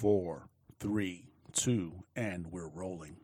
[0.00, 3.16] four, three, two, and we're rolling.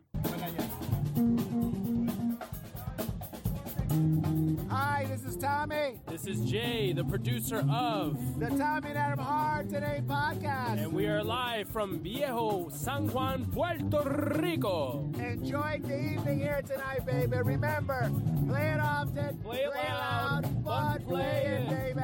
[4.69, 9.69] Hi, this is Tommy, This is Jay, the producer of, the Tommy and Adam Hard
[9.69, 10.83] Today podcast.
[10.83, 14.03] and we are live from Viejo San Juan, Puerto
[14.41, 15.09] Rico.
[15.19, 17.37] Enjoy the evening here tonight, baby.
[17.37, 18.11] Remember,
[18.45, 21.69] play it often, Play it loud, loud, but but play play it, it.
[21.95, 22.01] baby.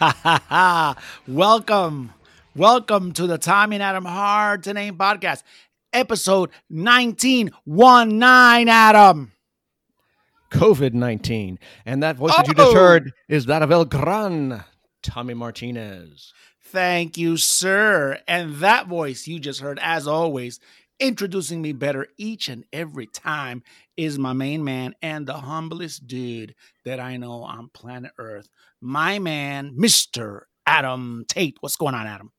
[1.28, 2.12] welcome,
[2.56, 5.42] welcome to the Tommy and Adam Hard to Name podcast,
[5.92, 9.32] episode 1919, Adam.
[10.50, 11.58] COVID 19.
[11.86, 12.74] And that voice that you just Oh!
[12.74, 14.64] heard is that of El Gran,
[15.02, 16.32] Tommy Martinez.
[16.64, 18.18] Thank you, sir.
[18.26, 20.58] And that voice you just heard, as always,
[20.98, 23.62] introducing me better each and every time,
[23.96, 28.48] is my main man and the humblest dude that I know on planet Earth,
[28.84, 30.42] my man, Mr.
[30.66, 31.56] Adam Tate.
[31.60, 32.30] What's going on, Adam?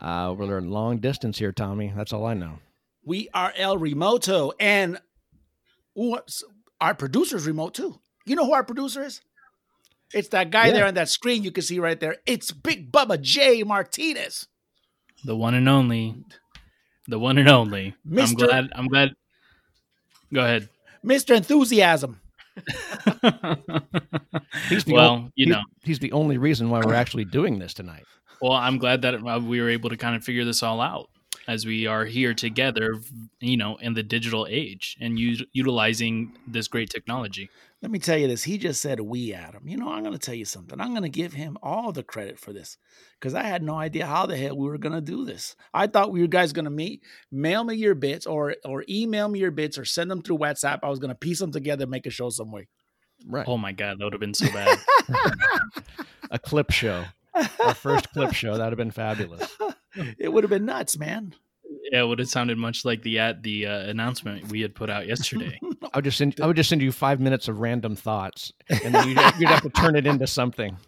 [0.00, 1.92] Uh, we're in long distance here, Tommy.
[1.94, 2.58] That's all I know.
[3.04, 5.00] We are El Remoto, and
[5.94, 6.44] what's
[6.80, 8.00] our producer's remote too.
[8.24, 9.20] You know who our producer is?
[10.14, 10.72] It's that guy Yeah.
[10.74, 12.16] there on that screen you can see right there.
[12.26, 14.46] It's Big Bubba J Martinez.
[15.24, 16.14] The one and only,
[17.08, 17.94] the one and only.
[18.16, 18.70] I'm glad.
[18.74, 19.14] I'm glad.
[20.32, 20.68] Go ahead.
[21.04, 21.34] Mr.
[21.36, 22.20] Enthusiasm.
[24.68, 25.62] He's the well, ol- you know.
[25.82, 28.04] he's the only reason why we're actually doing this tonight.
[28.40, 31.08] Well, I'm glad that uh, we were able to kind of figure this all out
[31.48, 33.00] as we are here together,
[33.40, 37.50] you know, in the digital age and u- utilizing this great technology.
[37.82, 38.44] Let me tell you this.
[38.44, 39.66] He just said we, Adam.
[39.66, 40.80] You know, I'm going to tell you something.
[40.80, 42.78] I'm going to give him all the credit for this
[43.18, 45.56] because I had no idea how the hell we were going to do this.
[45.74, 49.28] I thought we were guys going to meet, mail me your bits or or email
[49.28, 50.78] me your bits or send them through WhatsApp.
[50.84, 52.68] I was going to piece them together, make a show some way.
[53.26, 53.46] Right.
[53.48, 54.78] Oh my God, that would have been so bad.
[56.30, 57.04] A clip show.
[57.34, 58.56] Our first clip show.
[58.56, 59.56] That would have been fabulous.
[60.18, 61.34] It would have been nuts, man.
[61.92, 64.88] Yeah, it would have sounded much like the at the uh, announcement we had put
[64.88, 65.60] out yesterday.
[65.92, 68.50] I would just send I would just send you five minutes of random thoughts,
[68.82, 70.78] and then you'd, you'd have to turn it into something.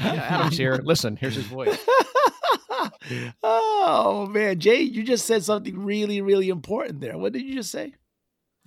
[0.00, 0.80] Yeah, Adam's here.
[0.82, 1.78] Listen, here's his voice.
[3.44, 7.16] oh man, Jay, you just said something really, really important there.
[7.16, 7.94] What did you just say?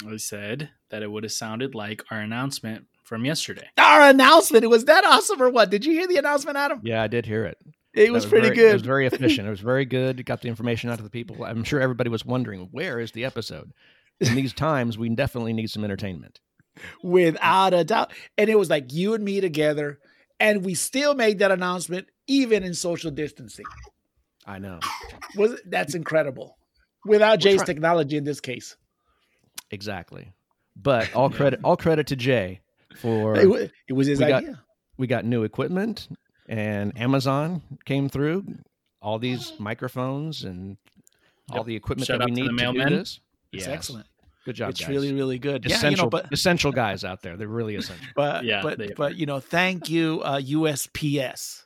[0.08, 3.68] I said that it would have sounded like our announcement from yesterday.
[3.78, 4.64] Our announcement.
[4.64, 5.72] It was that awesome or what?
[5.72, 6.80] Did you hear the announcement, Adam?
[6.84, 7.58] Yeah, I did hear it.
[7.96, 8.70] It That was, pretty very, good.
[8.72, 9.48] It was very efficient.
[9.48, 10.20] It was very good.
[10.20, 11.44] It got the information out to the people.
[11.46, 13.72] I'm sure everybody was wondering where is the episode.
[14.20, 16.40] In these times, we definitely need some entertainment.
[17.04, 18.12] without a doubt.
[18.38, 20.00] And it was like you and me together,
[20.40, 23.66] and we still made that announcement even in social distancing.
[24.46, 24.80] I know
[25.38, 26.58] Was that's incredible.
[27.06, 28.76] Without Jay's technology in this case,
[29.72, 30.34] exactly.
[30.76, 32.62] But all credit, all credit to Jay
[32.98, 34.62] for it, wa- it was his we got- idea.
[34.98, 36.08] we got new equipment,
[36.48, 38.46] and Amazon came through.
[39.02, 40.78] All these microphones and
[41.52, 41.66] all Yep.
[41.68, 42.90] the equipment Shout that we out to need the to do mailmen.
[42.90, 43.20] this.
[43.52, 44.08] It's excellent.
[44.46, 44.90] Good job, it's guys.
[44.90, 45.66] really, really good.
[45.66, 47.36] essential, Yeah, you know, but essential guys out there.
[47.38, 48.06] They're really essential.
[48.16, 51.64] but Yeah, but but you know, thank you, uh, USPS.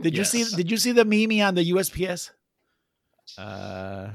[0.00, 0.44] Did you see?
[0.56, 2.30] Did you see the meme on the USPS?
[3.36, 4.10] Uh,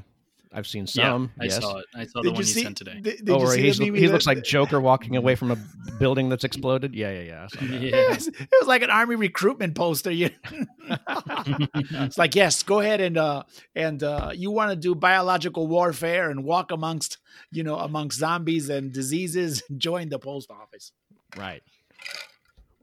[0.56, 1.32] I've seen Yeah, some.
[1.40, 1.60] I yes.
[1.60, 1.86] saw it.
[1.96, 2.62] I saw the Did one you you see?
[2.62, 3.00] sent today.
[3.00, 5.50] Did, did oh, you where see he's, he that- looks like Joker walking away from
[5.50, 5.56] a
[5.98, 6.94] building that's exploded.
[6.94, 7.42] Yeah, yeah, yeah.
[7.44, 7.82] I saw that.
[7.82, 10.12] It was, it was like an army recruitment poster.
[10.12, 10.30] You,
[10.88, 13.42] it's like yes, go ahead and uh
[13.74, 17.18] and uh you want to do biological warfare and walk amongst
[17.50, 19.62] you know amongst zombies and diseases.
[19.76, 20.92] Join the post office.
[21.36, 21.62] Right.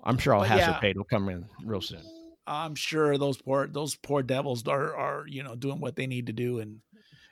[0.03, 0.79] I'm sure all But hazard yeah.
[0.79, 2.01] paid will come in real soon.
[2.47, 6.27] I'm sure those poor those poor devils are are you know doing what they need
[6.27, 6.79] to do and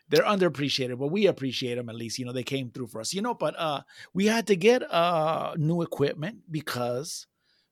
[0.09, 2.19] they're underappreciated, but we appreciate them at least.
[2.19, 3.13] You know they came through for us.
[3.13, 3.81] You know, but uh
[4.13, 7.27] we had to get uh new equipment because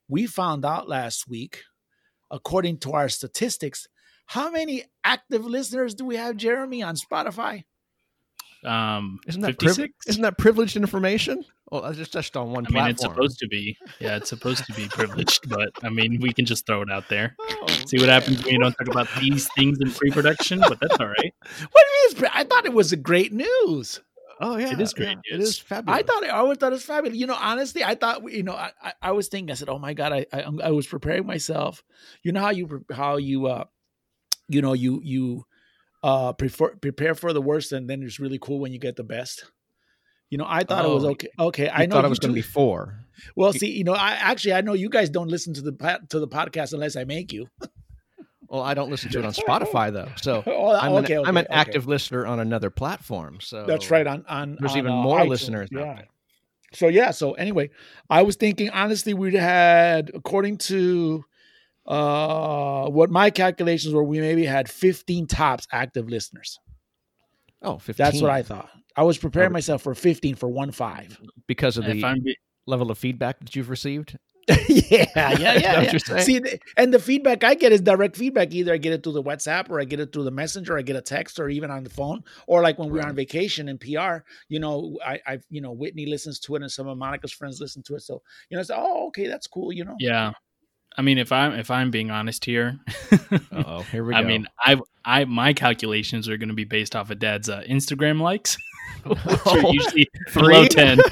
[0.08, 1.64] we found out last week,
[2.32, 3.88] according to our statistics,
[4.26, 7.64] how many active listeners do we have, Jeremy, on Spotify?
[8.66, 9.78] Um, Isn't that 56?
[9.78, 11.46] privi- isn't that privileged information?
[11.72, 13.78] Well, that's just just on one I mean, it's supposed to be.
[14.00, 17.10] Yeah, it's supposed to be privileged, but I mean, we can just throw it out
[17.10, 17.36] there.
[17.40, 20.98] Oh, See what happens when you don't talk about these things in pre-production, but that's
[21.00, 21.34] all right.
[21.72, 22.32] What do you mean?
[22.34, 24.00] I thought it was a great news.
[24.40, 26.00] Oh yeah, It is great yeah, It is fabulous.
[26.00, 27.18] I thought I always thought it was fabulous.
[27.18, 29.52] You know, honestly, I thought you know, I, I, I was thinking.
[29.52, 31.84] I said, "Oh my god!" I, I I was preparing myself.
[32.24, 33.66] You know how you how you uh,
[34.48, 35.46] you know you you
[36.04, 39.04] uh prefer prepare for the worst, and then it's really cool when you get the
[39.04, 39.52] best.
[40.30, 41.30] You know, I thought it was Oh, okay.
[41.40, 43.00] Okay, I I know thought it was going to be four.
[43.36, 46.20] Well, see, you know, I actually I know you guys don't listen to the to
[46.20, 47.48] the podcast unless I make you.
[48.50, 51.36] Well, I don't listen to it on Spotify though, so Oh, I'm an, okay, I'm
[51.38, 51.54] an okay.
[51.54, 53.40] active listener on another platform.
[53.42, 54.06] So That's right.
[54.06, 55.96] On on There's on, even uh, more iTunes, listeners out Yeah.
[55.96, 56.08] there.
[56.74, 57.12] So yeah.
[57.12, 57.70] So anyway,
[58.10, 61.24] I was thinking honestly, we had according to
[61.86, 66.60] uh what my calculations were, we maybe had 15 tops active listeners.
[67.62, 68.04] Oh, 15.
[68.04, 68.70] That's what I thought.
[68.98, 69.54] I was preparing Okay.
[69.54, 71.18] myself for 15 for one five.
[71.48, 74.18] because of If the be- level of feedback that you've received.
[74.70, 75.92] yeah, yeah, yeah.
[75.92, 76.20] yeah.
[76.20, 76.42] See,
[76.78, 78.54] and the feedback I get is direct feedback.
[78.54, 80.82] Either I get it through the WhatsApp, or I get it through the messenger, I
[80.84, 83.78] get a text, or even on the phone, or like when we're on vacation in
[83.78, 84.24] PR.
[84.48, 87.60] You know, I, I, you know, Whitney listens to it, and some of Monica's friends
[87.60, 88.04] listen to it.
[88.04, 89.74] So you know, it's oh, okay, that's cool.
[89.74, 90.32] You know, yeah.
[90.98, 92.80] I mean, if I'm if I'm being honest here,
[93.52, 94.18] Oh, here we go.
[94.20, 97.64] I mean, I I my calculations are going to be based off of Dad's uh,
[97.70, 98.58] Instagram likes,
[99.06, 100.70] which are usually below three?
[100.70, 101.00] ten.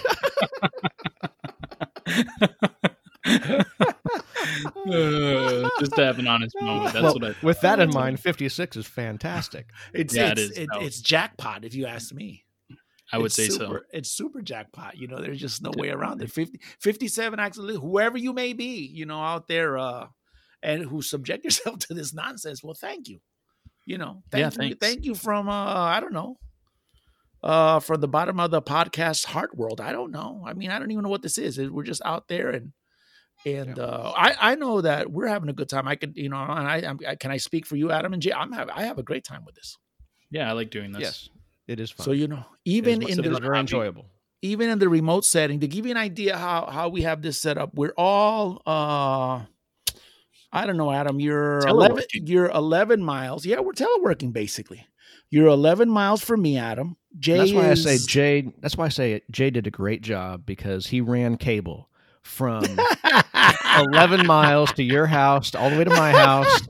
[4.87, 6.93] Uh, just to have an honest moment.
[6.93, 7.35] That's Well, what I.
[7.41, 9.67] with that in mind, 56 is fantastic.
[9.93, 12.43] it's Yeah, it it's it- it's jackpot if you ask me.
[13.11, 13.79] I would It's say so.
[13.91, 14.97] It's super jackpot.
[14.97, 16.31] You know, there's just no way around it.
[16.31, 20.07] 50, 57 actually, whoever you may be, you know, out there, uh,
[20.63, 22.63] and who subject yourself to this nonsense.
[22.63, 23.19] Well, thank you.
[23.85, 24.51] You know, thank Yeah, you.
[24.51, 24.77] thanks.
[24.79, 26.37] Thank you from uh, I don't know.
[27.45, 29.79] Uh, from the bottom of the podcast heart world.
[29.79, 30.43] I don't know.
[30.47, 31.59] I mean, I don't even know what this is.
[31.59, 32.73] We're just out there and
[33.45, 35.87] and uh, I I know that we're having a good time.
[35.87, 38.21] I could you know, and I, I'm, I can I speak for you, Adam and
[38.21, 38.33] Jay.
[38.33, 39.77] I'm have I have a great time with this.
[40.31, 41.01] Yeah, I like doing this.
[41.01, 41.29] Yes,
[41.67, 42.05] it is fun.
[42.05, 44.07] So you know, even it in is the very enjoyable.
[44.41, 47.39] even in the remote setting to give you an idea how how we have this
[47.39, 49.41] set up we're all uh
[50.51, 54.85] i don't know adam you're 11 you're 11 miles yeah we're teleworking basically
[55.29, 58.53] you're 11 miles from me adam jay That's why I say Jay.
[58.59, 61.89] That's why I say Jay did a great job because he ran cable
[62.23, 62.63] from
[63.77, 66.61] 11 miles to your house, all the way to my house,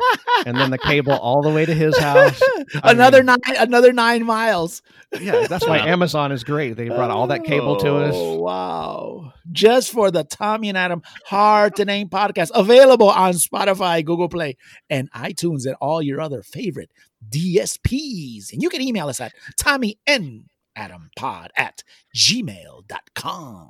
[0.46, 2.42] and then the cable all the way to his house.
[2.84, 4.82] I another mean- nine another nine miles
[5.20, 6.76] Yeah, that's why Amazon is great.
[6.76, 8.14] They brought all that cable to us.
[8.16, 14.04] Oh, wow just for the tommy and adam hard to name podcast available on spotify
[14.04, 14.58] google play
[14.90, 16.90] and itunes and all your other favorite
[17.30, 20.45] dsps and you can email us at tommy and
[20.75, 21.83] adam pod at
[22.16, 23.69] gmail.com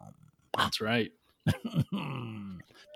[0.58, 1.12] That's right.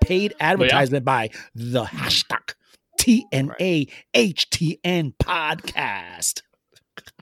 [0.03, 2.53] paid advertisement by the hashtag
[2.99, 6.41] TNAHTN podcast.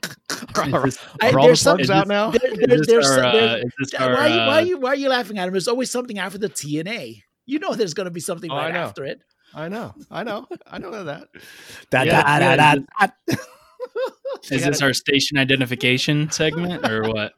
[0.66, 2.30] Is this- I- are all the there's some- plugs out now?
[2.30, 4.78] There- is there- there's our, some- uh, there's- why, are you, why, are uh, you,
[4.80, 5.52] why are you laughing at him?
[5.52, 7.22] There's always something after the TNA.
[7.46, 9.20] You know there's going to be something Oh, right after it.
[9.54, 11.28] I know, I know, I know that.
[11.90, 13.36] Da, Yeah, da, yeah, da, da, da.
[14.50, 17.32] Is this our station identification segment or what?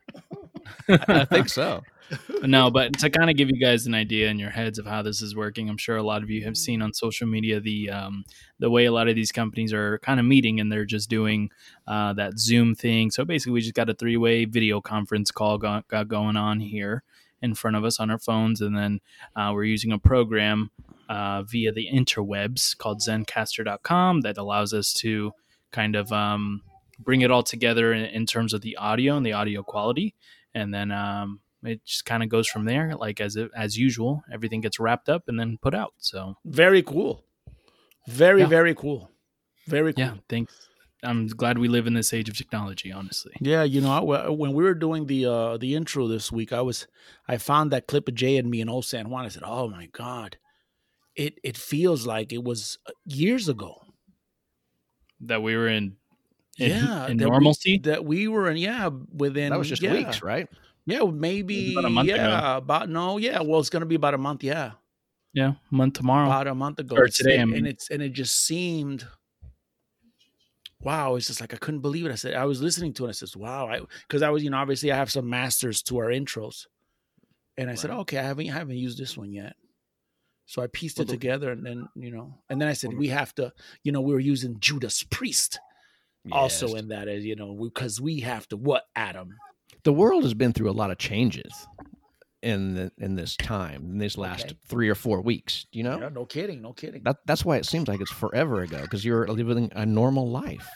[0.89, 1.83] I think so.
[2.43, 5.03] no, but to kind of give you guys an idea in your heads of how
[5.03, 7.91] this is working, I'm sure a lot of you have seen on social media the
[7.91, 8.25] um,
[8.59, 11.51] the way a lot of these companies are kind of meeting and they're just doing
[11.87, 13.11] uh, that Zoom thing.
[13.11, 16.61] So basically, we just got a three way video conference call go- got going on
[16.61, 17.03] here
[17.43, 19.01] in front of us on our phones, and then
[19.37, 20.71] uh, we're using a program
[21.11, 25.33] uh, via the interwebs called Zencastr.com that allows us to
[25.73, 26.63] kind of um,
[26.99, 30.15] bring it all together in, in terms of the audio and the audio quality,
[30.55, 32.95] and then um, it just kind of goes from there.
[32.97, 35.95] Like as it, as usual, everything gets wrapped up and then put out.
[35.99, 37.25] So Very cool.
[38.09, 38.47] Very, Yeah.
[38.49, 39.11] very cool.
[39.67, 40.05] Very cool.
[40.05, 40.69] yeah, thanks.
[41.03, 42.93] I'm glad we live in this age of technology.
[42.93, 46.53] Honestly, Yeah, you know, I- when we were doing the uh the intro this week,
[46.53, 46.87] I was
[47.27, 49.25] I found that clip of Jay and me in Old San Juan.
[49.25, 50.37] I said, "Oh my god,
[51.17, 53.83] it it feels like it was uh, years ago."
[55.23, 55.97] that we were in
[56.59, 57.79] in, yeah, in that we- normalcy.
[57.79, 58.57] that we were in.
[58.57, 60.49] Yeah, within That was just yeah, weeks, right?
[60.87, 62.57] Yeah, maybe about a month yeah, ago.
[62.57, 63.41] about no, yeah.
[63.43, 64.43] Well, it's gonna be about a month.
[64.43, 64.73] Yeah,
[65.35, 66.27] yeah, a month tomorrow.
[66.27, 69.07] about a month ago Or It's- today, I and it's and it just seemed.
[70.81, 72.13] Wow, it's just like I couldn't believe it.
[72.13, 73.09] I said I was listening to it.
[73.11, 75.99] I says, "Wow," I because I was, you know, obviously I have some masters to
[75.99, 76.67] our intros,
[77.59, 79.55] and I said, "Okay, I haven't I haven't used this one yet."
[80.51, 83.33] So I pieced it together, and then you know, and then I said we have
[83.37, 83.53] to,
[83.85, 85.61] you know, we were using Judas Priest
[86.33, 86.75] also Yes.
[86.81, 89.37] in that, as you know, because we have to what Adam.
[89.85, 91.55] the world has been through a lot of changes.
[92.43, 94.57] in the, in this time in these last Okay.
[94.67, 95.67] three or four weeks.
[95.73, 97.03] You know, Yeah, no kidding, no kidding.
[97.05, 100.69] that that's why it seems like it's forever ago because you're living a normal life.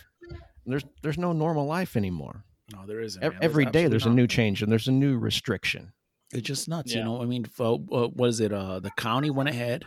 [0.67, 2.45] There's there's no normal life anymore.
[2.73, 3.21] no, there isn't.
[3.21, 3.31] Man.
[3.33, 5.93] There's Every day absolutely there's a new change and there's a new restriction.
[6.35, 6.99] It's just nuts, Yeah.
[6.99, 7.23] you know.
[7.23, 8.53] I mean, uh, what is it?
[8.53, 9.85] Uh, the county went ahead,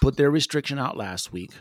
[0.00, 1.52] put their restriction out last week.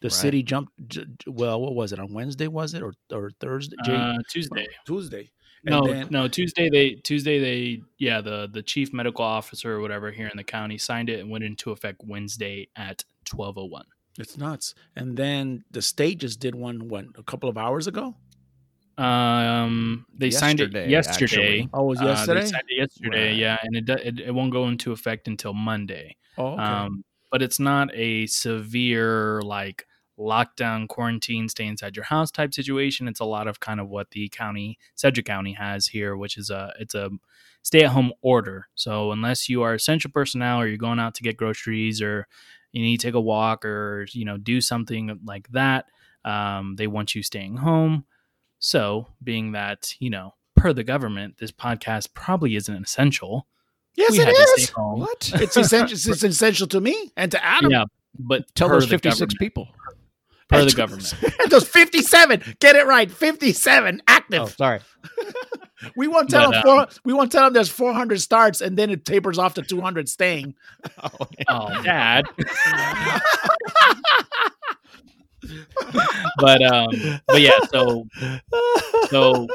[0.00, 0.12] The Right.
[0.12, 0.72] city jumped.
[0.88, 2.48] J- well, what was it on Wednesday?
[2.48, 3.76] Was it or or Thursday?
[3.86, 4.66] Uh, Tuesday.
[4.86, 5.30] Tuesday.
[5.66, 6.28] And No, then- no.
[6.28, 10.44] Tuesday they Tuesday they yeah the the chief medical officer or whatever here in the
[10.44, 13.86] county signed it and went into effect Wednesday at twelve oh one.
[14.18, 14.74] It's nuts.
[14.94, 16.88] And then the state just did one.
[16.88, 18.14] What a couple of hours ago.
[18.98, 21.24] Um, they signed it Yesterday, yesterday.
[21.24, 21.68] actually.
[21.72, 22.44] Oh, it was Uh, they yesterday.
[22.46, 23.36] signed it yesterday, Right.
[23.38, 26.16] yeah, and it, it it won't go into effect until Monday.
[26.38, 26.62] oh, okay.
[26.62, 29.86] Um, but it's not a severe like
[30.16, 33.08] lockdown, quarantine, stay inside your house type situation.
[33.08, 36.50] It's a lot of kind of what the county, Sedgwick County, has here, which is
[36.50, 37.10] a it's a
[37.62, 38.68] stay at home order.
[38.76, 42.28] So unless you are essential personnel or you're going out to get groceries or
[42.70, 45.86] you need to take a walk or you know do something like that,
[46.24, 48.04] um, they want you staying home.
[48.64, 53.46] So being that you know per the government, this podcast probably isn't essential.
[53.94, 54.62] yes, we it had to is.
[54.64, 55.00] stay home.
[55.00, 55.30] What?
[55.34, 55.98] It's essential.
[56.12, 57.70] it's essential to me and to Adam.
[57.70, 57.84] Yeah,
[58.18, 59.68] but Tell those 56 people.
[60.48, 61.12] per the government.
[61.40, 62.54] and those fifty-seven.
[62.58, 63.10] Get it right.
[63.10, 64.40] Fifty-seven active.
[64.40, 64.80] Oh, sorry.
[65.96, 66.62] We won't tell But, them.
[66.62, 69.62] Four, uh, we won't tell them there's 400 starts, and then it tapers off to
[69.62, 70.54] 200 staying.
[71.02, 72.24] Oh, oh, Dad.
[76.38, 76.88] But um,
[77.30, 77.58] but yeah.
[77.72, 78.06] So
[79.10, 79.48] so,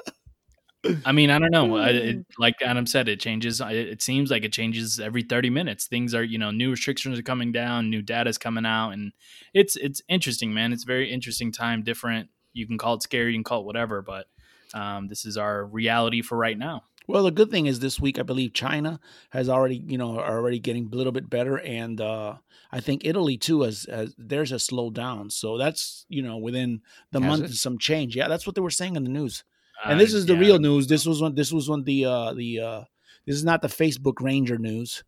[1.05, 1.75] I mean, I don't know.
[1.77, 3.62] I, it, like Adam said, it changes.
[3.62, 5.88] I- It seems like it changes every thirty minutes.
[5.88, 9.12] Things are, you know, new restrictions are coming down, new data is coming out, and
[9.53, 10.74] it's it's interesting, man.
[10.74, 11.84] It's a very interesting time.
[11.84, 12.29] Different.
[12.53, 14.27] You can call it scary, you can call it whatever, but
[14.74, 16.84] um, this is our reality for right now.
[17.10, 19.00] Well, the good thing is this week, I believe China
[19.32, 22.36] has already, you know, are already getting a little bit better, and uh,
[22.72, 25.32] I think Italy too has, has theirs has slowed down.
[25.32, 27.56] So that's you know within the Has month it?
[27.58, 28.16] some change.
[28.16, 29.44] Yeah, that's what they were saying in the news.
[29.84, 30.39] and this Uh, is the yeah.
[30.39, 30.86] real news.
[30.86, 32.82] This was when this was when the uh, the uh,
[33.25, 35.04] this is not the Facebook Ranger news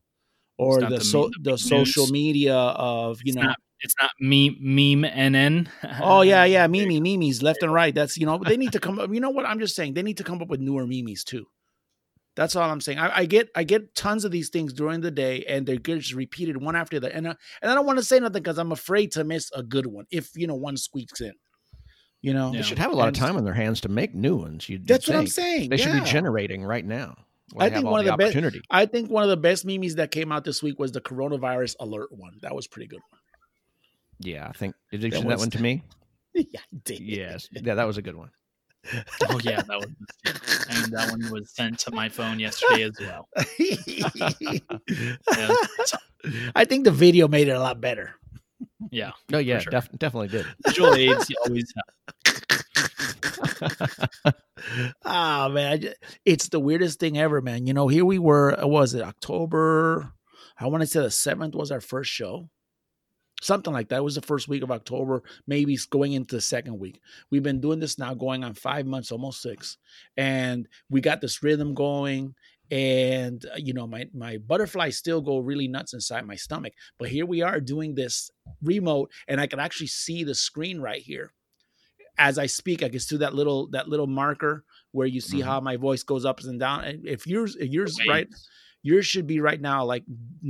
[0.57, 4.55] or the the so the social media of you It's know not, it's not meme
[4.59, 5.67] meme NN.
[6.01, 7.93] Oh yeah, yeah, Mimi, Mimi's left and right.
[7.93, 9.13] That's you know they need to come up.
[9.13, 9.93] You know what I'm just saying?
[9.93, 11.45] They need to come up with newer Mimis too.
[12.35, 12.97] That's all I'm saying.
[12.97, 16.13] I, I get I get tons of these things during the day, and they're just
[16.13, 17.15] repeated one after the other.
[17.15, 19.63] And I, and I don't want to say nothing because I'm afraid to miss a
[19.63, 21.33] good one if you know one squeaks in.
[22.21, 22.59] You know, Yeah.
[22.59, 24.69] They should have a lot of time on their hands to make new ones.
[24.69, 25.69] You'd, That's you'd what I'm saying.
[25.69, 26.03] They should yeah.
[26.03, 27.15] be generating right now.
[27.57, 30.31] I think one of the best- I think one of the best memes that came
[30.31, 32.37] out this week was the coronavirus alert one.
[32.43, 32.99] That was pretty good.
[33.09, 33.19] One.
[34.19, 34.75] Yeah, I think.
[34.91, 35.83] Did you That send that one to me?
[36.33, 36.99] yeah, I did.
[37.01, 37.49] Yes.
[37.51, 38.29] Yeah, that was a good one.
[39.29, 39.87] Oh yeah, that was
[40.69, 43.27] and that one was sent to my phone yesterday as well.
[45.37, 45.55] Yeah,
[46.55, 48.15] I think the video made it a lot better.
[48.91, 49.11] yeah.
[49.29, 49.71] No, yeah, sure.
[49.71, 50.45] def- definitely did.
[50.67, 54.33] visual aids you always have.
[55.03, 57.65] Ah man, I it's the weirdest thing ever, man.
[57.65, 58.59] You know, here we were.
[58.61, 60.13] uh, Was it October?
[60.59, 62.47] I want to say the seventh was our first show,
[63.41, 63.97] something like that.
[63.97, 67.01] It was the first week of October, maybe it's going into the second week.
[67.29, 69.77] We've been doing this now, going on five months, almost six,
[70.15, 72.33] and we got this rhythm going.
[72.71, 76.71] And uh, you know, my my butterflies still go really nuts inside my stomach.
[76.97, 78.31] But here we are doing this
[78.61, 81.33] remote, and I can actually see the screen right here
[82.17, 85.45] as I speak, I can see that little that little marker where you see Mhm.
[85.45, 86.83] how my voice goes up and down.
[86.83, 88.27] And if yours if yours right,
[88.83, 90.03] yours should be right now like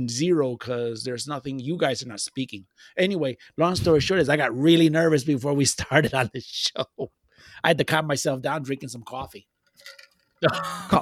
[0.08, 1.58] zero because there's nothing.
[1.58, 2.66] You guys are not speaking.
[2.96, 6.86] Anyway, long story short is I got really nervous before we started on this show.
[7.64, 9.46] I had to calm myself down drinking some coffee.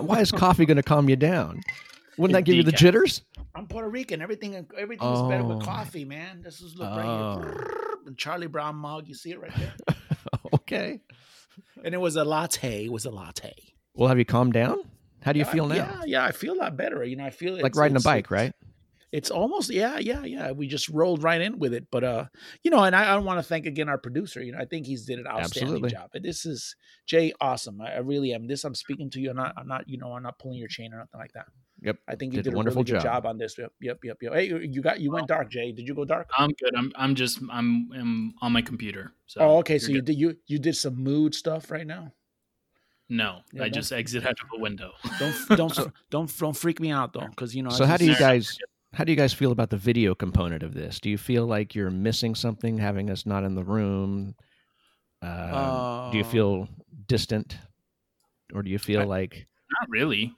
[0.01, 1.61] Why is coffee going to calm you down?
[2.19, 3.23] Wouldn't that give you the jitters?
[3.55, 4.21] I'm Puerto Rican.
[4.21, 5.61] Everything everything is better with Oh.
[5.65, 6.43] coffee, man.
[6.43, 7.41] This is look right Oh.
[7.41, 7.77] here.
[8.05, 9.09] The Charlie Brown mug.
[9.09, 9.97] You see it right there.
[10.55, 11.01] okay.
[11.83, 12.85] And it was a latte.
[12.85, 13.55] It was a latte.
[13.95, 14.79] Well, have you calmed down?
[15.23, 15.75] How do you Uh, feel now?
[15.75, 17.05] Yeah, yeah, I feel a lot better.
[17.05, 18.53] You know, I feel like it's- riding a it's- bike, right?
[19.13, 20.53] It's almost yeah, yeah, yeah.
[20.53, 22.27] We just rolled right in with it, but uh,
[22.63, 24.41] you know, and I, I want to thank again our producer.
[24.41, 25.91] You know, I think he's did an outstanding Absolutely.
[25.91, 26.11] job.
[26.13, 27.81] But this is Jay, awesome.
[27.81, 28.47] I, I really am.
[28.47, 29.31] This I'm speaking to you.
[29.31, 31.47] I'm not, I'm not, you know, I'm not pulling your chain or nothing like that.
[31.83, 31.99] Yep.
[32.07, 33.25] I think you Did did, a a wonderful really good job.
[33.25, 33.59] job on this.
[33.59, 34.33] Yep, yep, yep, yep.
[34.33, 35.73] Hey, you- you got you went dark, Jay.
[35.73, 36.31] Did you go dark?
[36.39, 36.73] I'm good.
[36.77, 39.11] I'm I'm just I'm, I'm on my computer.
[39.27, 39.73] So oh, okay.
[39.75, 40.05] you're So you good.
[40.05, 42.13] did you you did some mood stuff right now.
[43.11, 44.93] No, Yeah, I just exit out of a window.
[45.19, 45.79] Don't don't
[46.11, 47.71] don't don't freak me out though, because you know.
[47.71, 48.57] I So how do you guys
[48.95, 50.99] how do you guys feel about the video component of this?
[51.01, 54.35] Do you feel like you're missing something having us not in the room?
[55.23, 56.69] Um, do you Uh, feel
[57.07, 57.59] distant,
[58.55, 59.47] or do you feel I- like
[59.81, 60.33] Not really.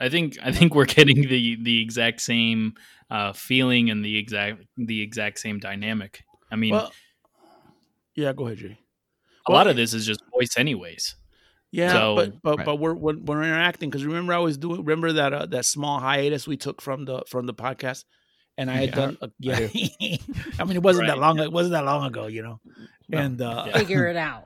[0.00, 2.74] I think I think we're getting the the exact same
[3.10, 6.24] uh, feeling and the exact the exact same dynamic.
[6.50, 6.92] I mean, Well,
[8.14, 8.78] yeah, go ahead, Jay.
[9.46, 11.14] a lot of this is just voice, anyways.
[11.72, 12.66] Yeah, So- but but Right.
[12.66, 15.98] but we're we're, we're interacting because remember I was doing remember that uh, that small
[16.00, 18.04] hiatus we took from the from the podcast,
[18.58, 19.56] and I had Yeah, done uh, yeah.
[20.58, 21.38] I mean, it wasn't that long.
[21.38, 22.60] It wasn't that long ago, you know.
[23.08, 23.18] No.
[23.18, 23.78] And uh, Yeah.
[23.78, 24.44] Figure it out.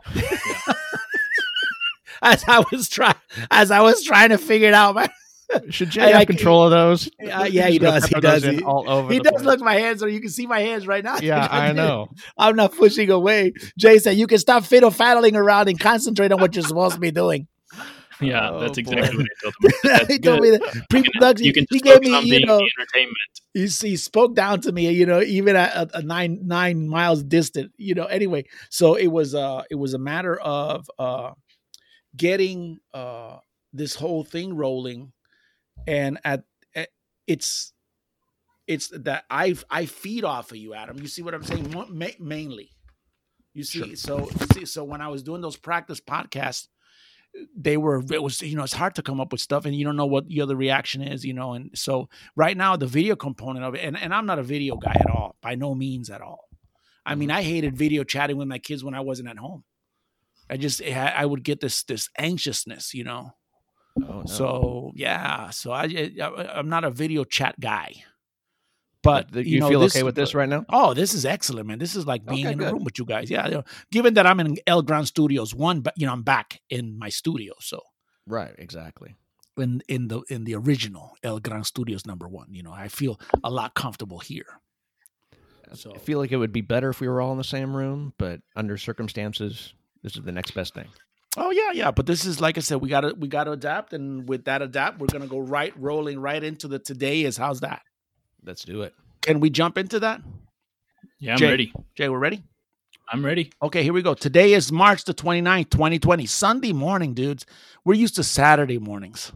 [2.22, 3.14] as I was trying,
[3.50, 5.08] as I was trying to figure it out, man.
[5.70, 7.06] Should I- Jay have I- control of those?
[7.20, 8.42] Uh, yeah, he Just gonna does.
[8.42, 8.58] He does.
[8.58, 9.12] He- all over.
[9.12, 9.44] He does place.
[9.44, 11.18] look my hands, or you can see my hands right now.
[11.18, 12.08] Yeah, I know.
[12.36, 13.52] I'm not pushing away.
[13.78, 17.00] Jay said you can stop fiddle faddling around and concentrate on what you're supposed to
[17.00, 17.46] be doing.
[18.18, 18.92] Yeah, Oh, that's boy.
[18.92, 19.70] exactly what I told him.
[19.84, 21.44] That's he told me that pre-production.
[21.44, 23.16] You can he gave me, on you know, the entertainment.
[23.52, 27.22] he, he spoke down to me, you know, even at a, a nine nine miles
[27.22, 28.06] distant, you know.
[28.06, 31.32] Anyway, so it was uh it was a matter of uh
[32.16, 33.36] getting uh
[33.74, 35.12] this whole thing rolling,
[35.86, 36.88] and at, at
[37.26, 37.72] it's
[38.66, 40.98] it's that I I feed off of you, Adam.
[40.98, 41.70] You see what I'm saying?
[41.70, 42.70] Ma- mainly,
[43.54, 43.94] you see.
[43.96, 46.68] So see, so when I was doing those practice podcasts
[47.56, 49.84] they were it was you know it's hard to come up with stuff and you
[49.84, 53.16] don't know what the other reaction is you know and so right now the video
[53.16, 56.10] component of it and, and i'm not a video guy at all by no means
[56.10, 56.48] at all
[57.04, 57.38] i mean mm-hmm.
[57.38, 59.64] i hated video chatting with my kids when i wasn't at home
[60.48, 63.32] i just i would get this this anxiousness you know
[64.02, 64.24] Oh, no.
[64.26, 67.94] so yeah so I, eh, I i'm not a video chat guy
[69.06, 70.64] but But you, you, know, feel okay with this right now?
[70.68, 71.78] Oh, this is excellent, man.
[71.78, 73.30] This is like being Okay, in a room with you guys.
[73.30, 73.46] Yeah.
[73.46, 76.60] you know, given that I'm in El Gran Studios one, but you know, I'm back
[76.70, 77.54] in my studio.
[77.60, 77.80] So
[78.26, 79.14] Right, exactly.
[79.56, 83.20] in in the in the original El Gran Studios number one, you know, I feel
[83.44, 84.60] a lot comfortable here.
[85.74, 87.76] So I feel like it would be better if we were all in the same
[87.76, 89.72] room, but under circumstances,
[90.02, 90.88] this is the next best thing.
[91.36, 91.90] Oh yeah, yeah.
[91.90, 94.98] But this is like I said, we gotta we gotta adapt, and with that adapt,
[94.98, 97.82] we're gonna go right rolling right into the today is how's that?
[98.44, 98.94] Let's do it.
[99.22, 100.20] Can we jump into that?
[101.18, 101.50] Yeah, I'm Jay.
[101.50, 101.72] ready.
[101.94, 102.42] Jay, we're ready?
[103.12, 103.52] I'm ready.
[103.62, 104.14] Okay, here we go.
[104.14, 106.26] Today is March the 29th, 2020.
[106.26, 107.46] Sunday morning, dudes.
[107.84, 109.32] We're used to Saturday mornings.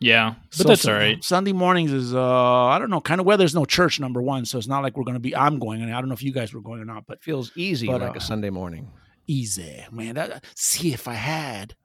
[0.00, 1.22] Yeah, but So- that's all right.
[1.24, 4.44] Sunday mornings is uh I don't know, kind of where there's no church number one,
[4.44, 6.32] so it's not like we're gonna be I'm going and I don't know if you
[6.32, 8.90] guys were going or not, but It feels easy But, like uh, a Sunday morning.
[9.28, 10.16] Easy, man.
[10.16, 11.76] That, see if I had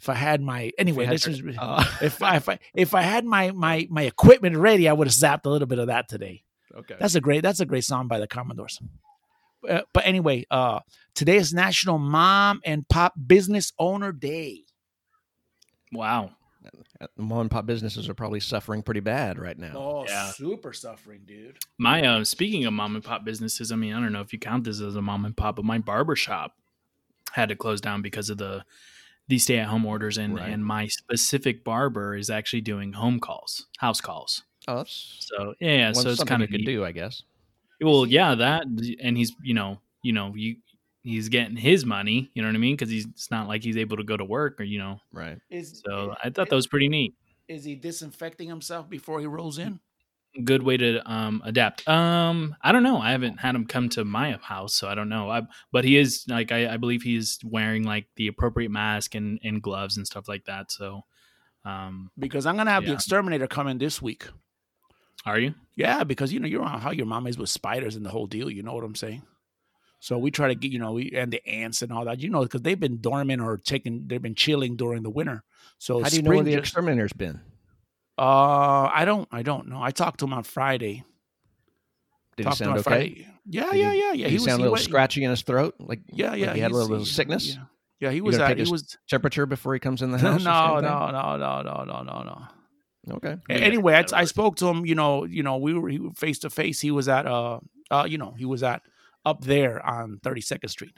[0.00, 2.94] if I had my anyway, had this your- is Uh, if I if I if
[2.94, 5.86] I had my my my equipment ready, I would have zapped a little bit of
[5.86, 6.44] that today.
[6.76, 6.96] okay.
[7.00, 8.78] That's a great that's a great song by the Commodores.
[9.68, 10.80] Uh, but anyway, uh
[11.14, 14.62] today is National Mom and Pop Business Owner Day.
[15.92, 16.32] Wow.
[17.16, 19.72] Mom and pop businesses are probably suffering pretty bad right now.
[19.74, 20.30] Oh, Yeah.
[20.32, 21.58] super suffering, dude.
[21.78, 24.38] My uh speaking of mom and pop businesses, I mean, I don't know if you
[24.38, 26.52] count this as a mom and pop, but my barber shop
[27.32, 28.64] had to close down because of the
[29.28, 30.48] these stay at home orders and Right.
[30.50, 34.42] and my specific barber is actually doing home calls, house calls.
[34.66, 37.22] Oh, that's So yeah, yeah so it's kind of could do, I guess.
[37.80, 38.64] Well, yeah, that
[39.02, 40.56] and he's you know you know you
[41.02, 42.30] he's getting his money.
[42.34, 42.74] You know what I mean?
[42.76, 45.00] Because he's it's not like he's able to go to work or you know.
[45.12, 45.38] Right.
[45.50, 47.14] Is So I thought that was pretty neat.
[47.48, 49.80] is he disinfecting himself before he rolls in?
[50.44, 51.88] Good way to um adapt.
[51.88, 52.98] Um, I don't know.
[52.98, 55.30] I haven't had him come to my house, so I don't know.
[55.30, 59.40] I but he is like I, I believe he's wearing like the appropriate mask and
[59.42, 60.70] and gloves and stuff like that.
[60.70, 61.02] So,
[61.64, 64.28] um, Because I'm gonna have the exterminator come in this week.
[65.24, 65.54] are you?
[65.74, 68.26] Yeah, because you know you're on how your mom is with spiders and the whole
[68.26, 68.50] deal.
[68.50, 69.22] You know what I'm saying?
[70.00, 72.20] So we try to get you know we and the ants and all that.
[72.20, 75.42] You know because they've been dormant or taking they've been chilling during the winter.
[75.78, 77.40] So How do you know where the exterminator's been?
[78.18, 79.82] Uh, I don't I don't know.
[79.82, 81.04] I talked to him on Friday.
[82.36, 82.82] Did he Talked him sound okay?
[82.90, 83.28] Friday.
[83.50, 84.24] Yeah, Did yeah, yeah, yeah.
[84.28, 85.74] Did he, sound a little went- scratchy in his throat?
[85.78, 86.46] Like Yeah, yeah.
[86.48, 87.48] like he had a he's- little sickness?
[87.54, 87.64] Yeah,
[88.00, 90.42] yeah he was take he was temperature before he comes in the house?
[90.44, 93.14] no, no, no, no, no, no, no, no.
[93.16, 93.36] Okay.
[93.48, 94.84] Yeah, anyway, I, I spoke to him.
[94.84, 96.80] You know, you know, we were face to face.
[96.80, 98.82] He was at uh, uh, you know, he was at
[99.24, 100.94] up there on Thirty Second Street,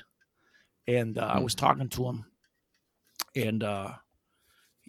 [0.88, 1.44] and uh, I Hmm.
[1.44, 2.24] was talking to him,
[3.36, 3.92] and uh,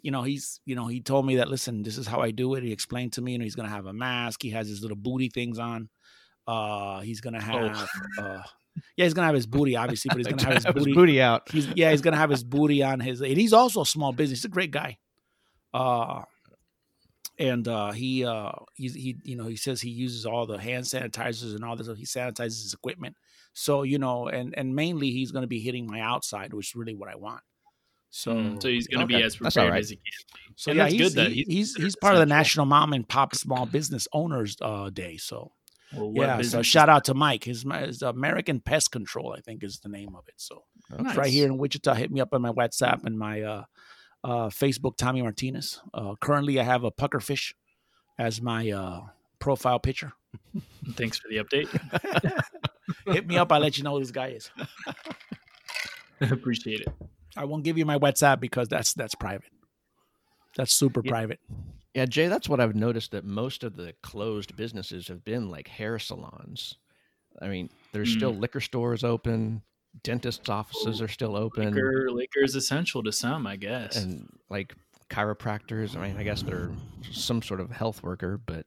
[0.01, 2.55] you know, he's you know, he told me that listen, this is how I do
[2.55, 2.63] it.
[2.63, 4.41] He explained to me, and he's gonna have a mask.
[4.41, 5.89] He has his little booty things on.
[6.47, 8.41] Uh, he's gonna have uh,
[8.97, 10.93] yeah, he's gonna have his booty obviously, but he's gonna have his Have his booty.
[10.95, 11.49] booty out.
[11.51, 13.21] He's yeah, he's gonna have his booty on his.
[13.21, 14.39] And he's also a small business.
[14.39, 14.97] He's a great guy.
[15.73, 16.23] Uh,
[17.39, 20.85] and uh, he uh, he's he you know he says he uses all the hand
[20.85, 21.87] sanitizers and all this.
[21.97, 23.15] He sanitizes his equipment.
[23.53, 26.75] So you know, and and mainly he's going to be hitting my outside, which is
[26.75, 27.41] really what I want.
[28.13, 29.80] So Mm, so he's going to be as prepared all right.
[29.80, 30.54] as he can.
[30.58, 32.38] so and yeah, that's he's, good that he- he's he's he's part of the essential.
[32.38, 35.15] National Mom and Pop Small Business Owners uh, Day.
[35.17, 35.54] So
[35.93, 37.45] Well, yeah, so shout out to Mike.
[37.45, 40.34] His, his American Pest Control, I think, is the name of it.
[40.38, 41.04] So Okay.
[41.04, 41.15] Nice.
[41.15, 41.93] right here in Wichita.
[41.93, 43.63] Hit me up on my WhatsApp and my uh
[44.24, 45.80] uh, Facebook Tommy Martinez.
[45.95, 47.54] Uh, currently, I have a puckerfish
[48.19, 49.02] as my uh,
[49.39, 50.12] profile picture.
[50.95, 51.69] Thanks for the update.
[53.13, 53.52] Hit me up.
[53.52, 54.52] I'll let you know who this guy is.
[56.21, 56.89] Appreciate it.
[57.36, 59.52] I won't give you my WhatsApp because that's that's private.
[60.56, 61.12] That's super Yeah.
[61.12, 61.39] private.
[61.94, 65.67] Yeah, Jay, that's what I've noticed that most of the closed businesses have been like
[65.67, 66.78] hair salons.
[67.41, 68.17] I mean, there's hmm.
[68.17, 69.62] still liquor stores open,
[70.04, 73.98] dentists' offices are still open, Liquor, liquor is essential to some, I guess.
[73.98, 74.74] and like
[75.10, 75.96] chiropractors.
[75.96, 76.72] I mean, I guess they're
[77.12, 78.65] some sort of health worker, but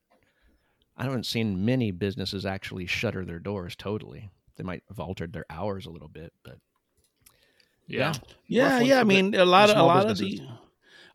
[0.96, 4.30] I haven't seen many businesses actually shutter their doors totally.
[4.56, 6.58] They might have altered their hours a little bit, but
[7.86, 8.14] yeah.
[8.46, 9.00] Yeah, one yeah.
[9.00, 10.40] I mean, a lot of a small lot of the.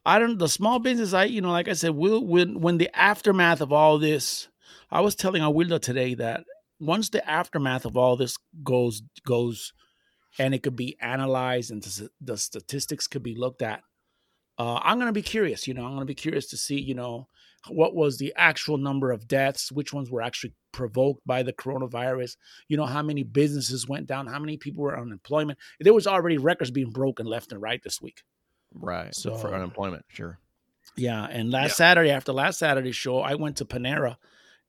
[0.06, 1.14] I don't the small business.
[1.14, 4.48] I you know, like I said, will when when the aftermath of all this,
[4.90, 6.46] I was telling Awilda today that
[6.80, 9.74] once the aftermath of all this goes goes,
[10.38, 13.82] and it could be analyzed and the, the statistics could be looked at.
[14.58, 15.68] Uh, I'm gonna be curious.
[15.68, 16.80] You know, I'm gonna be curious to see.
[16.80, 17.28] You know,
[17.68, 19.72] what was the actual number of deaths?
[19.72, 22.38] Which ones were actually provoked by the coronavirus?
[22.68, 24.28] You know, how many businesses went down?
[24.28, 25.60] How many people were on unemployment?
[25.80, 28.24] There was already records being broken left and right this week.
[28.74, 30.38] right So- for unemployment, sure.
[30.96, 31.76] Yeah, and last Yeah.
[31.76, 34.18] Saturday after last Saturday show, I went to Panera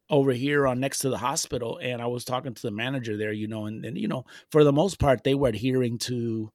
[0.09, 3.33] over here on next to the hospital, and I was talking to the manager there.
[3.33, 6.50] You know, and, and you know, for the most part, they were adhering to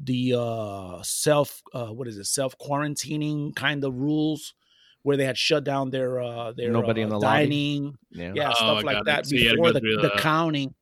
[0.00, 4.54] the uh self uh what is it self quarantining kind of rules
[5.02, 7.44] where they had shut down their uh their Nobody uh, in the lobby?
[7.44, 8.32] dining Yeah.
[8.34, 10.74] yeah Oh, stuff like that So you had to before the, the the- counting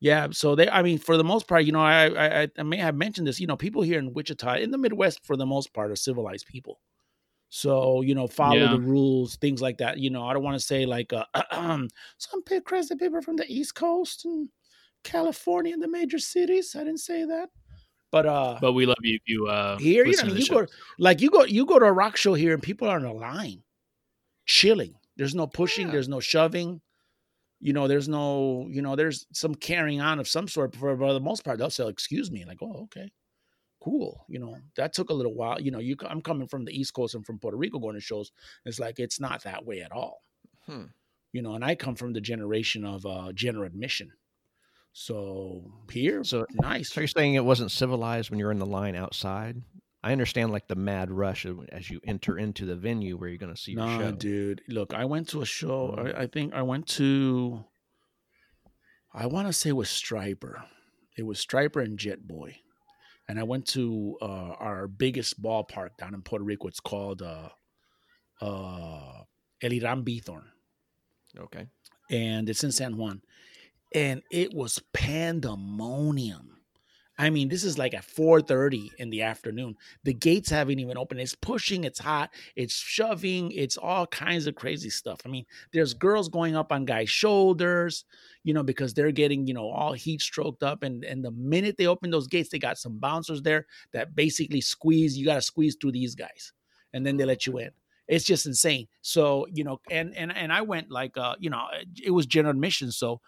[0.00, 2.78] yeah so they i mean for the most part you know I, I i may
[2.78, 5.74] have mentioned this you know people here in wichita in the midwest for the most
[5.74, 6.80] part are civilized people
[7.50, 8.72] so you know follow Yeah.
[8.76, 11.24] the rules things like that you know i don't want to say like uh,
[12.18, 14.48] some crazy people from the east coast and
[15.04, 17.48] california and the major cities i didn't say that
[18.12, 20.66] but uh But we love you if you uh here you know you go
[20.98, 23.12] like you go you go to a rock show here and people are in a
[23.12, 23.62] line
[24.46, 24.94] chilling.
[25.16, 25.92] There's no pushing Yeah.
[25.92, 26.80] there's no shoving.
[27.60, 31.12] You know there's no you know there's some carrying on of some sort for, for
[31.12, 33.10] the most part they'll say excuse me like oh okay
[33.82, 34.24] cool.
[34.28, 35.60] You know that took a little while.
[35.60, 38.00] You know you i'm coming from the east coast and from puerto rico going to
[38.00, 38.32] shows.
[38.64, 40.22] It's like it's not that way at all.
[40.66, 40.84] Hmm.
[41.32, 44.10] you know and i come from the generation of uh general admission
[44.92, 48.94] so here So- nice So you're saying it wasn't civilized when you're in the line
[48.96, 49.62] outside?
[50.02, 53.54] I understand like the mad rush as you enter into the venue where you're going
[53.54, 54.12] to see your Nah, show.
[54.12, 54.62] dude.
[54.66, 55.94] Look, I went to a show.
[55.98, 56.14] Mm.
[56.16, 57.64] I, I think I went to.
[59.12, 60.62] I want to say it was Stryper.
[61.18, 62.56] It was Stryper and Jet Boy,
[63.28, 64.24] and I went to uh,
[64.58, 66.68] our biggest ballpark down in Puerto Rico.
[66.68, 67.50] It's called uh,
[68.40, 69.22] uh,
[69.60, 70.44] El Hiram Bithorn,
[71.38, 71.66] Okay.
[72.10, 73.20] and it's in San Juan,
[73.94, 76.50] and it was pandemonium.
[77.20, 79.76] I mean, this is like at 4:30 in the afternoon.
[80.04, 81.20] The gates haven't even opened.
[81.20, 85.20] It's pushing, it's hot, it's shoving, it's all kinds of crazy stuff.
[85.26, 88.06] I mean, there's girls going up on guys' shoulders,
[88.42, 90.82] you know, because they're getting, you know, all heat stroked up.
[90.82, 94.62] And and the minute they open those gates, they got some bouncers there that basically
[94.62, 95.18] squeeze.
[95.18, 96.54] You got to squeeze through these guys,
[96.94, 97.70] and then they let you in.
[98.08, 98.88] It's just insane.
[99.02, 101.66] So you know, and and and I went like, uh, you know,
[102.02, 102.92] it was general admission.
[102.92, 103.20] So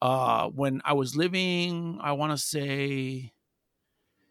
[0.00, 3.32] uh when I was living, I want to say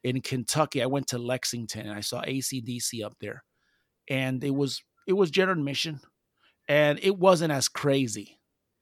[0.04, 3.44] in Kentucky, I went to Lexington and I saw ACDC up there.
[4.10, 6.02] And it was it was general admission
[6.68, 8.40] and it wasn't as crazy,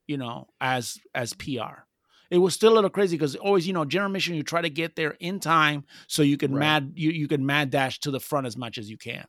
[0.08, 1.86] you know, as as PR.
[2.32, 4.70] It was still a little crazy because always, you know, general admission, you try to
[4.70, 6.60] get there in time so you can Right.
[6.60, 9.26] mad you, you can mad dash to the front as much as you can.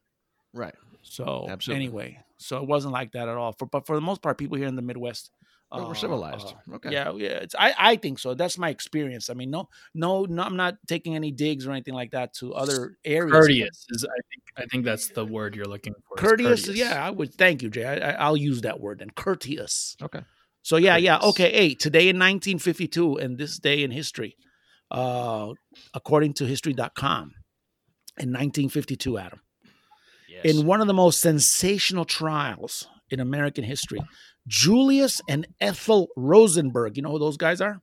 [0.52, 0.74] Right.
[1.02, 1.86] So Absolutely.
[1.86, 3.52] anyway, so it wasn't like that at all.
[3.52, 5.30] For but for the most part, people here in the Midwest,
[5.72, 6.54] Well, we're uh, civilized.
[6.70, 6.92] uh, okay.
[6.92, 7.28] Yeah, yeah.
[7.28, 8.34] It's I I think so.
[8.34, 9.30] That's my experience.
[9.30, 10.42] I mean, no, no, no.
[10.42, 13.32] I'm not taking any digs or anything like that to other areas.
[13.32, 16.16] courteous is I think I think that's the word you're looking for.
[16.16, 17.04] is Courteous, yeah.
[17.04, 17.84] I would thank you, Jay.
[17.84, 19.10] I, I, I'll use that word then.
[19.10, 19.96] Courteous.
[20.00, 20.20] Okay.
[20.62, 21.18] So yeah, yeah.
[21.18, 21.50] Okay.
[21.52, 24.36] Hey, today in 1952, and this day in history,
[24.90, 25.52] uh,
[25.94, 27.34] according to History.com,
[28.18, 29.40] in 1952, Adam.
[30.28, 30.54] Yes.
[30.56, 34.00] in one of the most sensational trials in American history.
[34.46, 37.80] Julius and Ethel Rosenberg, you know who those guys are?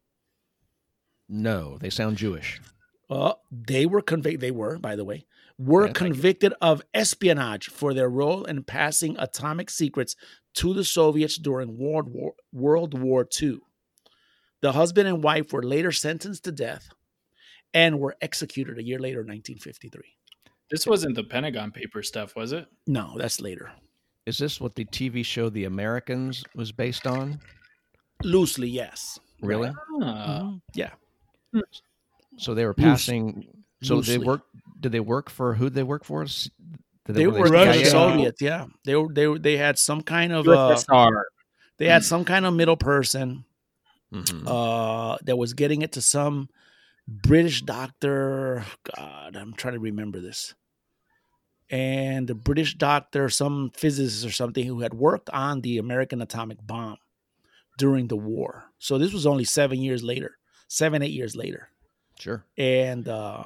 [1.29, 2.59] no, they sound Jewish.
[3.09, 4.41] Uh, they were convicted.
[4.41, 5.25] They were, by the way,
[5.57, 6.13] were Okay, thank you.
[6.13, 10.15] convicted of espionage for their role in passing atomic secrets
[10.55, 13.59] to the Soviets during World War, World War II.
[14.61, 16.89] The husband and wife were later sentenced to death
[17.73, 20.01] and were executed a year later, in 1953.
[20.69, 22.67] This wasn't the Pentagon paper stuff, was it?
[22.87, 23.71] No, that's later.
[24.25, 27.39] Is this what the TV show The Americans was based on?
[28.23, 29.19] Loosely, yes.
[29.41, 29.71] Really?
[30.01, 30.61] Ah, Mhm.
[30.75, 30.91] Yeah.
[32.37, 33.47] So they were Loose- passing.
[33.83, 34.43] So they work.
[34.79, 35.65] Did they work for who?
[35.65, 36.23] Did they work for?
[36.25, 36.51] Did
[37.05, 37.79] They were were Russia.
[37.79, 38.41] the Soviets.
[38.41, 39.11] Yeah, they were.
[39.11, 40.47] They were, they had some kind of.
[40.47, 41.23] Uh, USSR.
[41.79, 43.43] they had some kind of middle person
[44.13, 44.47] Mhm.
[44.47, 46.47] uh, that was getting it to some
[47.07, 48.63] British doctor.
[48.95, 50.53] God, I'm trying to remember this.
[51.73, 56.59] And a British doctor, some physicist or something, who had worked on the American atomic
[56.65, 56.97] bomb
[57.77, 58.65] during the war.
[58.77, 61.69] So this was only seven years later, seven eight years later.
[62.19, 62.45] Sure.
[62.57, 63.43] and uh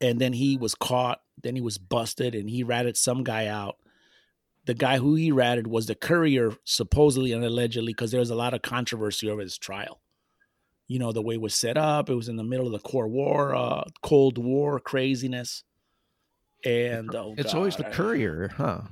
[0.00, 3.76] and then he was caught then he was busted and he ratted some guy out
[4.64, 8.34] the guy who he ratted was the courier supposedly and allegedly because there was a
[8.34, 10.00] lot of controversy over this trial
[10.88, 12.88] you know the way it was set up it was in the middle of the
[12.88, 15.62] core war uh cold war craziness
[16.64, 18.82] and oh It's always the I- courier, huh?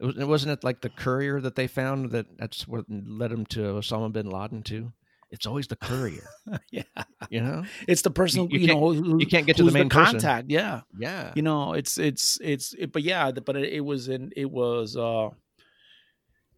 [0.00, 3.46] It was- wasn't it like the courier that they found that that's what led him
[3.46, 4.92] to Osama bin Laden too?
[5.30, 6.28] It's always the courier,
[6.70, 6.82] yeah
[7.28, 7.64] you know?
[7.88, 10.14] it's the person You- you you, know who, you can't get to the main person.
[10.20, 11.32] contact yeah Yeah.
[11.34, 14.48] you know it's it's it's it, but yeah the- but it, it was in it
[14.50, 15.30] was uh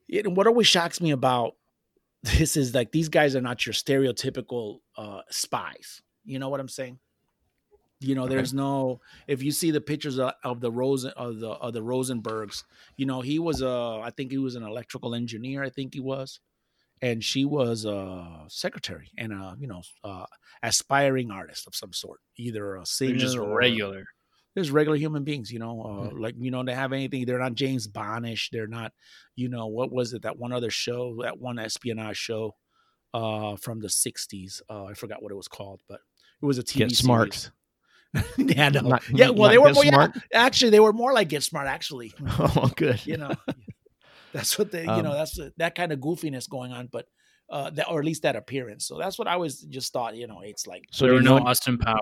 [0.08, 1.54] it, what always shocks me about
[2.22, 6.68] this is like these guys are not your stereotypical uh spies you know what i'm
[6.68, 6.98] saying
[8.00, 8.34] you know Okay.
[8.34, 11.80] there's no if you see the pictures of, of the rosen of the of the
[11.82, 12.64] rosenbergs
[12.96, 16.00] you know he was a i think he was an electrical engineer i think he
[16.00, 16.40] was
[17.02, 20.26] and she was a secretary and a you know uh
[20.62, 24.04] aspiring artist of some sort either a They're singer just or regular.
[24.54, 27.26] there's regular human beings, you know, uh, like you know, they have anything.
[27.26, 28.48] They're not James Bondish.
[28.50, 28.92] They're not,
[29.34, 30.22] you know, what was it?
[30.22, 32.56] That one other show, that one espionage show,
[33.14, 34.62] uh, from the '60s.
[34.70, 36.00] Uh, I forgot what it was called, but
[36.42, 37.50] it was a TV Get Smart.
[38.16, 38.34] Series.
[38.56, 38.80] yeah, no.
[38.80, 39.30] Not- yeah.
[39.30, 40.12] Well, they were Get more.
[40.32, 41.66] Yeah, actually, they were more like Get Smart.
[41.66, 43.04] Actually, Oh, good.
[43.06, 43.32] you know,
[44.32, 44.84] that's what they.
[44.84, 47.06] you Um, know, that's the- that kind of goofiness going on, but.
[47.48, 48.84] Uh, that, or at least that appearance.
[48.84, 50.16] So that's what I was just thought.
[50.16, 52.00] You know, it's like, So there were no know- Austin Power.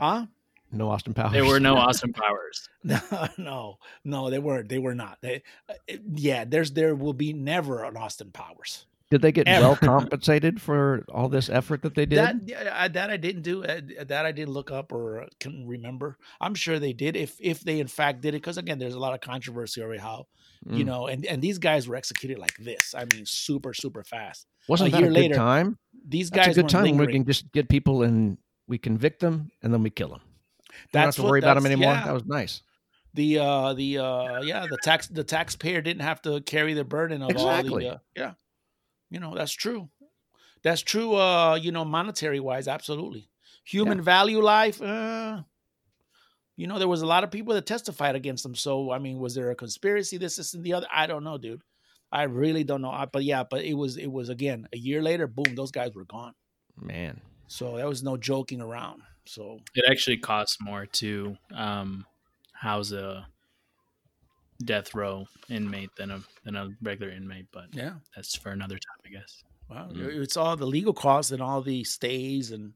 [0.00, 0.24] huh?
[0.72, 1.32] no Austin Powers.
[1.32, 2.66] There were no Austin Powers.
[2.82, 2.98] No,
[3.36, 4.70] no, no, they weren't.
[4.70, 5.18] They were not.
[5.20, 5.74] They, uh,
[6.14, 8.86] yeah, there's there will be never an Austin Powers.
[9.10, 9.60] Did they get Ever.
[9.66, 12.18] well compensated for all this effort that they did?
[12.18, 13.64] That I, that I didn't do.
[13.64, 16.16] uh, That I didn't look up or can remember.
[16.40, 17.16] I'm sure they did.
[17.16, 19.98] If if they in fact did it, because again, there's a lot of controversy over
[19.98, 20.26] how
[20.64, 20.86] you Mm.
[20.86, 22.94] know, and and these guys were executed like this.
[22.94, 24.46] I mean, super super fast.
[24.68, 25.78] Wasn't a that year a later, good time?
[26.06, 26.96] These That's guys a good time.
[26.96, 30.20] We can just get people and we convict them and then we kill them.
[30.92, 31.92] Don't have to what- worry about them anymore.
[31.94, 32.04] yeah.
[32.04, 32.62] That was nice.
[33.12, 37.22] the uh the uh yeah the tax the taxpayer didn't have to carry the burden
[37.22, 37.86] of Exactly.
[37.88, 38.32] all the uh, yeah
[39.10, 39.88] you know that's true.
[40.62, 43.28] That's true uh you know monetary wise absolutely.
[43.64, 45.42] Human value life uh
[46.56, 48.54] you know there was a lot of people that testified against them.
[48.54, 50.86] So i mean was there a conspiracy this this and the other?
[50.92, 51.62] I don't know dude.
[52.12, 52.90] I really don't know.
[52.90, 55.94] I, but yeah but it was it was again a year later boom those guys
[55.94, 56.34] were gone.
[56.76, 57.20] Man.
[57.46, 59.02] so there was no joking around.
[59.26, 62.06] So It actually costs more to um,
[62.52, 63.26] house a
[64.64, 69.00] death row inmate than a than a regular inmate, but yeah that's for another time,
[69.06, 69.42] I guess.
[69.68, 70.20] Wow, Mm.
[70.22, 72.72] it's all the legal costs and all the stays and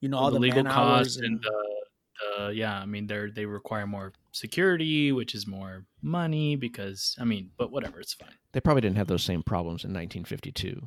[0.00, 3.30] you know all, All the, the legal costs and uh, uh, yeah, I mean they're
[3.30, 8.34] they require more security, which is more money because I mean, but whatever, it's fine.
[8.52, 10.80] They probably didn't have those same problems in 1952.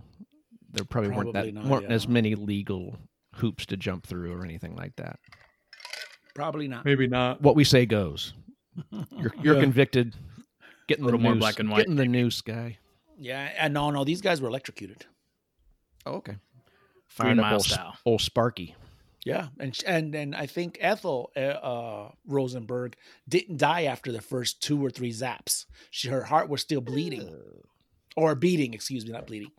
[0.71, 1.95] There probably, weren't that not, weren't yeah.
[1.95, 2.97] as many legal
[3.35, 5.19] hoops to jump through or anything like that.
[6.35, 6.83] probably not.
[6.85, 7.41] Maybe not.
[7.41, 8.33] What we say goes.
[8.91, 9.61] You're you're Yeah.
[9.61, 10.15] convicted.
[10.87, 12.77] Getting A little more noose, black and white, Getting the noose guy.
[13.17, 15.05] Yeah, and no, no, these guys were electrocuted.
[16.05, 16.33] Oh, okay.
[16.33, 16.39] Green
[17.07, 17.97] Fired up Mile old, style.
[18.05, 18.75] old Sparky.
[19.25, 22.95] Yeah, and and and I think Ethel uh, uh, Rosenberg
[23.29, 25.65] didn't die after the first two or three zaps.
[25.91, 27.33] She her heart was still bleeding
[28.17, 28.73] or beating.
[28.73, 29.51] Excuse me, not bleeding.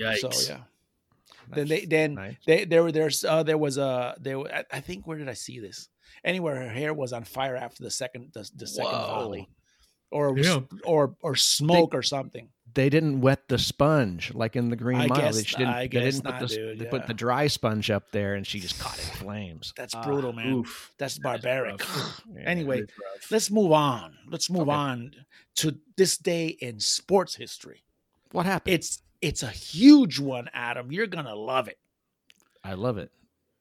[0.00, 0.32] Yikes.
[0.34, 0.60] So yeah.
[1.52, 2.36] Then they then Nice.
[2.46, 5.34] they there were there's uh, there was a there I- I think where did I
[5.34, 5.88] see this?
[6.24, 9.06] Anywhere her hair was on fire after the second the, the second Whoa.
[9.06, 9.48] volley,
[10.12, 10.60] or Yeah.
[10.84, 12.48] or or smoke or something.
[12.74, 15.20] They didn't wet the sponge like in the Green I Mile.
[15.20, 16.90] guess- they, she didn't, I they didn't not, put the, dude, they yeah.
[16.90, 19.74] put the dry sponge up there and she just caught it in flames.
[19.76, 20.52] That's Ah, brutal, man.
[20.54, 20.90] oof.
[20.96, 21.80] That's That is barbaric.
[21.80, 22.22] rough.
[22.34, 22.40] Yeah.
[22.48, 23.30] anyway, That is rough.
[23.30, 24.16] let's move on.
[24.26, 24.70] Let's move Okay.
[24.70, 25.14] on
[25.56, 27.82] to this day in sports history.
[28.30, 28.74] What happened?
[28.74, 30.90] It's it's a huge one, Adam.
[30.90, 31.78] You're gonna love it.
[32.64, 33.10] I love it.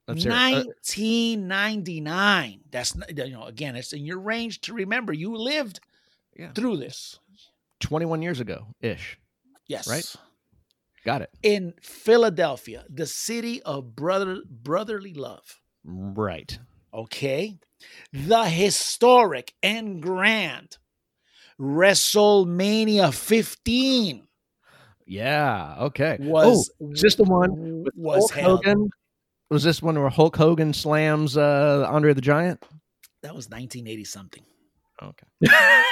[0.07, 0.31] Let's hear.
[0.31, 2.61] Uh, 1999.
[2.71, 5.11] That's you know again, it's in your range to remember.
[5.13, 5.79] You lived
[6.37, 6.51] Yeah.
[6.53, 7.19] through this.
[7.81, 9.17] 21 years ago ish.
[9.67, 10.05] Yes, Right.
[11.03, 11.31] Got it.
[11.41, 15.59] In Philadelphia, the city of brother brotherly love.
[15.83, 16.59] Right.
[16.93, 17.57] Okay,
[18.13, 20.77] the historic and grand
[21.59, 24.27] WrestleMania 15
[25.07, 25.75] Yeah.
[25.79, 26.17] Okay.
[26.19, 28.65] was oh, is this the one with was Hulk held.
[28.65, 28.89] Hogan?
[29.49, 32.63] Was this one where Hulk Hogan slams uh, Andre the Giant?
[33.23, 34.43] That was 1980 something.
[35.01, 35.27] Okay.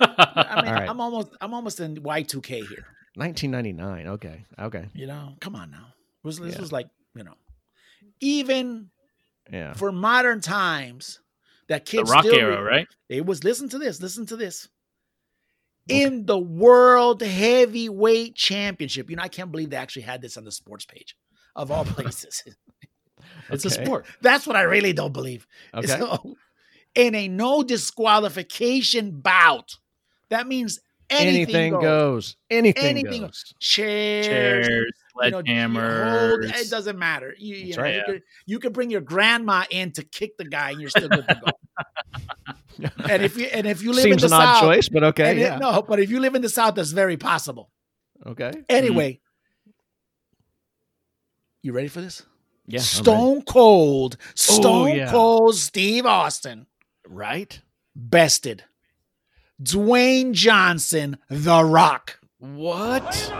[0.00, 0.88] I mean, All right.
[0.88, 2.86] I'm almost I'm almost in Y2K here.
[3.16, 4.06] 1999.
[4.08, 4.44] Okay.
[4.58, 4.86] Okay.
[4.94, 5.86] You know, come on now.
[6.22, 6.60] It was, this Yeah.
[6.60, 7.34] was like you know,
[8.20, 8.90] even
[9.52, 9.72] Yeah.
[9.74, 11.20] for modern times,
[11.68, 12.88] that the kids rock still era, re- right?
[13.08, 14.00] It was listen to this.
[14.00, 14.68] Listen to this.
[15.88, 20.44] In the World Heavyweight Championship, you know, I can't believe they actually had this on
[20.44, 21.16] the sports page
[21.56, 22.44] of all places.
[23.50, 24.04] it's a sport.
[24.20, 25.46] That's what I really don't believe.
[25.74, 25.86] Okay.
[25.98, 26.36] So,
[26.94, 29.76] in a no disqualification bout,
[30.30, 31.82] that means anything, Anything goes.
[31.82, 32.36] goes.
[32.50, 33.54] Anything, Anything goes.
[33.60, 34.66] Chairs, Chairs,
[35.22, 36.28] you know, you sledgehammers.
[36.30, 37.34] hold- it doesn't matter.
[37.38, 38.04] You, you know, right, you, yeah.
[38.06, 41.26] could, you could bring your grandma in to kick the guy, and you're still good
[41.28, 41.50] to go.
[43.08, 45.02] and if you and if you live Seems in the an odd south, choice, but
[45.04, 45.30] okay.
[45.30, 47.70] and it- no, but if you live in the south, that's very possible.
[48.26, 48.50] Okay.
[48.54, 48.64] Mm.
[48.68, 49.20] Anyway,
[51.62, 52.22] you ready for this?
[52.66, 52.80] Yeah.
[52.80, 55.10] Stone Cold, oh, Stone yeah.
[55.10, 56.66] Cold Steve Austin
[57.08, 57.60] Right.
[57.96, 58.64] bested
[59.62, 62.18] Dwayne Johnson, The Rock.
[62.38, 63.32] What?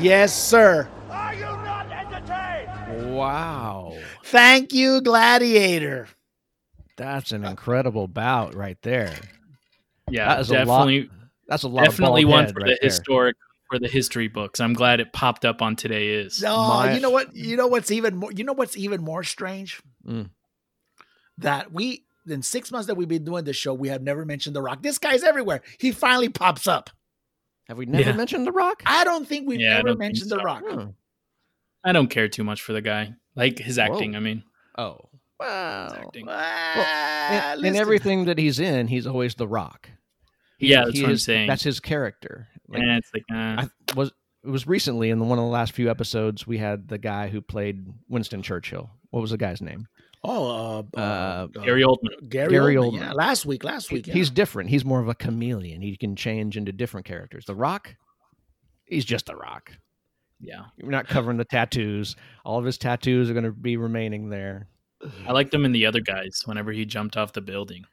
[0.00, 0.88] Yes, sir.
[1.10, 3.14] Are you not entertained?
[3.14, 3.98] Wow.
[4.24, 6.08] Thank you, Gladiator.
[6.96, 9.14] That's an incredible bout right there.
[10.10, 11.10] Yeah, That is a lot- definitely,
[11.48, 12.88] That's a lot definitely of one for right the there.
[12.88, 13.36] historic
[13.68, 14.60] for the history books.
[14.60, 16.08] I'm glad it popped up on today.
[16.08, 17.34] Is No, My- you know what?
[17.36, 18.32] You know what's even more.
[18.32, 19.82] You know what's even more strange?
[20.06, 20.30] Mm.
[21.38, 24.54] That we in six months that we've been doing this show, we have never mentioned
[24.56, 24.82] The Rock.
[24.82, 25.62] This guy's everywhere.
[25.78, 26.90] He finally pops up.
[27.68, 28.16] Have we never Yeah.
[28.16, 28.82] mentioned The Rock?
[28.86, 30.38] I don't think we've Yeah, ever don't think mentioned The.
[30.38, 30.62] Rock.
[30.68, 30.84] Hmm.
[31.84, 34.12] I don't care too much for the guy, like his acting.
[34.12, 34.18] Whoa.
[34.18, 34.44] I mean,
[34.78, 34.98] Oh.
[35.40, 35.84] Wow.
[35.84, 36.26] his acting.
[36.28, 39.90] Ah, In, in everything that he's in, he's always The Rock.
[40.58, 41.48] He- Yeah, that's he what I'm saying.
[41.48, 42.48] That's his character.
[42.68, 44.12] Like, and it's like, uh, I was
[44.44, 47.28] it was recently in the, one of the last few episodes we had the guy
[47.28, 48.90] who played Winston Churchill.
[49.10, 49.86] What was the guy's name?
[50.24, 52.28] Oh, uh, Uh, Gary Oldman.
[52.28, 52.92] Gary, Gary Oldman.
[52.92, 53.00] Oldman.
[53.00, 53.64] Yeah, last week.
[53.64, 54.06] Last week.
[54.06, 54.14] yeah.
[54.14, 54.70] He's different.
[54.70, 55.82] He's more of a chameleon.
[55.82, 57.44] He can change into different characters.
[57.44, 57.94] The Rock,
[58.84, 59.72] he's just The Rock.
[60.44, 62.16] Yeah, We're not covering the tattoos.
[62.44, 64.66] All of his tattoos are going to be remaining there.
[65.26, 66.42] I liked him in the other guys.
[66.46, 67.84] Whenever he jumped off the building,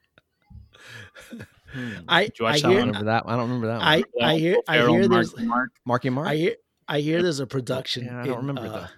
[2.07, 2.79] I, Did you I watch I don't hear.
[2.79, 2.87] one?
[2.87, 3.23] remember that.
[3.27, 3.87] I don't remember that one.
[3.87, 4.57] I, I hear.
[4.67, 5.37] I hear Mark, there's.
[5.37, 5.69] Mark.
[5.85, 6.27] Marky Mark.
[6.27, 6.55] I hear.
[6.87, 8.05] I hear there's a production.
[8.05, 8.91] Yeah, I don't in, remember uh, that.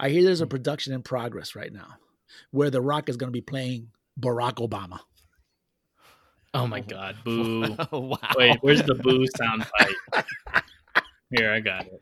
[0.00, 1.88] I hear there's a production in progress right now,
[2.50, 5.00] where The Rock is going to be playing Barack Obama.
[6.52, 7.76] Oh my God, boo!
[7.92, 8.16] wow.
[8.36, 10.24] Wait, where's the boo sound bite?
[11.36, 12.00] Here, I got it.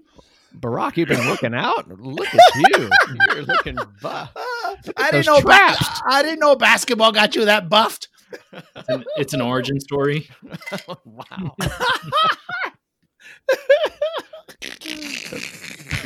[0.58, 1.88] Barack, you've been working out.
[2.00, 2.90] Look at you.
[3.28, 4.32] You're looking buff.
[4.96, 5.40] I didn't know.
[5.42, 8.08] Ba- I didn't know basketball got you that buffed.
[8.52, 10.28] It's an, it's an origin story.
[11.04, 11.56] wow.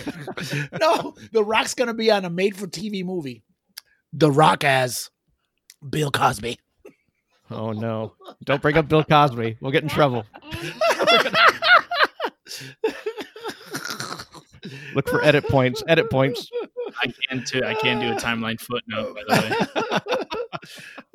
[0.80, 3.42] no, The Rock's going to be on a made-for-TV movie.
[4.12, 5.10] The Rock as
[5.88, 6.58] Bill Cosby.
[7.50, 8.14] Oh no!
[8.44, 9.58] Don't bring up Bill Cosby.
[9.60, 10.24] We'll get in trouble.
[14.94, 15.82] Look for edit points.
[15.88, 16.48] Edit points.
[17.02, 17.46] I can't.
[17.46, 19.14] Do, I can't do a timeline footnote.
[19.14, 19.42] By the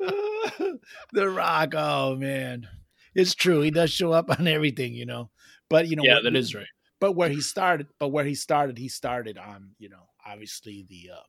[0.00, 0.72] way,
[1.12, 1.74] the Rock.
[1.76, 2.68] Oh man,
[3.14, 3.60] it's true.
[3.60, 5.30] He does show up on everything, you know.
[5.70, 6.66] But you know, yeah, what- that is right.
[7.00, 11.10] But where he started, but where he started, he started on you know obviously the
[11.14, 11.20] uh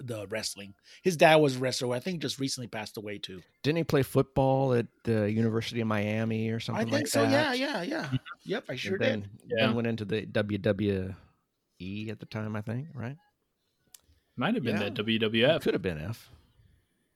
[0.00, 0.74] the wrestling.
[1.02, 1.94] His dad was a wrestler.
[1.94, 3.42] I think just recently passed away too.
[3.62, 7.22] Didn't he play football at the University of Miami or something I think like so.
[7.22, 7.56] that?
[7.58, 8.18] Yeah, yeah, yeah.
[8.44, 9.30] Yep, I And sure then, did.
[9.46, 9.66] Yeah.
[9.66, 11.14] then went into the WWE
[12.10, 12.88] at the time, I think.
[12.92, 13.16] Right?
[14.36, 14.88] Might have been Yeah.
[14.90, 16.28] the WWF Could have been F.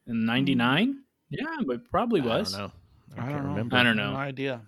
[0.07, 1.02] in '99.
[1.31, 2.54] Yeah, but probably was.
[2.54, 2.72] I don't know.
[3.16, 3.48] I, I can't don't know.
[3.50, 3.76] remember.
[3.76, 4.11] I don't know.
[4.12, 4.61] No idea.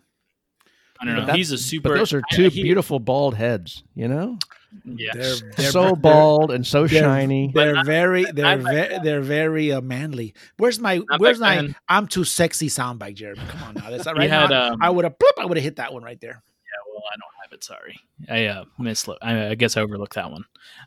[1.01, 1.27] I don't know.
[1.27, 1.89] that- He's a super.
[1.91, 3.83] But those are I- two he- beautiful bald heads.
[3.95, 4.39] You know,
[4.85, 7.51] Yeah, They're, they're so they're- bald and so they're- shiny.
[7.55, 10.35] They're very, they're I- very, they're very uh, manly.
[10.59, 11.57] Where's my, Not where's my?
[11.57, 11.75] then.
[11.89, 13.41] I'm too sexy soundbite, Jeremy.
[13.49, 14.31] Come on now, that's not right.
[14.31, 16.41] had, now, um, I would have, I would have hit that one right there.
[16.43, 17.65] Yeah, well, I don't have it.
[17.65, 19.09] Sorry, I uh, missed.
[19.23, 20.45] I, I guess I overlooked that one.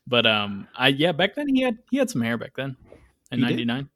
[0.08, 2.78] But um, I yeah, back then he had he had some hair back then
[3.32, 3.68] in He did?
[3.68, 3.90] '99.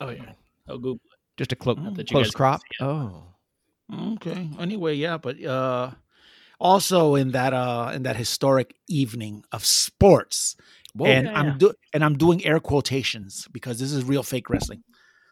[0.00, 0.22] Oh yeah.
[0.68, 0.94] Oh, Google.
[0.94, 1.00] it.
[1.36, 2.60] Just a clo- Not that close crop.
[2.80, 3.24] Oh,
[3.92, 4.50] Okay.
[4.58, 5.90] Anyway, yeah, but uh
[6.60, 10.56] also in that uh in that historic evening of sports.
[10.94, 11.06] Whoa.
[11.06, 11.54] and Yeah, I'm yeah.
[11.58, 14.82] do and I'm doing air quotations because this is real fake wrestling.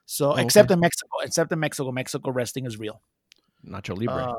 [0.05, 0.43] So okay.
[0.43, 3.01] except in Mexico, except in Mexico, Mexico wrestling is real.
[3.67, 4.25] Nacho Libre.
[4.25, 4.35] Uh,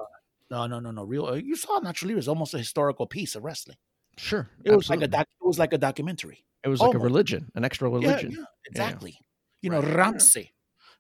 [0.52, 1.04] no, no, no, no.
[1.04, 1.26] Real.
[1.26, 3.78] uh, You saw Nacho Libre is almost a historical piece of wrestling.
[4.18, 4.50] sure.
[4.64, 6.46] It was like a doc, it was like a documentary.
[6.64, 8.32] It was like a religion, an extra religion.
[8.32, 9.18] yeah, exactly.
[9.62, 9.96] You know, Right.
[9.96, 10.48] Ramses.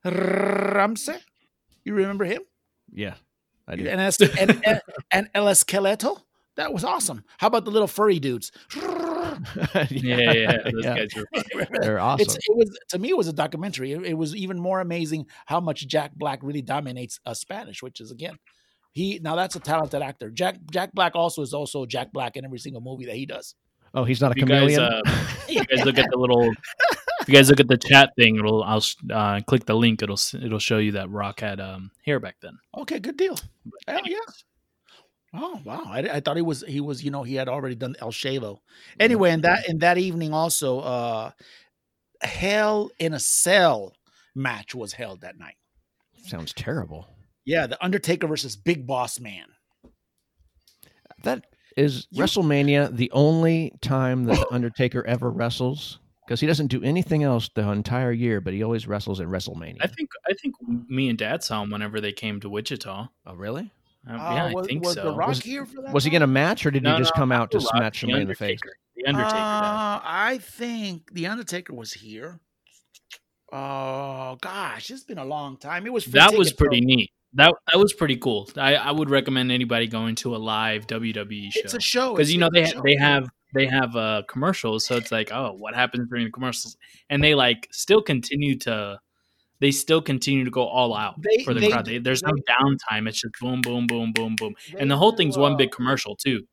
[0.03, 1.21] Ramses.
[1.85, 2.41] You remember him?
[2.93, 3.15] Yeah,
[3.67, 3.87] I do.
[3.87, 4.81] And, es- and, and,
[5.11, 6.21] and El Esqueleto?
[6.55, 7.23] That was awesome.
[7.39, 8.51] How about the little furry dudes?
[9.89, 10.95] Yeah, yeah, those Yeah.
[10.97, 11.67] guys are.
[11.81, 12.21] They're awesome.
[12.25, 13.93] It's, it was to me it was a documentary.
[13.93, 17.99] It, it was even more amazing how much Jack Black really dominates uh, Spanish, which
[17.99, 18.37] is again,
[18.91, 20.29] he now that's a talented actor.
[20.29, 23.55] Jack Jack Black also is also Jack Black in every single movie that he does.
[23.95, 24.81] oh, he's not a If you guys, chameleon.
[24.81, 25.01] uh,
[25.49, 26.51] you guys look at the little,
[27.23, 30.01] if you guys look at the chat thing, it'll I'll uh, click the link.
[30.01, 32.57] It'll it'll show you that Rock had um, hair back then.
[32.77, 33.37] Okay, good deal.
[33.87, 34.19] Hell yeah.
[35.33, 35.83] Oh wow!
[35.87, 38.59] I, I thought he was he was you know he had already done El Chavo.
[38.99, 41.31] Anyway, in that in that evening also, uh
[42.21, 43.93] Hell in a Cell
[44.35, 45.55] match was held that night.
[46.25, 47.07] Sounds terrible.
[47.45, 49.45] Yeah, the Undertaker versus Big Boss Man.
[51.23, 51.45] That
[51.75, 55.99] is You- WrestleMania the only time that the Undertaker ever wrestles?
[56.33, 59.77] Because he doesn't do anything else the entire year, but he always wrestles in WrestleMania.
[59.81, 60.55] I think I think
[60.89, 63.07] me and Dad saw him whenever they came to Wichita.
[63.27, 63.69] oh, really?
[64.07, 65.03] Um, Uh, yeah, was, I think was so.
[65.03, 65.93] The Rock Was- here for that?
[65.93, 66.13] Was he one?
[66.13, 67.93] going to match, or did No, he just no, come out to The Rock, smash
[67.93, 68.59] the somebody in the face?
[68.63, 68.77] Undertaker.
[68.95, 69.35] The Undertaker.
[69.37, 72.39] Uh, I think the Undertaker was here.
[73.51, 75.85] Oh gosh, it's been a long time.
[75.85, 76.65] It was that was tickets, though.
[76.65, 77.11] pretty neat.
[77.33, 78.49] That that was pretty cool.
[78.57, 82.33] I, I would recommend anybody going to a live WWE show It's a show because
[82.33, 82.99] you know they a they show.
[82.99, 86.77] have they have uh commercials, so it's like oh what happens during the commercials,
[87.09, 88.99] and they like still continue to
[89.59, 91.85] they still continue to go all out They- for the they crowd.
[91.85, 93.07] They, there's no downtime.
[93.07, 96.15] It's just boom, boom, boom, boom, boom, and the whole thing's one uh, big commercial
[96.15, 96.45] too.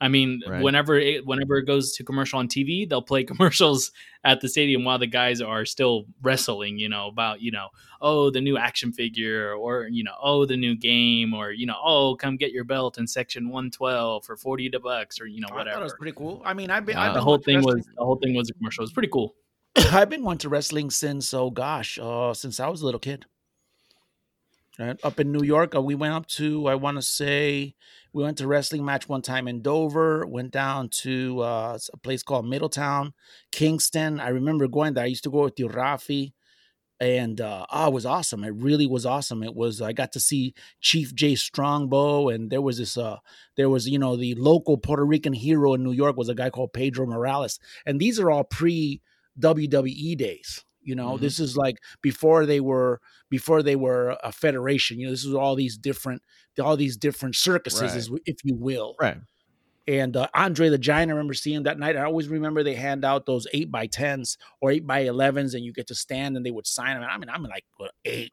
[0.00, 0.62] I mean, Right.
[0.62, 3.92] whenever it whenever it goes to commercial on TV, they'll play commercials
[4.24, 6.78] at the stadium while the guys are still wrestling.
[6.78, 7.68] You know about you know
[8.00, 11.76] oh the new action figure or you know oh the new game or you know
[11.84, 15.48] oh come get your belt in section one twelve for forty bucks or you know
[15.52, 15.96] I thought it was whatever.
[15.98, 16.42] pretty cool.
[16.44, 17.08] I mean, I've been Wow.
[17.08, 18.82] I've The whole going to thing was the whole thing was a commercial.
[18.82, 19.34] It was pretty cool.
[19.92, 23.26] I've been going to wrestling since oh gosh, uh, since I was a little kid.
[24.80, 27.74] Right up in New York, uh, we went up to I want to say
[28.14, 30.26] we went to wrestling match one time in Dover.
[30.26, 33.12] Went down to uh, a place called Middletown,
[33.52, 34.20] Kingston.
[34.20, 35.04] I remember going there.
[35.04, 36.32] I used to go with you, Rafi,
[36.98, 38.42] and uh, oh, it was awesome.
[38.42, 39.42] It really was awesome.
[39.42, 39.82] It was.
[39.82, 42.96] I got to see Chief Jay Strongbow, and there was this.
[42.96, 43.18] Uh,
[43.58, 46.48] there was you know the local Puerto Rican hero in New York was a guy
[46.48, 49.02] called Pedro Morales, and these are all pre
[49.38, 50.64] WWE days.
[50.82, 51.20] You know, Mhm.
[51.20, 54.98] this is like before they were before they were a federation.
[54.98, 56.22] You know, this is all these different
[56.60, 58.20] all these different circuses, Right.
[58.26, 58.96] if you will.
[59.00, 59.18] Right.
[59.88, 61.96] And uh, Andre the Giant, I remember seeing that night.
[61.96, 65.64] I always remember they hand out those eight by tens or eight by elevens, and
[65.64, 67.02] you get to stand and they would sign them.
[67.02, 68.32] And I mean, I'm like what, eight,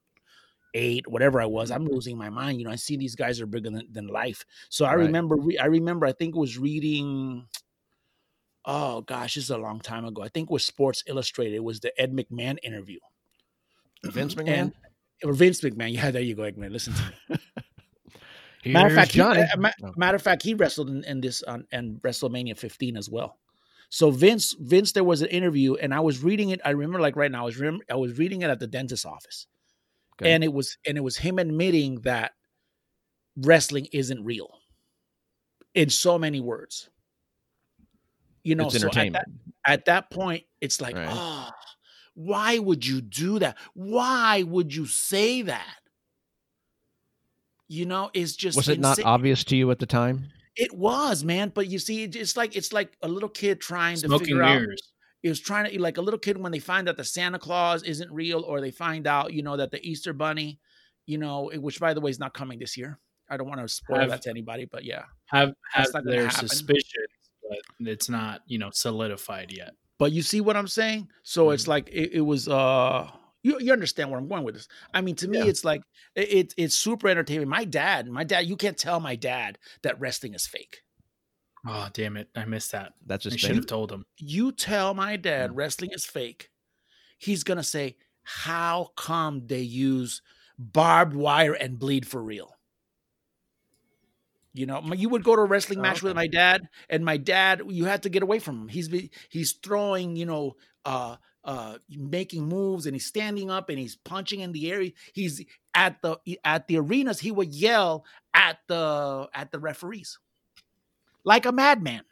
[0.73, 1.71] eight, whatever I was.
[1.71, 2.59] I'm losing my mind.
[2.59, 4.45] You know, I see these guys are bigger than, than life.
[4.69, 5.05] So I Right.
[5.05, 7.47] remember, re- I remember, I think it was reading.
[8.69, 10.21] Oh gosh, this is a long time ago.
[10.21, 11.55] I think it was Sports Illustrated.
[11.55, 12.99] It was the Ed McMahon interview.
[14.03, 14.47] Vince McMahon.
[14.59, 14.73] And
[15.23, 15.93] or Vince McMahon.
[15.93, 16.71] Yeah, there you go, Eggman.
[16.71, 17.37] Listen to me.
[18.73, 19.41] Matter of fact, he, Johnny.
[19.41, 19.93] uh, Oh.
[19.95, 23.37] matter of fact, he wrestled in, in this on and WrestleMania 15 as well.
[23.89, 26.59] So Vince, Vince, there was an interview, and I was reading it.
[26.65, 29.05] I remember like right now, I was rem- I was reading it at the dentist's
[29.05, 29.47] office,
[30.19, 30.33] Okay.
[30.33, 32.33] and it was and it was him admitting that
[33.37, 34.49] wrestling isn't real
[35.73, 36.89] in so many words.
[38.47, 39.25] You know, it's so at that,
[39.65, 41.07] at that point, it's like, Right.
[41.09, 41.49] oh,
[42.13, 43.57] why would you do that?
[43.73, 45.75] Why would you say that?
[47.67, 50.29] You know, it's just Was it not obvious to you at the time?
[50.55, 51.51] It was, man.
[51.53, 54.61] But you see, it's like it's like a little kid trying to Smoking figure out.
[54.61, 54.81] mirrors.
[55.23, 57.83] It was trying to like a little kid when they find out the Santa Claus
[57.83, 60.59] isn't real, or they find out, you know, that the Easter Bunny,
[61.05, 62.99] you know, which by the way is not coming this year.
[63.29, 65.03] I don't want to spoil Have- that to anybody, but yeah.
[65.25, 66.47] Have have That's not gonna their happen.
[67.49, 69.71] Suspicions, but it's not you know solidified yet.
[69.99, 71.09] But you see what I'm saying?
[71.23, 71.67] So it's Mhm.
[71.69, 72.47] like it, it was.
[72.47, 73.09] uh
[73.43, 74.67] you, you understand where I'm going with this?
[74.93, 75.45] I mean, to me, Yeah.
[75.45, 75.81] it's like
[76.15, 77.47] it, it, it's super entertaining.
[77.47, 80.81] My dad, my dad, you can't tell my dad that wrestling is fake.
[81.65, 82.29] Oh damn it!
[82.35, 82.93] I missed that.
[83.05, 84.05] That's I should have told him.
[84.17, 85.55] you tell my dad Mm.
[85.55, 86.49] wrestling is fake,
[87.19, 90.21] he's gonna say, "How come they use
[90.57, 92.56] barbed wire and bleed for real?"
[94.57, 97.05] You know, my- you would go to a wrestling Oh, match with my dad, and
[97.05, 98.67] my dad, you had to get away from him.
[98.67, 98.89] He's
[99.29, 100.55] he's throwing, you know,
[100.85, 104.83] uh, uh, making moves, and he's standing up and he's punching in the air.
[105.13, 105.43] He's
[105.73, 107.19] at the at the arenas.
[107.19, 110.19] He would yell at the at the referees
[111.23, 112.03] like a madman.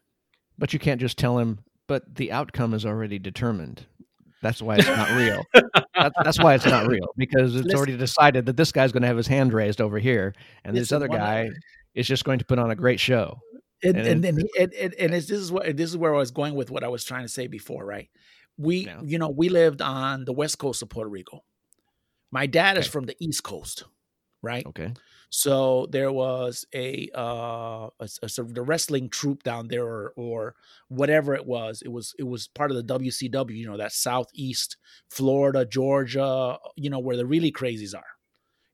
[0.58, 1.60] But you can't just tell him.
[1.88, 3.86] But the outcome is already determined.
[4.42, 5.44] That's why it's not real.
[5.96, 7.78] That, that's why it's not real because it's Listen.
[7.78, 10.34] already decided that this guy's going to have his hand raised over here,
[10.64, 11.50] and this other guy
[11.96, 13.44] is just going to put on a great show.
[13.84, 16.18] and And and then and, and, and it's, this is what this is where I
[16.18, 18.10] was going with what I was trying to say before, right?
[18.58, 19.02] We Yeah.
[19.02, 21.44] you know we lived on the west coast of Puerto Rico.
[22.32, 22.92] My dad is Okay.
[22.92, 23.86] from the east coast,
[24.42, 24.68] right?
[24.68, 24.96] Okay.
[25.30, 30.14] So there was a uh a, a sort of the wrestling troupe down there or
[30.18, 30.56] or
[30.90, 31.82] whatever it was.
[31.82, 34.78] It was it was part of the WCW, you know, that southeast
[35.10, 38.06] Florida, Georgia, you know, where the really crazies are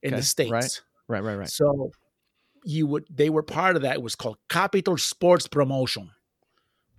[0.02, 0.52] in Okay, the states.
[0.52, 0.82] right.
[1.08, 1.50] Right, right, right.
[1.50, 1.92] So
[2.64, 3.94] you would they were part of that.
[3.94, 6.10] It was called Capitol Sports Promotion.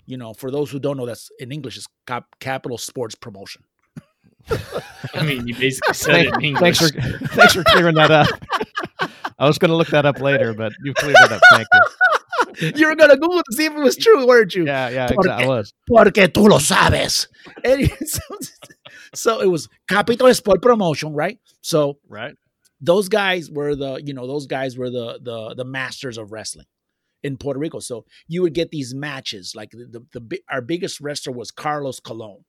[0.05, 3.63] You know, for those who don't know, that's in English is Cap- Capitol Sports Promotion.
[5.13, 6.79] I mean, you basically said it in English.
[6.79, 8.27] Thanks for thanks for clearing that up.
[9.39, 11.41] I was going to look that up later, but you cleared it up.
[11.51, 12.71] Thank you.
[12.75, 14.65] you were gonna Google to see if it was true, weren't you?
[14.65, 15.45] Yeah, yeah, Porque- exactly.
[15.45, 15.73] I was.
[15.87, 17.27] Porque tú lo sabes.
[17.63, 18.19] And so,
[19.15, 21.39] so it was Capitol Sport Promotion, right?
[21.61, 22.35] So Right.
[22.83, 26.65] Those guys were the you know those guys were the the the masters of wrestling
[27.23, 27.79] in Puerto Rico.
[27.79, 31.99] So you would get these matches like the the, the our biggest wrestler was Carlos
[32.01, 32.43] Colon,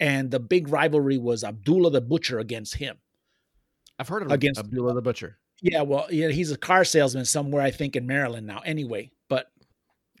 [0.00, 2.96] and the big rivalry was Abdullah the Butcher against him.
[3.98, 5.38] I've heard of Against- Abdullah the Butcher.
[5.60, 8.60] Yeah, well, yeah, he's a car salesman somewhere I think in Maryland now.
[8.64, 9.10] Anyway,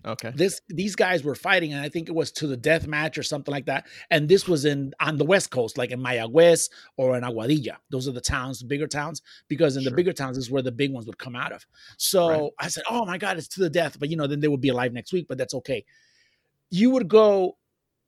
[0.08, 0.32] Okay.
[0.34, 3.22] this these guys were fighting and i think it was to the death match or
[3.22, 7.16] something like that and this was in on the west coast like in mayagüez or
[7.16, 10.62] in aguadilla those are the towns bigger towns because in the bigger towns is where
[10.62, 11.66] the big ones would come out of
[11.98, 12.50] so Right.
[12.60, 14.60] i said oh my god it's to the death but you know then they would
[14.62, 15.84] be alive next week but that's okay
[16.70, 17.56] you would go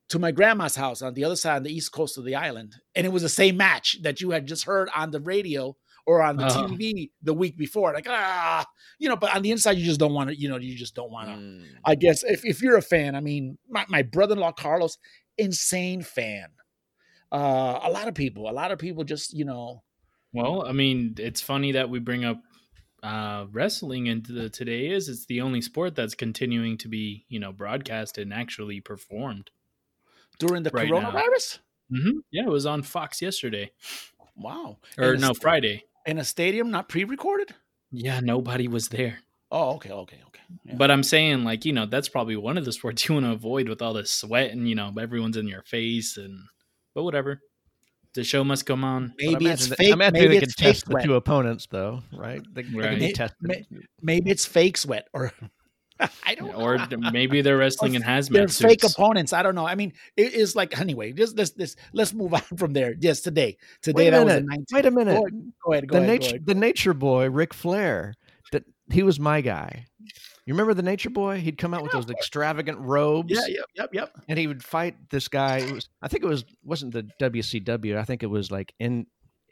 [0.09, 2.75] to my grandma's house on the other side on the east coast of the island
[2.95, 5.77] and it was the same match that you had just heard on the radio
[6.11, 6.57] or on the Oh.
[6.57, 8.67] tv the week before like ah
[8.99, 10.95] you know but on the inside you just don't want to you know you just
[10.95, 11.65] don't want to Mm.
[11.85, 14.99] I guess if, if you're a fan, I mean, my, my brother-in-law Carlos,
[15.39, 16.49] insane fan.
[17.33, 19.83] Uh, a lot of people, a lot of people just, you know,
[20.33, 22.41] Well, I mean, it's funny that we bring up
[23.03, 27.41] uh, wrestling into the today is it's the only sport that's continuing to be you
[27.41, 29.51] know broadcast and actually performed.
[30.39, 31.61] during the Right coronavirus.
[31.91, 33.71] hmm Yeah, it was on Fox yesterday
[34.37, 34.79] Wow.
[34.99, 35.85] or no Friday.
[36.07, 37.55] In a stadium, not pre-recorded.
[37.93, 39.19] Yeah, nobody was there.
[39.53, 40.41] Oh, okay, okay, okay.
[40.65, 40.75] Yeah.
[40.77, 43.33] But I'm saying, like, you know, that's probably one of the sports you want to
[43.33, 46.39] avoid with all this sweat and, you know, everyone's in your face and,
[46.95, 47.41] but whatever.
[48.15, 49.15] The show must come on.
[49.19, 49.91] Maybe it's that- fake.
[49.91, 51.05] I imagine Maybe they it's can fake test the sweat.
[51.05, 52.43] two opponents, though, right?
[52.55, 52.99] They, they can Right.
[52.99, 53.37] be May- tested.
[53.41, 53.67] may-
[54.03, 55.33] Maybe it's fake sweat, or
[56.27, 56.55] I don't.
[56.55, 58.95] Or d- maybe they're wrestling in hazmat they're fake suits.
[58.95, 59.33] opponents.
[59.33, 59.67] I don't know.
[59.67, 61.13] I mean, it is like anyway.
[61.13, 61.77] Just this, this.
[61.93, 62.95] Let's move on from there.
[62.99, 64.61] Yes, today, today Wait a that was the minute.
[64.71, 64.75] 19th.
[64.75, 65.15] Wait a minute.
[65.15, 65.29] Go.
[65.67, 65.89] Go ahead.
[65.89, 66.47] Go the ahead, go nature, ahead.
[66.47, 68.15] the nature boy, Ric Flair.
[68.53, 69.87] That he was my guy.
[70.47, 71.39] You remember the nature boy?
[71.39, 73.43] He'd come out with those extravagant robes, Yeah.
[73.47, 73.65] Yep.
[73.77, 73.91] Yep.
[73.93, 74.13] Yep.
[74.29, 75.59] and he would fight this guy.
[75.59, 77.97] It was, I think it was wasn't the WCW.
[77.97, 79.07] I think it was like N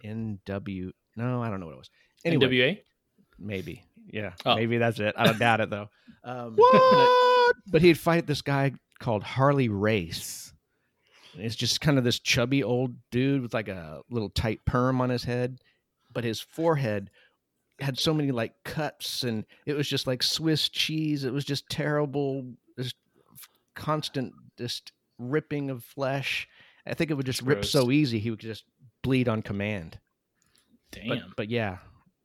[0.04, 0.90] NW.
[1.16, 1.90] No, I don't know what it was.
[2.24, 2.78] Anyway, NWA?
[3.38, 3.84] maybe.
[4.10, 4.54] Yeah, Oh.
[4.56, 5.14] maybe that's it.
[5.16, 5.88] I don't doubt it though.
[6.24, 7.56] Um, What?
[7.68, 10.52] but he'd fight this guy called Harley Race.
[11.34, 15.00] And It's just kind of this chubby old dude with like a little tight perm
[15.00, 15.58] on his head,
[16.12, 17.10] but his forehead
[17.80, 21.24] had so many like cuts, and it was just like Swiss cheese.
[21.24, 22.44] It was just terrible,
[22.78, 22.96] just
[23.74, 26.48] constant, just ripping of flesh.
[26.86, 28.64] I think it would just rip so easy he would just
[29.02, 29.98] bleed on command.
[30.90, 31.08] Damn.
[31.08, 31.78] But but yeah,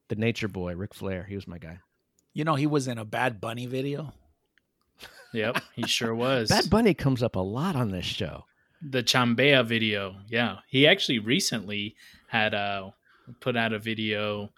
[0.09, 1.79] the Nature Boy, Ric Flair, he was my guy.
[2.33, 4.13] You know, he was in a Bad Bunny video.
[5.33, 6.49] yep, he sure was.
[6.49, 8.45] Bad Bunny comes up a lot on this show.
[8.81, 10.15] the Chambea video.
[10.27, 11.95] Yeah, he actually recently
[12.27, 12.91] had uh,
[13.39, 14.49] put out a video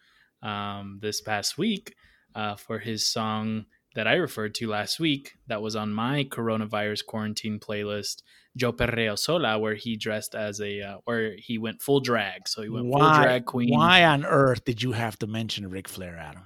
[0.41, 1.95] um, this past week
[2.33, 3.65] uh, for his song
[3.95, 5.33] that I referred to last week.
[5.47, 8.23] That was on my coronavirus quarantine playlist,
[8.55, 12.47] "Yo Perreo Sola," where he dressed as a, uh, where he went full drag.
[12.47, 13.23] So he went full Why?
[13.23, 13.69] drag queen.
[13.71, 16.43] Why on earth did you have to mention Ric Flair, Adam?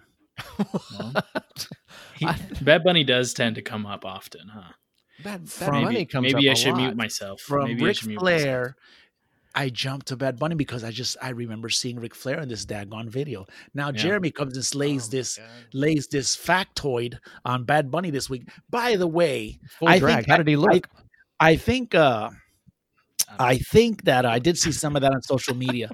[0.57, 1.13] Well,
[2.15, 2.27] he-
[2.61, 4.71] Bad Bunny does tend to come up often, huh?
[5.23, 6.77] Bad, Bad From- Bunny Maybe, comes maybe up I a should lot.
[6.77, 7.41] mute myself.
[7.41, 8.41] From maybe I Ric should mute myself.
[8.41, 8.75] Flair,
[9.55, 12.65] I jumped to Bad Bunny because I just I remember seeing Ric Flair in this
[12.65, 13.45] daggone video.
[13.73, 13.93] Now Yeah.
[14.03, 15.47] Jeremy comes and lays Oh, this God.
[15.73, 18.47] lays this factoid on Bad Bunny this week.
[18.69, 20.15] By the way, full I drag.
[20.17, 20.87] think How did he look?
[20.87, 21.01] I
[21.55, 22.29] think uh
[23.37, 25.89] I think that I did see some of that on social media.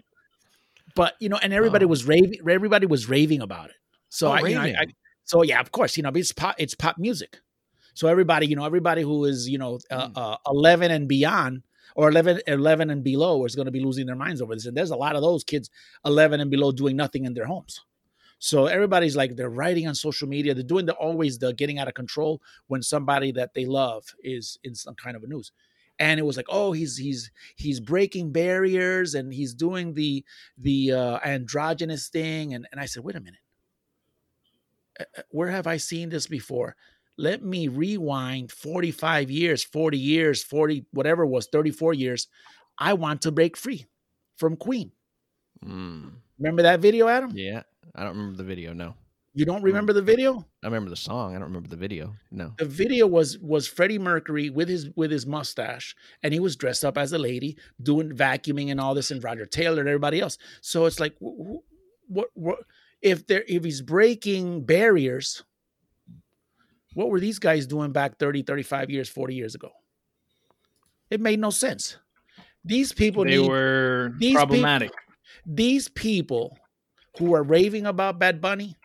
[0.96, 1.90] But you know, and everybody Oh.
[1.90, 3.76] was raving everybody was raving about it.
[4.10, 4.68] So Oh, I, you know, I.
[4.80, 4.86] I
[5.26, 7.40] so yeah, of course, you know, it's pop it's pop music.
[7.96, 10.14] So everybody, you know, everybody who is, you know, uh, Mm.
[10.18, 11.64] uh, 11 and beyond
[11.96, 14.66] or 11, 11 and below is going to be losing their minds over this.
[14.66, 15.70] And there's a lot of those kids
[16.06, 17.80] 11 and below doing nothing in their homes.
[18.40, 20.54] So everybody's like they're writing on social media.
[20.54, 24.60] They're doing the always the getting out of control when somebody that they love is
[24.64, 25.52] in some kind of a news.
[25.98, 30.26] And it was like, oh, he's he's he's breaking barriers and he's doing the
[30.58, 32.54] the uh, androgynous thing.
[32.54, 33.40] And and I said, wait a minute,
[35.00, 36.76] Uh, uh, where have I seen this before?
[37.18, 42.28] Let me rewind 45 years, 40 years, 40 whatever it was, 34 years.
[42.78, 43.86] I want to break free
[44.38, 44.92] from Queen.
[45.64, 47.36] Mm, Remember that video, Adam?
[47.36, 47.64] yeah,
[47.94, 48.74] I don't remember the video.
[48.74, 48.96] No,
[49.34, 50.46] You don't remember the video?
[50.64, 51.32] I remember the song.
[51.36, 52.16] I don't remember the video.
[52.32, 52.54] No.
[52.58, 56.84] The video was was Freddie Mercury with his with his mustache, and he was dressed
[56.86, 60.38] up as a lady doing vacuuming and all this, and Roger Taylor and everybody else.
[60.62, 62.60] So it's like, wh- wh- what what
[63.02, 65.44] if there if he's breaking barriers?
[66.94, 69.70] What were these guys doing back 30, 35 years, 40 years ago?
[71.10, 71.98] It made no sense.
[72.64, 74.92] These people They need were these people- problematic.
[75.46, 76.58] these people
[77.18, 78.76] who are raving about Bad Bunny,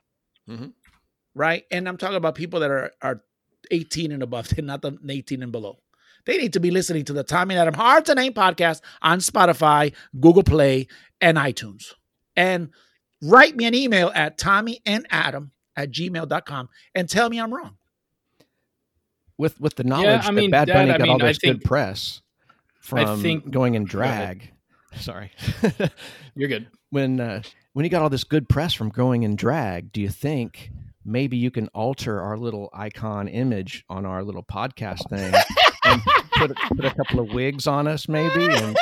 [0.48, 0.72] Mhm.
[1.34, 1.64] right?
[1.70, 3.22] And I'm talking about people that are are
[3.70, 5.78] 18 and above, they're not the 18 and below.
[6.26, 9.18] They need to be listening to the Tommy and Adam Hard to Name podcast on
[9.20, 10.86] Spotify, Google Play,
[11.20, 11.94] and iTunes.
[12.36, 12.70] And
[13.22, 17.76] write me an email at Tommy and Adam at gmail.com and tell me I'm wrong.
[19.38, 21.28] With with the knowledge I mean, that Bad Dad, Bunny I got all mean, I
[21.28, 22.20] this think- good press
[22.80, 24.50] from think- going in Go drag.
[24.96, 25.30] Sorry.
[26.34, 26.68] You're good.
[26.90, 27.42] when uh,
[27.72, 30.70] when you got all this good press from going in drag, do you think
[31.04, 35.32] maybe you can alter our little icon image on our little podcast thing
[35.84, 36.02] and
[36.36, 38.76] put, put a couple of wigs on us, maybe, and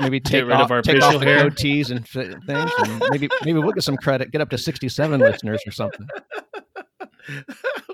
[0.00, 1.50] maybe take rid of off, our take facial off hair.
[1.50, 5.20] goatees and fi- things, and maybe maybe we'll get some credit, get up to sixty-seven
[5.20, 6.06] listeners or something.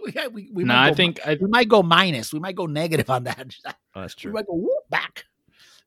[0.05, 2.32] we, we, we No, might I go- think I, we might go minus.
[2.32, 3.55] We might go negative on that.
[3.95, 4.30] Oh, that's true.
[4.30, 5.24] We might go whoop back.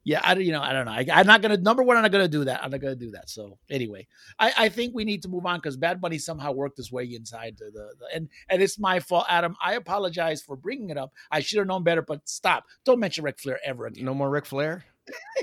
[0.03, 0.91] Yeah, I don't- you know I don't know.
[0.91, 1.95] I, I'm not gonna number one.
[1.97, 2.63] I'm not gonna do that.
[2.63, 3.29] I'm not gonna do that.
[3.29, 4.07] So anyway,
[4.39, 7.05] I, I think we need to move on because Bad Bunny somehow worked his way
[7.05, 9.55] inside the, the, the and and it's my fault, Adam.
[9.63, 11.11] I apologize for bringing it up.
[11.31, 12.01] I should have known better.
[12.01, 12.65] But stop!
[12.83, 14.03] Don't mention Ric Flair ever again.
[14.05, 14.83] No more Ric Flair.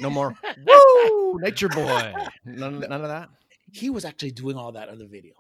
[0.01, 0.35] No more.
[0.67, 2.13] Woo, Nature Boy.
[2.45, 3.29] None, none of that.
[3.73, 5.35] He was actually doing all that on the video.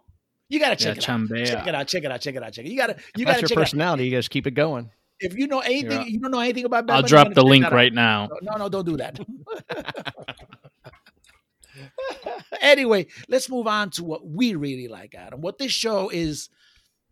[0.50, 1.28] You gotta yeah, check it out.
[1.28, 1.86] Check it out.
[1.88, 2.20] Check it out.
[2.20, 2.52] Check it out.
[2.52, 2.70] Check it.
[2.70, 2.94] You gotta.
[3.16, 3.64] You If that's gotta That's your check it out.
[3.64, 4.04] personality.
[4.06, 4.90] You guys keep it going.
[5.20, 7.64] If you know anything, You're- don't know anything about Bad I'll Bunny, drop the link
[7.64, 7.76] that out.
[7.76, 8.28] right now.
[8.42, 9.18] No, no, don't do that.
[12.60, 15.40] anyway, let's move on to what we really like, Adam.
[15.40, 16.48] What this show is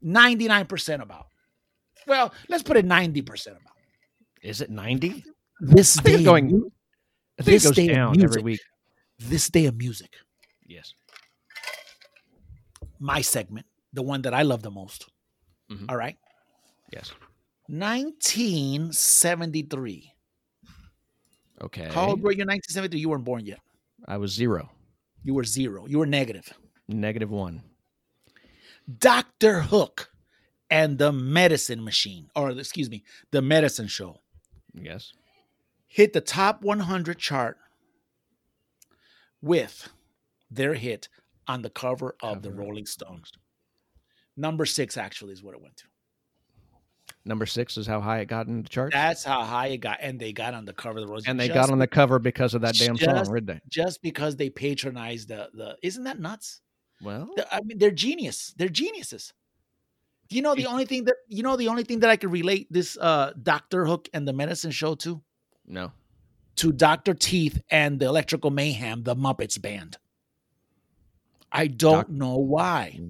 [0.05, 1.27] 99% about.
[2.07, 3.61] Well, let's put it 90% about.
[4.43, 5.25] Is it ninety?
[5.61, 6.71] This I day, going- of mu-
[7.39, 8.31] I think This goes day of down music.
[8.31, 8.61] every week.
[9.19, 10.15] this day of music,
[10.67, 10.93] Yes.
[13.01, 15.09] my segment, the one that I love the most.
[15.71, 15.87] Mhm.
[15.89, 16.17] All right.
[16.93, 17.11] Yes.
[17.69, 20.13] 1973.
[21.63, 21.89] Okay.
[21.91, 23.01] How old were you in 1973?
[23.01, 23.61] You weren't born yet.
[24.07, 24.71] I was zero.
[25.23, 25.87] You were zero.
[25.87, 26.53] You were negative.
[26.89, 27.63] Negative one.
[28.99, 29.63] Dr.
[29.63, 30.11] Hook
[30.71, 34.21] and the Medicine Machine, or excuse me, the Medicine Show.
[34.75, 35.13] Yes.
[35.87, 37.57] hit the top 100 chart
[39.41, 39.89] with
[40.51, 41.09] their hit
[41.49, 43.33] on the cover of the Rolling Stones.
[44.37, 45.85] Number six, actually, is what it went to.
[47.27, 48.95] Number six is how high it got in the charts.
[48.95, 51.39] That's how high it got, and they got on the cover of the Rolling and
[51.41, 53.61] they just, got on the cover because of that damn just- song, didn't they?
[53.69, 55.77] just because they patronized the the.
[55.83, 56.61] Isn't that nuts?
[57.03, 58.55] Well, The- I mean, they're genius.
[58.57, 59.35] They're geniuses.
[60.31, 62.69] You know the only thing that you know the only thing that I could relate
[62.71, 65.21] this uh Doctor Hook and the Medicine Show to
[65.67, 65.91] no.
[66.57, 69.99] to Doctor Teeth and the Electrical Mayhem, the Muppets band.
[71.53, 73.01] I don't Doc- know why.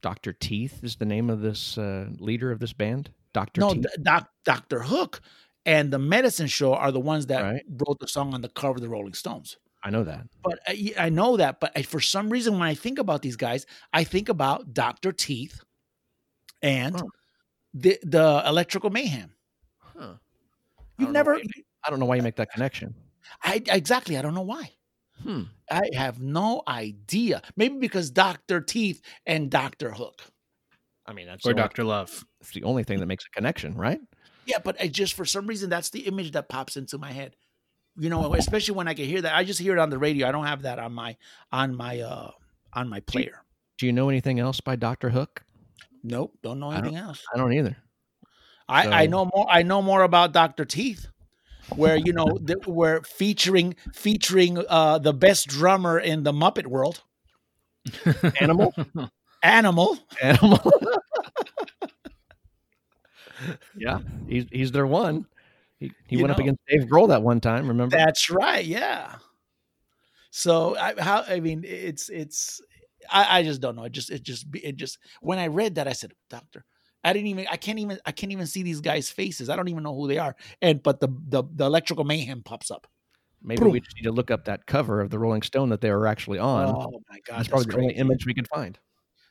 [0.00, 3.10] Doctor Teeth is the name of this uh, leader of this band.
[3.34, 4.80] Doctor No, Doc, Dr.
[4.80, 5.20] Hook
[5.66, 7.62] and the Medicine Show are the ones that Right.
[7.68, 9.58] wrote the song on the cover of the Rolling Stones.
[9.82, 10.26] I know that.
[10.42, 10.60] But
[10.98, 11.60] I know that.
[11.60, 15.12] But I, for some reason, when I think about these guys, I think about Dr.
[15.12, 15.60] Teeth
[16.62, 17.10] and Oh.
[17.74, 19.34] the, the Electrical Mayhem.
[19.78, 20.14] Huh.
[20.98, 21.42] You've don't never, why-
[21.84, 22.94] I don't know why you make that connection.
[23.42, 24.70] I exactly, I don't know why.
[25.22, 25.42] Hmm.
[25.70, 27.42] I have no idea.
[27.56, 28.60] Maybe because Dr.
[28.60, 29.90] Teeth and Dr.
[29.90, 30.22] Hook.
[31.06, 32.24] I mean, that's Or Doctor Love.
[32.46, 34.00] It's the only thing that makes a connection, right?
[34.46, 37.34] Yeah, but I just for some reason that's the image that pops into my head.
[37.96, 39.34] You know, especially when I can hear that.
[39.34, 40.28] I just hear it on the radio.
[40.28, 41.16] I don't have that on my
[41.52, 42.30] on my uh
[42.72, 43.42] on my player.
[43.78, 45.44] Do you know anything else by Doctor Hook?
[46.02, 47.22] Nope, don't know I don't- anything else.
[47.32, 47.76] I don't either.
[48.68, 49.46] I, I know more.
[49.48, 51.06] I know more about Doctor Teeth,
[51.76, 57.02] where you know the, where featuring featuring uh the best drummer in the Muppet world,
[58.40, 58.74] Animal.
[59.42, 59.98] Animal.
[60.22, 60.72] Animal.
[63.76, 65.26] yeah, he's he's their one.
[65.78, 67.68] He, he went up against Dave Grohl that one time.
[67.68, 67.96] Remember?
[67.96, 68.64] That's right.
[68.64, 69.16] Yeah.
[70.30, 72.60] So I how I mean it's it's
[73.10, 73.84] I, I just don't know.
[73.84, 76.64] It just it just it just when I read that I said, Doctor,
[77.02, 79.48] I didn't even I can't even I can't even see these guys' faces.
[79.48, 80.34] I don't even know who they are.
[80.62, 82.86] And but the the, the electrical mayhem pops up.
[83.42, 83.72] Maybe Boom.
[83.72, 86.06] we just need to look up that cover of the Rolling Stone that they were
[86.06, 86.66] actually on.
[86.66, 88.78] Oh my god, that's probably the only image we could find.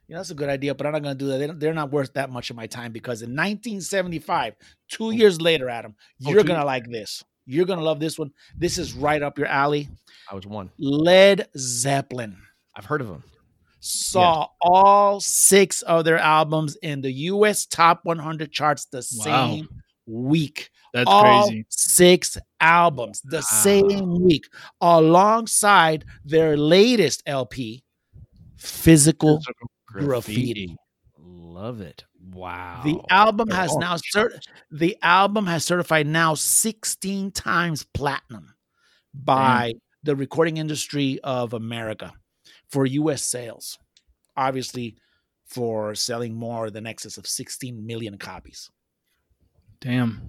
[0.07, 1.37] Yeah, that's a good idea, but I'm not going to do that.
[1.37, 4.55] They they're not worth that much of my time because in 1975,
[4.89, 5.09] two oh.
[5.11, 5.95] years later, Adam,
[6.25, 7.23] Oh, you're two going to like this.
[7.45, 8.31] You're going to love this one.
[8.57, 9.89] This is right up your alley.
[10.31, 10.69] I was one.
[10.77, 12.37] Led Zeppelin.
[12.75, 13.23] I've heard of them.
[13.79, 19.23] saw all six of their albums in the US top 100 charts the Wow.
[19.23, 19.67] same
[20.05, 20.69] week.
[20.93, 21.65] That's all crazy.
[21.69, 24.45] six albums the same week
[24.79, 27.83] alongside their latest LP,
[28.55, 29.41] Physical
[30.01, 30.75] Graffiti.
[31.17, 32.03] Love it.
[32.31, 32.81] Wow.
[32.83, 34.39] The album has all now cert-
[34.71, 38.55] the album has certified now 16 times platinum
[39.13, 39.73] by
[40.03, 42.11] the recording industry of America
[42.69, 43.77] for US sales.
[44.35, 44.95] Obviously
[45.45, 48.71] for selling more than excess of 16 million copies.
[49.79, 50.21] Damn.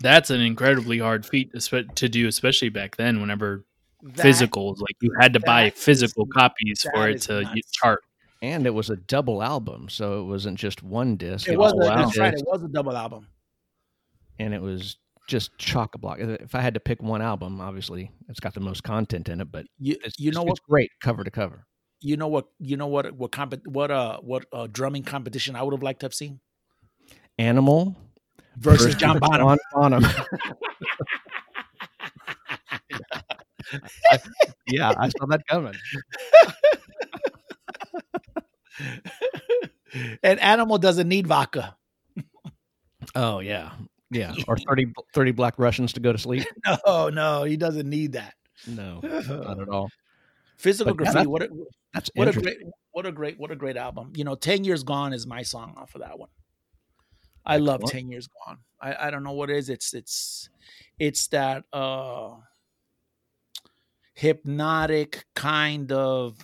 [0.00, 3.20] That's an incredibly hard feat to do, especially back then.
[3.20, 3.64] Whenever
[4.02, 7.70] That- physical, like you had to buy physical is- copies for it to nuts.
[7.72, 8.00] chart.
[8.52, 11.48] And it was a double album, so it wasn't just one disc.
[11.48, 13.26] It was a, two that's right, it was a double album.
[14.38, 14.96] and it was
[15.28, 16.18] just chock a block.
[16.20, 19.50] If I had to pick one album, obviously it's got the most content in it,
[19.50, 21.66] but You, it's, you know it's what great cover to cover.
[22.00, 25.62] you know what you know what what comp- what uh what uh drumming competition I
[25.62, 26.40] would have liked to have seen
[27.38, 27.96] Animal
[28.58, 29.56] versus John Bonham.
[29.72, 30.04] John Bonham.
[34.66, 35.74] yeah, I saw that coming.
[40.22, 41.76] and Animal doesn't need vodka.
[43.14, 43.72] Oh yeah,
[44.10, 44.34] yeah.
[44.48, 46.46] Or 30, 30 black Russians to go to sleep.
[46.86, 48.32] No, no, he doesn't need that.
[48.66, 49.90] No, not at all.
[50.56, 51.26] Physical But graffiti.
[51.26, 51.50] What a,
[51.92, 52.56] That's what a great
[52.92, 54.12] what a great what a great album.
[54.16, 56.30] You know, Ten Years Gone is my song off of that one.
[57.44, 57.84] I love.
[57.84, 58.58] Ten Years Gone.
[58.80, 59.68] I, I don't know what it is.
[59.68, 60.48] It's it's
[60.98, 62.30] it's that uh
[64.14, 66.38] hypnotic kind of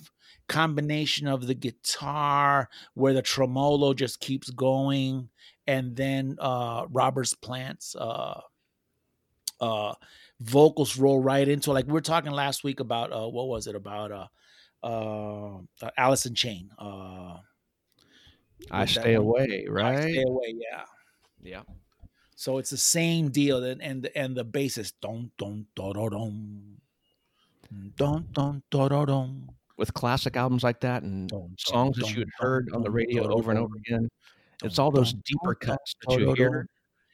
[0.51, 5.31] combination of the guitar where the tremolo just keeps going
[5.69, 8.41] and then uh Robert's Plant's uh
[9.61, 9.95] uh
[10.41, 13.77] vocals roll right into like we are talking last week about uh what was it
[13.77, 14.27] about uh
[14.83, 17.37] uh, uh Alice in Chain uh
[18.71, 20.11] I stay one- away, I right?
[20.11, 20.85] Stay away yeah.
[21.43, 21.63] Yeah.
[22.35, 25.93] so it's the same deal and and the, and the bass is don don do
[25.95, 26.77] do don
[27.97, 29.49] don don do do don
[29.81, 33.51] With classic albums like that and songs that you had heard on the radio over
[33.51, 34.09] and over again,
[34.63, 36.67] it's all those deeper cuts that you hear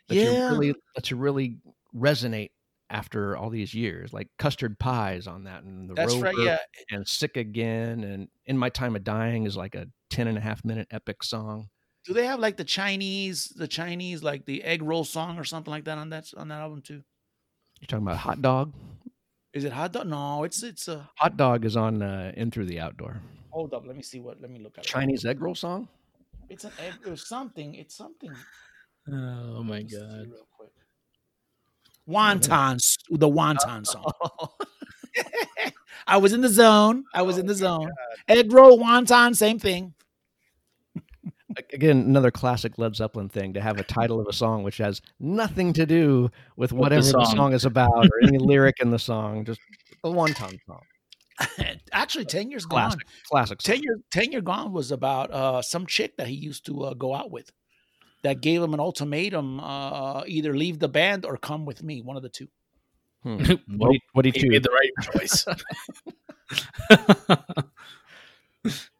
[0.09, 0.51] that Yeah.
[0.51, 1.59] you really that you really
[1.95, 2.51] resonate
[2.91, 6.59] after all these years, like Custard Pies on that and the that's Rover right yeah
[6.91, 10.41] and Sick Again and In My Time of Dying is like a 10 and a
[10.41, 11.69] half minute epic song.
[12.05, 15.71] do they have like the Chinese the Chinese like the egg roll song or something
[15.71, 17.03] like that on that on that album too
[17.81, 18.73] You're talking about Hot Dog?
[19.53, 22.67] Is it hot dog no it's it's a Hot Dog is on uh, In Through
[22.67, 23.21] the Outdoor.
[23.51, 24.89] hold up let me see what let me look at it.
[24.89, 25.89] Chinese egg roll song?
[26.49, 28.33] it's an egg or something it's something
[29.09, 30.27] Oh my Let me see god.
[30.33, 30.71] real quick.
[32.09, 32.79] Wonton,
[33.11, 34.11] the wonton song.
[36.07, 37.05] I was in the zone.
[37.15, 37.91] I was in the zone.
[38.29, 39.95] Egg roll, wonton, same thing.
[41.73, 45.01] Again, another classic Led Zeppelin thing to have a title of a song which has
[45.21, 47.37] nothing to do with the whatever the song.
[47.37, 49.61] song is about or any lyric in the song, just
[50.05, 50.83] a one time song.
[51.93, 52.91] Actually, ten years gone.
[52.91, 53.01] Classic.
[53.31, 53.59] Classic.
[53.59, 56.95] Ten year, ten year gone was about uh, some chick that he used to uh,
[56.95, 57.51] go out with,
[58.23, 62.03] that gave him an ultimatum: uh, either leave the band or come with me.
[62.03, 62.49] One of the two.
[63.23, 63.37] Hmm.
[63.77, 64.51] What do you, what do you he choose?
[64.51, 65.47] made the right choice.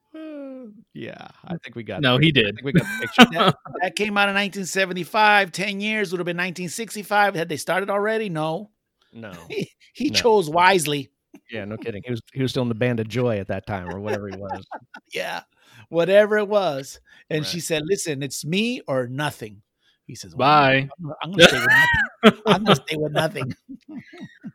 [0.95, 2.01] yeah, I think we got.
[2.01, 2.55] no, he I did.
[2.57, 3.27] think we got the picture.
[3.33, 5.53] That, that came out in 1975.
[5.53, 7.35] Ten years would have been 1965.
[7.35, 8.29] Had they started already?
[8.29, 8.71] No.
[9.13, 10.15] no, He, he No.
[10.15, 11.11] chose wisely.
[11.51, 12.03] yeah, no kidding.
[12.05, 14.29] He was he was still in the band of Joy at that time or whatever
[14.29, 14.65] he was.
[15.13, 15.43] yeah,
[15.89, 17.01] whatever it was.
[17.31, 17.47] And Right.
[17.49, 19.63] she said, "Listen, it's me or nothing."
[20.07, 20.75] He says, well, Bye.
[20.77, 22.43] I'm gonna- I'm gonna stay with nothing.
[22.47, 23.55] I'm gonna stay with nothing."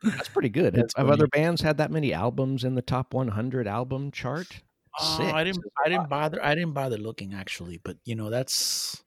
[0.03, 0.74] That's pretty good.
[0.74, 1.14] That's Have funny.
[1.14, 4.62] other bands had that many albums in the top 100 album chart?
[5.00, 5.64] Oh, Six I didn't.
[5.86, 6.44] I didn't bother.
[6.44, 9.04] I didn't bother looking actually, but you know that's.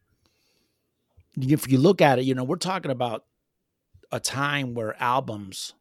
[1.37, 3.25] If you look at it, you know we're talking about
[4.13, 5.75] a time where albums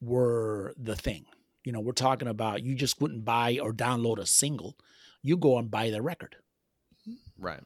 [0.00, 1.24] were the thing.
[1.64, 4.76] You know, we're talking about you just wouldn't buy or download a single;
[5.22, 6.36] you go and buy the record.
[7.38, 7.62] Right.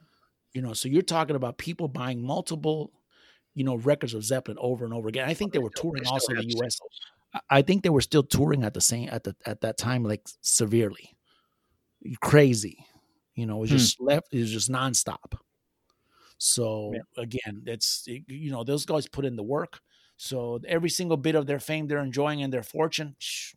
[0.53, 2.93] You know, so you're talking about people buying multiple,
[3.55, 5.29] you know, records of Zeppelin over and over again.
[5.29, 6.79] I think they were touring also in the U.S.
[7.35, 10.05] I- I think they were still touring at the same at the at that time,
[10.05, 11.16] like severely,
[12.21, 12.85] crazy.
[13.35, 13.77] You know, it was Hmm.
[13.77, 14.29] just left.
[14.33, 15.39] It was just nonstop.
[16.39, 19.81] So again, it's you know those guys put in the work.
[20.17, 23.55] So every single bit of their fame they're enjoying and their fortune, shh,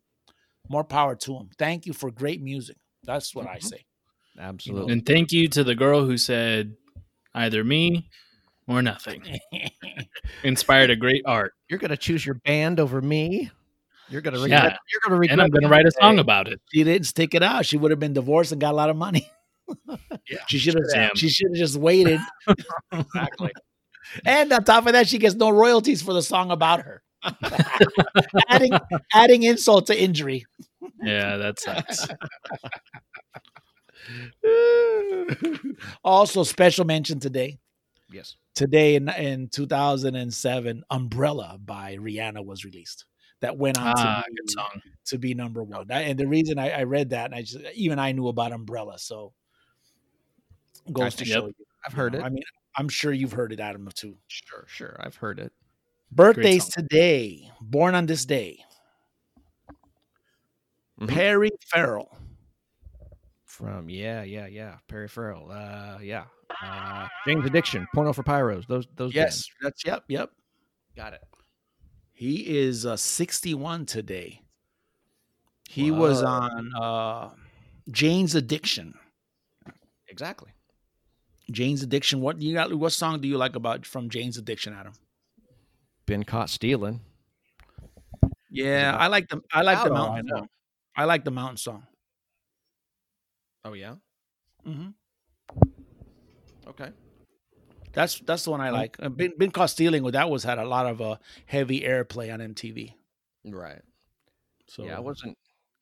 [0.68, 1.50] more power to them.
[1.58, 2.76] Thank you for great music.
[3.04, 3.62] That's what I Mhm.
[3.64, 3.84] say.
[4.38, 4.92] Absolutely.
[4.92, 6.76] And thank you to the girl who said
[7.34, 8.08] either me
[8.66, 9.38] or nothing.
[10.44, 11.52] Inspired a great art.
[11.68, 13.50] You're going to choose your band over me?
[14.10, 14.44] You're gonna Yeah.
[14.44, 14.78] regret.
[14.92, 15.32] You're gonna regret.
[15.32, 16.60] and I'm going to write a song about it.
[16.72, 17.64] She didn't stick it out.
[17.66, 19.30] She would have been divorced and got a lot of money.
[20.28, 21.10] Yeah, she should have.
[21.14, 22.20] She should have just waited.
[22.92, 23.52] Exactly.
[24.24, 27.02] and on top of that, she gets no royalties for the song about her.
[28.48, 28.72] adding
[29.14, 30.44] adding insult to injury.
[31.02, 32.08] Yeah, that sucks.
[36.04, 37.58] also, special mention today.
[38.10, 38.36] Yes.
[38.54, 43.04] Today in in 2007, "Umbrella" by Rihanna was released.
[43.40, 44.82] That went on ah, to, be, song.
[45.06, 45.86] to be number one.
[45.88, 48.52] That- and the reason I, I read that, and I just even I knew about
[48.52, 49.32] "Umbrella," so
[50.92, 51.42] goes to Yep.
[51.42, 51.54] you.
[51.86, 52.24] I've you heard know, it.
[52.24, 52.42] I mean,
[52.76, 54.16] I'm sure you've heard it, Adam, too.
[54.28, 54.96] Sure, sure.
[55.00, 55.52] I've heard it.
[56.12, 58.64] Birthdays today, born on this day.
[61.00, 61.08] Mhm.
[61.08, 62.16] Perry Farrell.
[63.44, 64.76] From yeah, yeah, yeah.
[64.88, 65.50] Perry Farrell.
[65.50, 66.24] Uh, yeah.
[66.62, 67.86] Uh, Jane's Addiction.
[67.94, 68.66] Porno for Pyros.
[68.66, 69.14] Those those.
[69.14, 70.30] Yes, that's yep, yep.
[70.96, 71.22] got it.
[72.20, 74.42] He is uh, 61 today.
[75.70, 77.30] He was on uh,
[77.90, 78.92] Jane's Addiction.
[80.06, 80.50] Exactly.
[81.50, 82.20] Jane's Addiction.
[82.20, 82.74] What you got?
[82.74, 84.92] What song do you like about from Jane's Addiction, Adam?
[86.04, 87.00] Been caught stealing.
[88.50, 90.48] Yeah, I like the I like the Out mountain I song.
[90.96, 91.86] I like the mountain song.
[93.64, 93.94] Oh yeah.
[94.68, 94.90] Mm-hmm.
[96.68, 96.90] Okay.
[97.92, 98.96] That's that's the one I like.
[99.00, 100.02] Uh, Been, been caught stealing.
[100.02, 101.16] Well, that was had a lot of uh,
[101.46, 102.94] heavy airplay on MTV.
[103.44, 103.82] Right.
[104.68, 105.36] So yeah, I wasn't.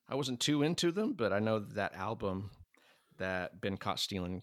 [0.09, 2.51] I wasn't too into them, but I know that album
[3.19, 4.43] that been caught stealing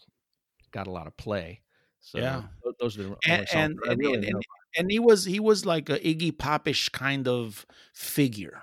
[0.72, 1.62] got a lot of play.
[2.02, 2.44] So Yeah.
[2.80, 4.44] those are the and and really and, and,
[4.78, 8.62] and he was he was like a Iggy Popish kind of figure.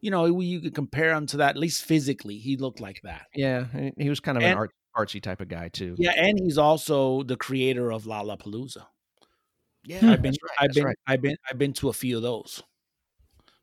[0.00, 1.50] You know, you could compare him to that.
[1.50, 3.26] At least physically, he looked like that.
[3.34, 5.94] yeah, he- he was kind of and- an art, artsy type of guy too.
[5.98, 8.84] Yeah, and he's also the creator of Lollapalooza.
[9.84, 10.12] yeah.
[10.12, 10.96] I've been, right, I've been, right.
[11.06, 12.62] I've been, I've been to a few of those.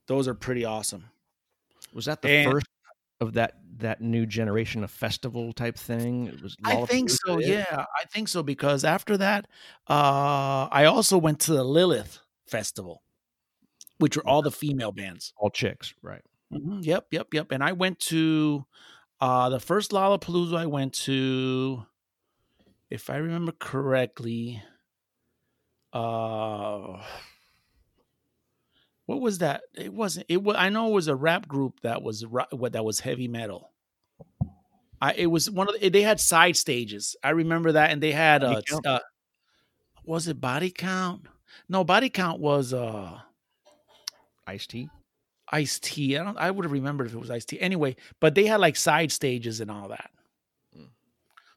[0.08, 1.06] Those are pretty awesome.
[1.94, 2.68] Was that the and- first
[3.22, 6.28] of that that new generation of festival type thing?
[6.28, 6.56] It was.
[6.64, 7.40] I think so.
[7.40, 9.46] Yeah, I think so because after that,
[9.90, 13.02] uh, I also went to the Lilith Festival,
[13.98, 15.34] which were all the female bands.
[15.38, 16.22] all chicks, right?
[16.54, 17.52] Mhm, Yep, yep, yep.
[17.52, 18.66] And I went to
[19.22, 21.86] uh the first Lollapalooza I went to,
[22.90, 24.62] if I remember correctly,
[25.94, 27.02] uh
[29.06, 29.62] what was that?
[29.76, 32.84] It wasn't it was I know it was a rap group that was what that
[32.86, 33.72] was heavy metal.
[35.02, 37.16] I it was one of the, they had side stages.
[37.24, 39.00] I remember that and they had Body uh,
[40.04, 41.28] was it body count?
[41.70, 43.20] No, body count was uh
[44.48, 44.90] Ice T.
[45.52, 46.18] Ice T.
[46.18, 46.38] I don't.
[46.38, 47.60] I would have remembered if it was Ice T.
[47.60, 50.10] Anyway, but they had like side stages and all that.
[50.78, 50.90] Mm.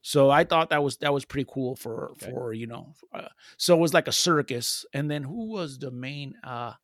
[0.03, 2.31] So I thought that was that was pretty cool for Okay.
[2.31, 2.95] for you know.
[3.13, 6.35] Uh, so it was like a circus, and then who was the main?
[6.45, 6.75] uh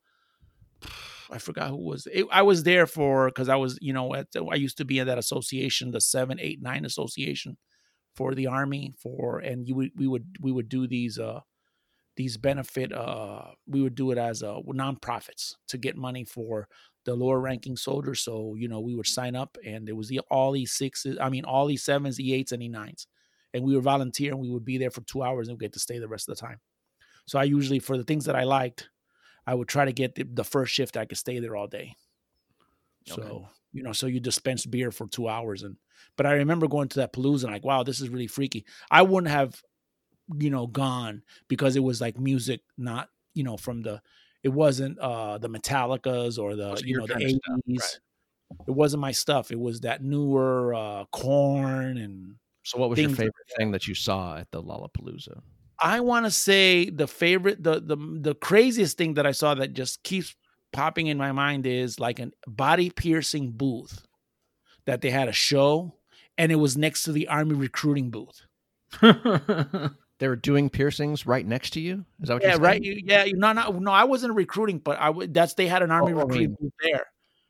[1.31, 2.07] I forgot who was.
[2.13, 4.99] It, I was there for because I was you know at I used to be
[4.99, 7.57] in that association, the seven, eight, nine association
[8.15, 11.41] for the army for, and you would we would we would do these uh
[12.17, 16.69] these benefit uh we would do it as a uh nonprofits to get money for
[17.05, 20.21] the lower ranking soldiers so you know we would sign up and it was the,
[20.31, 23.07] all these sixes i mean all these sevens e eights and e nines
[23.55, 25.73] and we would volunteer and we would be there for two hours and we get
[25.73, 26.59] to stay the rest of the time.
[27.27, 28.89] So i usually for the things that i liked
[29.47, 31.95] i would try to get the, the first shift i could stay there all day.
[33.07, 35.77] So you know so you dispense beer for two hours and
[36.17, 38.67] but i remember going to that palooza and like wow this is really freaky.
[38.91, 39.61] I wouldn't have
[40.39, 44.01] you know gone because it was like music not you know from the
[44.45, 48.01] it wasn't uh the metallicas or the you know the 80s stuff,
[48.68, 49.51] it wasn't my stuff.
[49.51, 53.72] It was that newer uh Korn and So, what was your Things like favorite thing
[53.72, 55.40] that you saw at the Lollapalooza?
[55.80, 59.72] i want to say the favorite the the the craziest thing that i saw that
[59.72, 60.36] just keeps
[60.72, 64.07] popping in my mind is like a body piercing booth
[64.86, 65.92] that they had a show
[66.38, 68.42] and it was next to the army recruiting booth
[70.25, 72.07] They were doing piercings right next to you.
[72.22, 72.83] Is that what yeah, right.
[72.83, 73.91] You, yeah, you, no, no, no.
[73.91, 76.62] I wasn't recruiting, but I that's they had an army Oh, oh recruiting oh.
[76.62, 77.07] mean- there,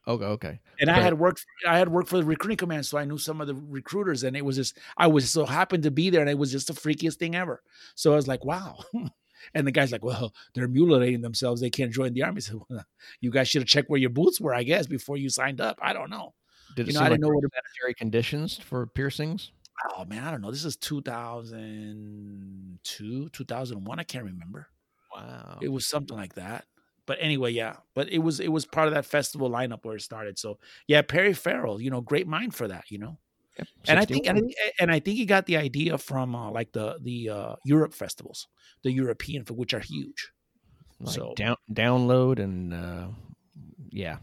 [0.08, 0.60] Okay, okay.
[0.80, 1.46] and I had worked.
[1.64, 4.36] I had worked for the recruiting command, so I knew some of the recruiters, and
[4.36, 6.72] it was just I was so happened to be there, and it was just the
[6.72, 7.62] freakiest thing ever.
[7.94, 8.78] So I was like, wow.
[9.54, 11.60] And the guy's like, well, they're mutilating themselves.
[11.60, 12.40] They can't join the army.
[12.40, 12.84] So well,
[13.20, 15.78] you guys should have checked where your boots were, I guess, before you signed up.
[15.80, 16.34] I don't know.
[16.74, 19.52] Did it You know, seem I like didn't know what sanitary conditions for piercings?
[19.96, 20.50] Oh man, I don't know.
[20.50, 23.98] This is 2002, 2001.
[23.98, 24.68] I can't remember.
[25.14, 25.58] Wow.
[25.62, 26.64] it was something like that
[27.06, 30.00] but anyway yeah but it was it was part of that festival lineup where it
[30.02, 30.58] started so
[30.88, 33.16] yeah perry farrell you know great mind for that you know
[33.56, 36.34] Yep, and i think and I, think- and I think he got the idea from
[36.34, 38.48] uh, like the the uh europe festivals
[38.82, 40.32] the european which are huge
[40.98, 43.06] like so- down, download and uh,
[43.90, 44.18] yeah,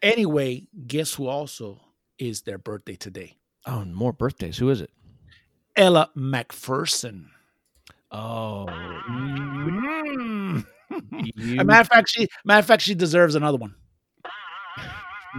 [0.00, 1.80] Anyway, guess who also
[2.18, 3.36] is their birthday today?
[3.68, 4.58] Oh, and more birthdays.
[4.58, 4.90] Who is it?
[5.76, 7.30] Elle Macpherson.
[8.10, 10.64] Oh, Mm.
[11.36, 13.74] you- matter of fact, she matter of fact she deserves another one.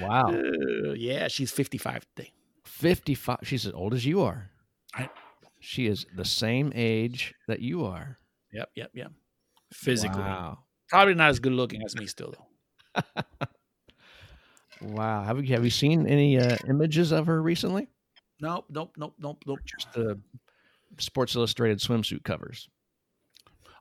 [0.00, 0.30] wow.
[0.32, 2.32] Uh, yeah, she's 55 today.
[2.64, 3.38] 55.
[3.42, 4.50] She's as old as you are.
[4.94, 5.10] I-
[5.60, 8.18] She is the same age that you are.
[8.52, 9.12] Yep, yep, yep.
[9.72, 10.20] Physically.
[10.20, 10.58] Wow.
[10.88, 12.46] Probably not as good looking as me still though.
[14.82, 15.24] Wow.
[15.24, 17.88] Have you have you seen any uh, images of her recently?
[18.40, 19.58] Nope, nope, nope, nope, nope.
[19.64, 20.20] Just the
[20.98, 22.68] Sports Illustrated swimsuit covers.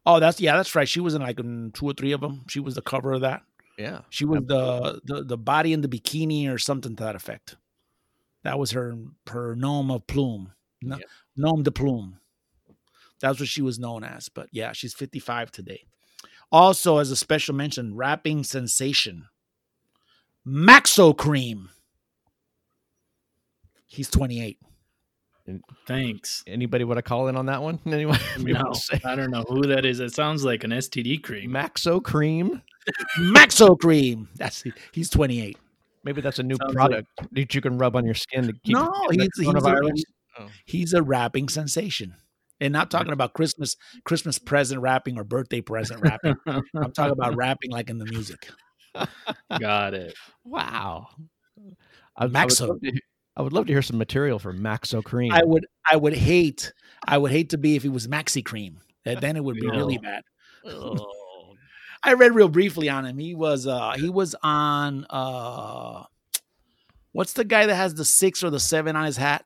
[0.05, 0.87] Oh, that's yeah, that's right.
[0.87, 2.45] She was in like in two or three of them.
[2.47, 3.43] She was the cover of that.
[3.77, 4.01] Yeah.
[4.09, 7.57] She was the the the body in the bikini or something to that effect.
[8.43, 8.95] That was her
[9.29, 11.05] her nom of plume, no, Yep.
[11.35, 12.19] nom de plume.
[13.19, 14.29] That's what she was known as.
[14.29, 15.83] But yeah, she's 55 today.
[16.51, 19.25] Also, as a special mention, rapping sensation,
[20.47, 21.67] Maxo Kream.
[23.85, 24.59] He's 28.
[25.87, 26.43] Thanks.
[26.45, 27.79] Anybody want to call in on that one?
[27.85, 28.19] Anyone?
[28.39, 28.73] No.
[29.05, 29.99] I don't know who that is.
[29.99, 31.51] It sounds like an STD cream.
[31.51, 32.61] Maxo Kream.
[33.17, 34.27] Maxo Kream.
[34.35, 35.57] That's he's 28.
[36.03, 38.53] Maybe that's a new Sounds like- product that you can rub on your skin to
[38.63, 38.75] keep.
[38.75, 39.91] No, he's, he's, a,
[40.39, 40.47] Oh.
[40.65, 42.13] he's a rapping sensation.
[42.61, 46.35] And not talking about Christmas Christmas present rapping or birthday present rapping.
[46.75, 48.49] I'm talking about rapping like in the music.
[49.59, 50.13] Got it.
[50.43, 51.07] Wow.
[52.15, 52.79] I, I, would Maxo.
[52.81, 53.01] to,
[53.35, 55.31] I would love to hear some material for Maxo Kream.
[55.31, 56.73] I would I would hate
[57.07, 58.79] I would hate to be if he was Maxi Cream.
[59.05, 60.23] Then then it would be really bad.
[60.65, 61.53] Oh.
[62.03, 63.17] I read real briefly on him.
[63.17, 66.03] He was uh he was on uh
[67.11, 69.45] what's the guy that has the six or the seven on his hat?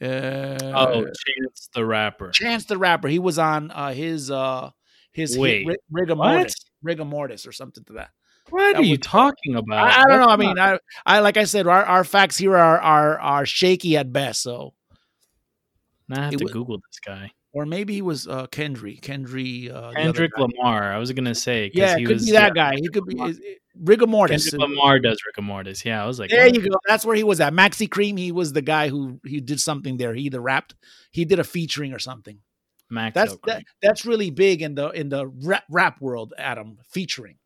[0.00, 2.30] Uh, Oh, Chance the Rapper.
[2.30, 3.08] Chance the Rapper.
[3.08, 4.70] He was on uh his uh
[5.12, 6.34] his hit, Wait, Rig- rigor what?
[6.34, 8.10] mortis, rigor mortis or something to that.
[8.48, 9.90] What That are you was- talking about?
[9.92, 10.26] I, I don't know.
[10.28, 13.46] I mean, not- I, I like I said, our, our facts here are are are
[13.46, 14.42] shaky at best.
[14.42, 14.74] So,
[16.08, 17.30] Now I have it to wa- Google this guy.
[17.52, 20.36] or maybe he was uh Kendry, Kendry, uh, Kendrick.
[20.38, 20.92] Lamar.
[20.92, 22.76] I was gonna say, Yeah, he could was, be that uh, guy.
[22.76, 23.40] He could be is-
[23.78, 24.50] rigor mortis.
[24.50, 25.84] Kendrick Lamar does and Mortis.
[25.84, 26.76] Yeah, I was like, There you go.
[26.88, 27.52] That's where he was at.
[27.52, 28.16] Maxi Cream.
[28.16, 30.12] He was the guy who he did something there.
[30.14, 30.74] He either rapped,
[31.12, 32.38] he did a featuring or something.
[32.90, 36.34] Max That's that, that's really big in the in the rap, rap world.
[36.38, 37.36] Adam featuring.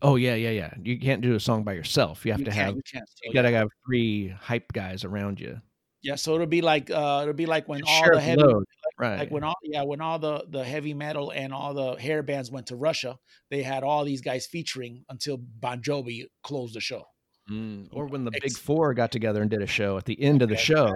[0.00, 0.74] Oh yeah, yeah, yeah.
[0.82, 2.24] You can't do a song by yourself.
[2.26, 2.74] You have You to have.
[2.76, 3.08] you can't.
[3.08, 5.60] So, You gotta have three hype guys around you.
[6.02, 6.16] yeah.
[6.16, 8.64] So it'll be like uh it'll be like when all the the heavy load.
[8.98, 9.18] Right.
[9.20, 12.50] like when all yeah when all the the heavy metal and all the hair bands
[12.50, 13.16] went to Russia,
[13.50, 17.04] they had all these guys featuring until Bon Jovi closed the show.
[17.50, 20.42] Mm, or when the Big Four got together and did a show at the end
[20.42, 20.92] of the show,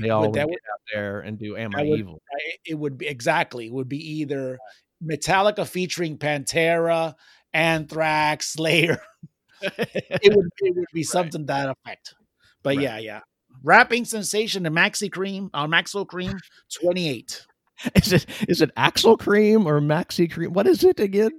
[0.00, 2.20] they all would that get out there and do "Am I, would- Evil?"
[2.64, 4.58] It would be exactly it would be either
[5.04, 7.14] Metallica featuring Pantera,
[7.52, 9.00] Anthrax, Slayer.
[9.62, 12.14] it would it would be something to that effect.
[12.62, 12.82] But Right.
[12.82, 13.20] yeah, yeah.
[13.64, 16.38] Rapping sensation and Maxi Cream uh, or Maxo Kream,
[16.82, 17.44] 28.
[17.94, 20.52] Is it is it Axel Cream or Maxi Cream?
[20.52, 21.30] What is it again?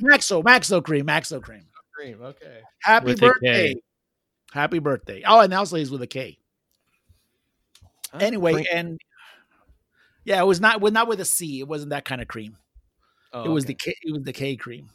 [0.00, 1.64] Maxo, Maxo Kream, Maxo Kream.
[1.94, 2.22] Cream.
[2.22, 2.60] Okay.
[2.82, 3.74] Happy With birthday.
[4.52, 5.22] Happy birthday.
[5.26, 6.37] Oh, and also he's with a K.
[8.12, 8.98] Oh, anyway, and
[10.24, 11.60] yeah, it was not with not with a C.
[11.60, 12.56] It wasn't that kind of cream.
[13.32, 14.88] Oh, it was the K, it was the K cream.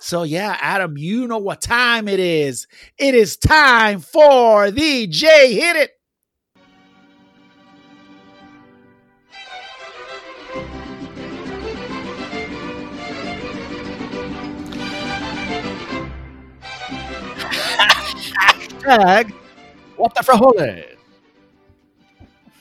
[0.00, 2.66] So yeah, Adam, you know what time it is.
[2.98, 5.92] It is time for the J hit it.
[18.38, 19.32] Hashtag
[19.96, 20.97] what the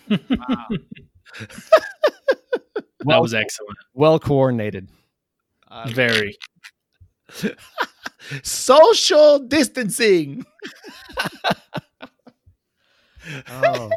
[0.10, 1.70] frijoles.
[3.05, 3.78] that was excellent.
[3.93, 4.89] Well coordinated.
[5.68, 6.38] Uh, Very.
[8.43, 10.45] Social distancing.
[13.49, 13.89] Oh.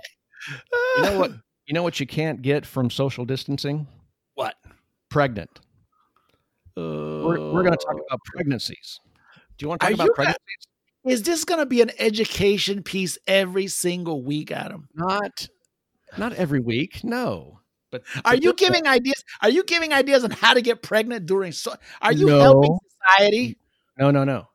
[0.97, 1.33] you know what?
[1.67, 3.87] You know what you can't get from social distancing?
[4.35, 4.57] What?
[5.09, 5.61] Pregnant.
[6.77, 7.27] Oh.
[7.27, 8.99] We're, we're going to talk about pregnancies.
[9.57, 10.67] Do you want to talk about you pregnancies?
[11.05, 14.89] Is this going to be an education piece every single week, Adam?
[14.95, 15.47] Not,
[16.19, 17.03] not every week.
[17.05, 17.61] No.
[17.91, 19.25] But Are you this- giving ideas?
[19.43, 21.53] Are you giving ideas on how to get pregnant during?
[21.53, 22.39] So, are you No.
[22.39, 23.59] helping society?
[23.99, 24.49] No, no, no.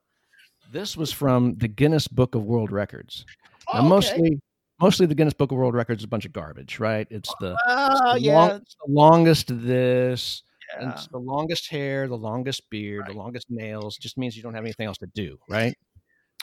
[0.72, 3.26] This was from the Guinness Book of World Records.
[3.74, 3.88] Now, Oh, okay.
[3.90, 4.42] mostly,
[4.80, 7.08] mostly the Guinness Book of World Records is a bunch of garbage, right?
[7.10, 8.34] It's the, Oh, the yeah.
[8.36, 10.44] long- it's the longest this,
[10.80, 10.92] yeah.
[10.94, 13.98] it's the longest hair, the longest beard, the longest nails.
[13.98, 15.76] Just means you don't have anything else to do, right?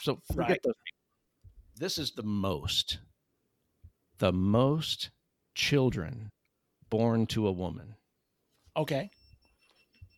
[0.03, 0.59] So forget Right.
[0.63, 0.73] those.
[1.75, 2.99] This is the most,
[4.19, 5.09] the most
[5.55, 6.29] children
[6.89, 7.95] born to a woman.
[8.75, 9.09] Okay.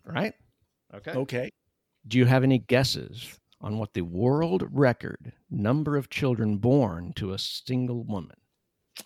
[0.05, 0.33] Right?
[0.93, 1.11] Okay.
[1.11, 1.49] Okay.
[2.07, 7.33] Do you have any guesses on what the world record number of children born to
[7.33, 8.35] a single woman?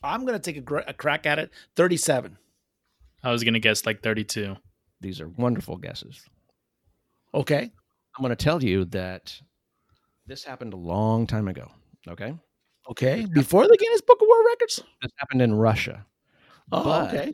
[0.03, 1.51] I'm gonna take a, gr- a crack at it.
[1.75, 2.37] Thirty-seven.
[3.23, 4.55] I was gonna guess like 32.
[5.01, 6.21] These are wonderful guesses.
[7.33, 7.71] Okay.
[8.17, 9.39] I'm going to tell you that
[10.25, 11.69] this happened a long time ago.
[12.07, 12.33] Okay.
[12.89, 13.25] Okay.
[13.33, 14.83] Before the Guinness Book of World Records.
[15.01, 16.05] This happened in Russia.
[16.71, 17.25] Oh, But- okay.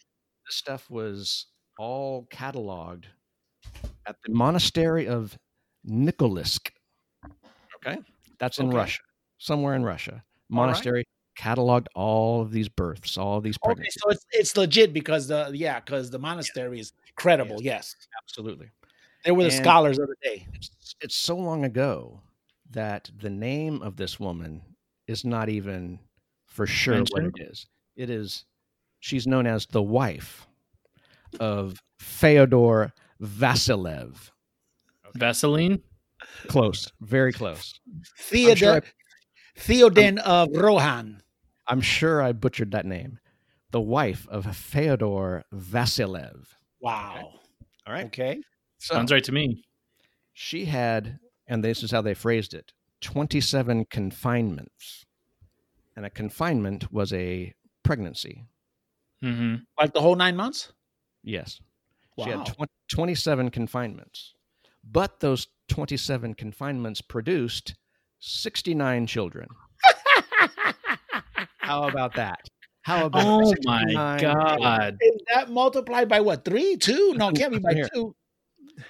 [0.45, 1.47] This stuff was
[1.79, 3.05] all cataloged
[4.05, 5.37] at the monastery of
[5.87, 6.71] Nikolisk.
[7.77, 7.97] Okay.
[8.39, 8.77] That's in Okay.
[8.77, 9.01] Russia,
[9.39, 10.11] somewhere in Russia.
[10.13, 10.21] Right.
[10.49, 11.03] Monastery
[11.37, 14.01] cataloged all of these births, all of these Okay, pregnancies.
[14.03, 17.61] so it's it's legit because the yeah, because the monastery is credible.
[17.61, 18.69] Yes, Absolutely.
[19.23, 20.47] they were the And- scholars of the day.
[20.53, 22.21] It's, it's so long ago
[22.69, 24.61] that the name of this woman
[25.07, 25.99] is not even
[26.45, 27.67] for sure what it is.
[27.95, 28.45] It is,
[28.99, 30.47] she's known as the wife
[31.39, 32.91] of Feodor
[33.21, 34.31] Vasilev.
[35.15, 35.81] Vaseline?
[36.47, 37.79] Close, very close.
[38.19, 38.81] Theodor sure
[39.57, 41.21] Theoden of Rohan.
[41.67, 43.19] I'm sure I butchered that name.
[43.71, 46.45] The wife of Feodor Vasilev.
[46.81, 47.39] Wow.
[47.87, 48.05] All right.
[48.05, 48.41] Okay.
[48.77, 49.63] So Sounds right to me.
[50.33, 55.05] she had, and this is how they phrased it 27 confinements.
[55.95, 58.45] And a confinement was a pregnancy.
[59.21, 60.73] hmm Like the whole nine months.
[61.23, 61.59] Yes.
[62.23, 64.33] She had tw- 27 confinements.
[64.83, 67.75] But those 27 confinements produced
[68.19, 69.47] 69 children.
[71.57, 72.39] How about that?
[72.83, 74.57] How about Oh my 69 children?
[74.61, 74.97] god.
[75.01, 76.45] Is that multiplied by what?
[76.45, 77.13] Three, two?
[77.15, 78.15] No, it can't be by two.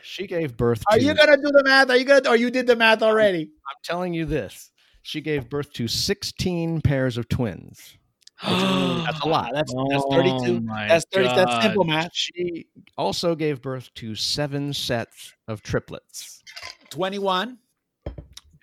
[0.02, 1.90] She gave birth Are to you gonna do the math?
[1.90, 2.30] Are you gonna?
[2.30, 3.44] Or you did the math already?
[3.44, 4.72] I'm telling you this.
[5.02, 7.98] She gave birth to 16 pairs of twins.
[8.44, 9.52] That's a lot.
[9.54, 10.68] That's that's thirty-two.
[10.70, 11.28] Oh that's thirty.
[11.28, 12.12] That's simple math.
[12.14, 12.68] She
[12.98, 16.44] also gave birth to seven sets of triplets.
[16.90, 17.58] 21,
[18.06, 18.16] And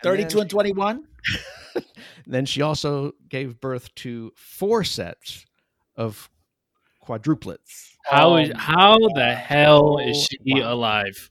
[0.02, 1.04] 32 then and 21.
[2.26, 5.44] Then she also gave birth to four sets
[5.96, 6.30] of
[7.06, 7.88] quadruplets.
[8.04, 10.72] How is Oh how the hell is she wow.
[10.74, 11.30] alive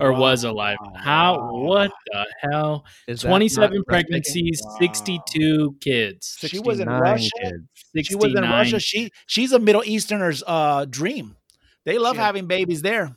[0.00, 0.76] or was alive?
[0.96, 2.84] How what the hell?
[3.08, 4.10] Is that Twenty not seven breathtaking?
[4.22, 4.76] pregnancies, Wow.
[4.78, 6.36] sixty two kids.
[6.40, 7.30] She was in Russia?
[7.42, 8.08] kids.
[8.08, 8.78] She was in Russia.
[8.80, 11.36] She she's a Middle Easterner's uh dream.
[11.84, 13.16] They love She had- having babies there.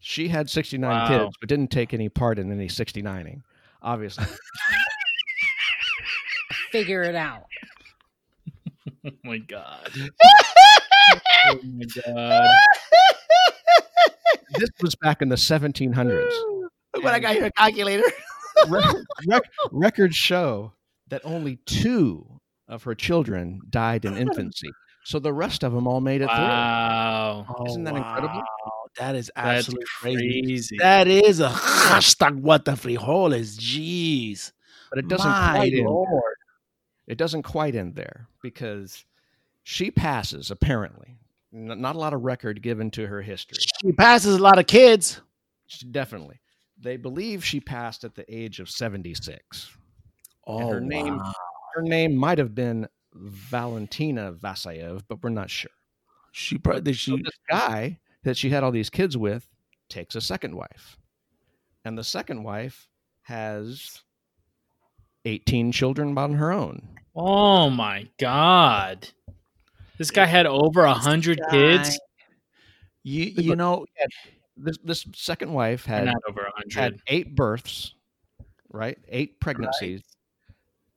[0.00, 1.08] She had 69 Wow.
[1.08, 3.40] kids, but didn't take any part in any 69ing,
[3.82, 4.26] obviously.
[6.70, 7.44] Figure it out.
[9.06, 9.90] Oh my god.
[11.50, 12.48] oh my god.
[14.58, 16.30] this was back in the 1700s.
[16.94, 18.02] Look what I got here, a calculator.
[18.68, 18.94] Rec-
[19.28, 20.72] rec- records show
[21.08, 24.68] that only two of her children died in infancy.
[25.04, 27.46] So the rest of them all made it Wow.
[27.68, 28.42] Isn't that incredible?
[28.66, 30.42] Oh, That is absolutely crazy.
[30.42, 30.76] crazy.
[30.80, 33.56] That is a hashtag what the frijoles.
[33.58, 34.50] Jeez.
[34.90, 35.86] But it doesn't My quite end.
[35.86, 36.34] Lord.
[37.06, 39.04] It doesn't quite end there because
[39.70, 41.18] she passes apparently.
[41.52, 43.58] N- not a lot of record given to her history.
[43.82, 45.20] She passes a lot of kids.
[45.66, 46.40] She- definitely.
[46.80, 49.70] They believe she passed at the age of 76.
[50.46, 51.20] Oh, her name-
[51.74, 55.70] Her name might have been Valentina Vasayev, but we're not sure.
[56.32, 57.22] She probably So she.
[57.22, 59.46] this guy that she had all these kids with
[59.90, 60.96] takes a second wife.
[61.84, 62.88] And the second wife
[63.22, 64.02] has
[65.26, 66.88] 18 children on her own.
[67.14, 69.10] Oh my god.
[69.98, 71.98] This guy had over a hundred kids.
[73.02, 73.84] You you know
[74.56, 77.94] This this second wife had Not over a had eight births,
[78.70, 78.98] right?
[79.08, 80.02] Eight pregnancies,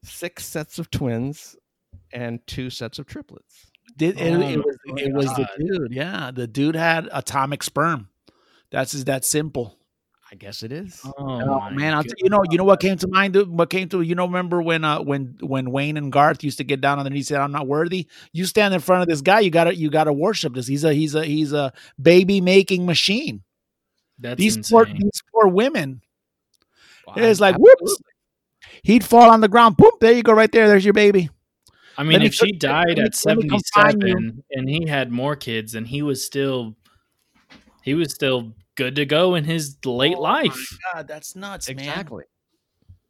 [0.03, 1.55] six sets of twins,
[2.13, 3.67] and two sets of triplets.
[3.97, 5.93] did it, Oh it was it was the dude.
[5.93, 8.09] Yeah, the dude had atomic sperm.
[8.71, 9.77] That's just that simple.
[10.31, 11.01] I guess it is.
[11.03, 12.09] Oh, Oh man, I'll God.
[12.09, 13.35] t- you know, you know what came to mind?
[13.35, 14.25] What came to you know?
[14.25, 17.29] Remember when uh when when Wayne and Garth used to get down on their knees,
[17.29, 19.89] and said, "I'm not worthy." You stand in front of this guy, you gotta you
[19.89, 20.67] gotta worship this.
[20.67, 23.43] He's a he's a he's a baby making machine.
[24.19, 24.75] That's these insane.
[24.77, 26.01] poor these poor women.
[27.07, 27.75] Well, It's like absolutely.
[27.81, 28.01] whoops.
[28.83, 29.75] He'd fall on the ground.
[29.75, 29.91] Boom!
[29.99, 30.67] There you go, right there.
[30.69, 31.29] There's your baby.
[31.97, 34.07] I mean, Let me if she put- died me- at let me confine you.
[34.07, 36.77] 77 and he had more kids and he was still
[37.83, 40.77] he was still good to go in his late Oh my life.
[40.93, 41.79] God, that's nuts, man.
[41.79, 42.23] exactly.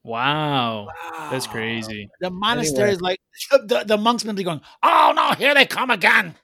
[0.03, 0.87] Wow.
[1.29, 2.09] That's crazy.
[2.21, 3.19] The monastery is like
[3.51, 6.35] the, the monks must be going, Oh no, here they come again.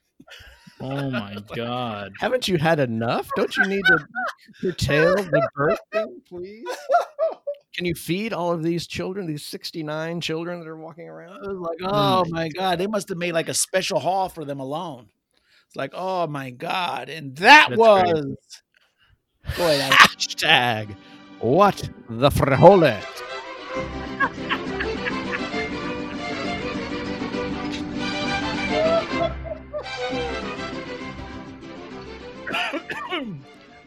[0.80, 2.12] Oh my god.
[2.20, 3.28] Haven't you had enough?
[3.36, 4.06] Don't you need to
[4.60, 6.66] curtail the birth thing, please?
[7.74, 11.44] Can you feed all of these children, these 69 children that are walking around?
[11.44, 11.86] I was like, hmm.
[11.88, 15.08] oh my god, they must have made like a special hall for them alone.
[15.66, 18.36] It's like, oh my god, and that That's was crazy.
[19.56, 19.80] Ahead.
[19.80, 19.98] Adam.
[19.98, 20.96] Hashtag
[21.40, 23.04] what the frijoles.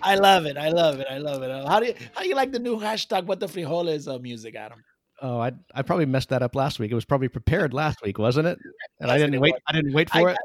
[0.03, 0.57] I love it.
[0.57, 1.07] I love it.
[1.09, 1.67] I love it.
[1.67, 4.55] How do you how do you like the new hashtag what the frijoles uh, music,
[4.55, 4.83] Adam?
[5.21, 6.91] Oh, I I probably messed that up last week.
[6.91, 8.57] It was probably prepared last week, wasn't it?
[8.99, 9.53] And I didn't wait.
[9.67, 10.37] I didn't wait for got, it.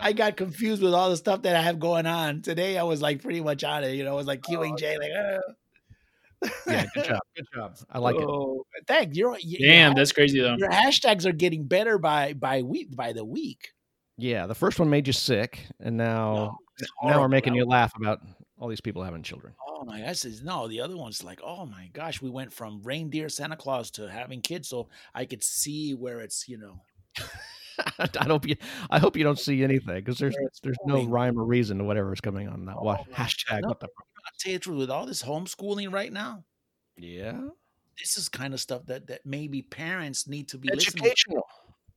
[0.00, 2.42] I got confused with all the stuff that I have going on.
[2.42, 3.92] Today I was like pretty much on it.
[3.94, 6.50] You know, I was like queuing Jay, like, uh.
[6.66, 7.18] Yeah, good job.
[7.36, 7.76] Good job.
[7.90, 8.22] I like it.
[8.22, 9.16] oh, Thanks.
[9.16, 10.56] You're, you Damn, that's crazy though.
[10.56, 13.72] your hashtags are getting better by by week by the week.
[14.16, 16.56] Yeah, the first one made you sick, and now
[17.02, 18.20] No, now we're making you laugh about
[18.58, 19.54] all these people having children.
[19.68, 22.82] Oh my gosh, it's- no, the other one's like, oh my gosh, we went from
[22.82, 26.80] reindeer Santa Claus to having kids, so I could see where it's, you know,
[27.98, 28.56] I hope you.
[28.90, 31.84] I hope you don't see anything because there's it's there's no rhyme or reason to
[31.84, 32.76] whatever's coming on that.
[32.78, 33.62] Oh my hashtag?
[33.62, 33.68] No.
[33.68, 33.86] What the?
[33.86, 36.44] I'll tell you the truth, with all this homeschooling right now,
[36.96, 37.40] Yeah,
[37.98, 41.46] this is kind of stuff that that maybe parents need to be listening educational.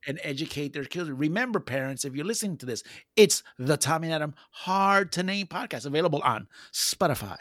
[0.08, 1.18] and educate their children.
[1.18, 2.84] Remember, parents, if you're listening to this,
[3.16, 7.38] it's the Tommy and Adam Hard to Name podcast available on Spotify,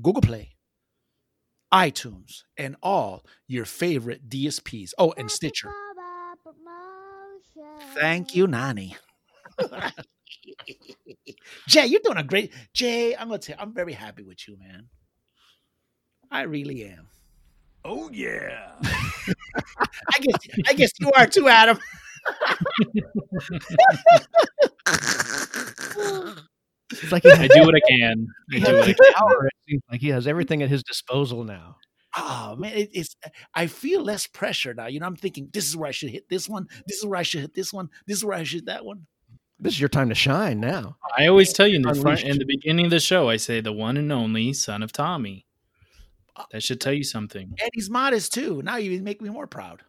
[0.00, 0.56] Google Play,
[1.72, 4.92] iTunes, and all your favorite DSPs.
[4.98, 5.70] Oh, and Stitcher.
[7.94, 8.96] Thank you, Nani.
[11.68, 12.52] Jay, you're doing a great.
[12.74, 13.56] Jay, I'm gonna tell.
[13.58, 14.88] I'm very happy with you, man.
[16.30, 17.08] I really am.
[17.84, 18.72] Oh yeah.
[18.82, 20.36] I guess.
[20.68, 21.78] I guess you are too, Adam.
[26.92, 28.26] It's like he, I do what I can.
[28.52, 29.04] I do what I can.
[29.44, 31.76] It seems like he has everything at his disposal now.
[32.16, 33.16] Oh man, it, it's.
[33.24, 34.86] Uh, I feel less pressure now.
[34.86, 36.66] You know, I'm thinking this is where I should hit this one.
[36.86, 37.88] This is where I should hit this one.
[38.06, 39.06] This is where I should hit that one.
[39.58, 40.96] This is your time to shine now.
[41.18, 43.60] I always tell you in the front in the beginning of the show, I say
[43.60, 45.46] the one and only son of Tommy.
[46.34, 47.54] Uh, that should tell you something.
[47.60, 48.62] And he's modest too.
[48.62, 49.82] Now you make me more proud.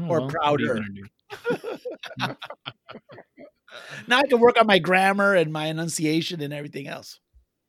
[0.00, 1.04] Oh, Or well, what are you
[2.18, 2.36] prouder.
[4.08, 7.20] Now I can work on my grammar and my enunciation and everything else.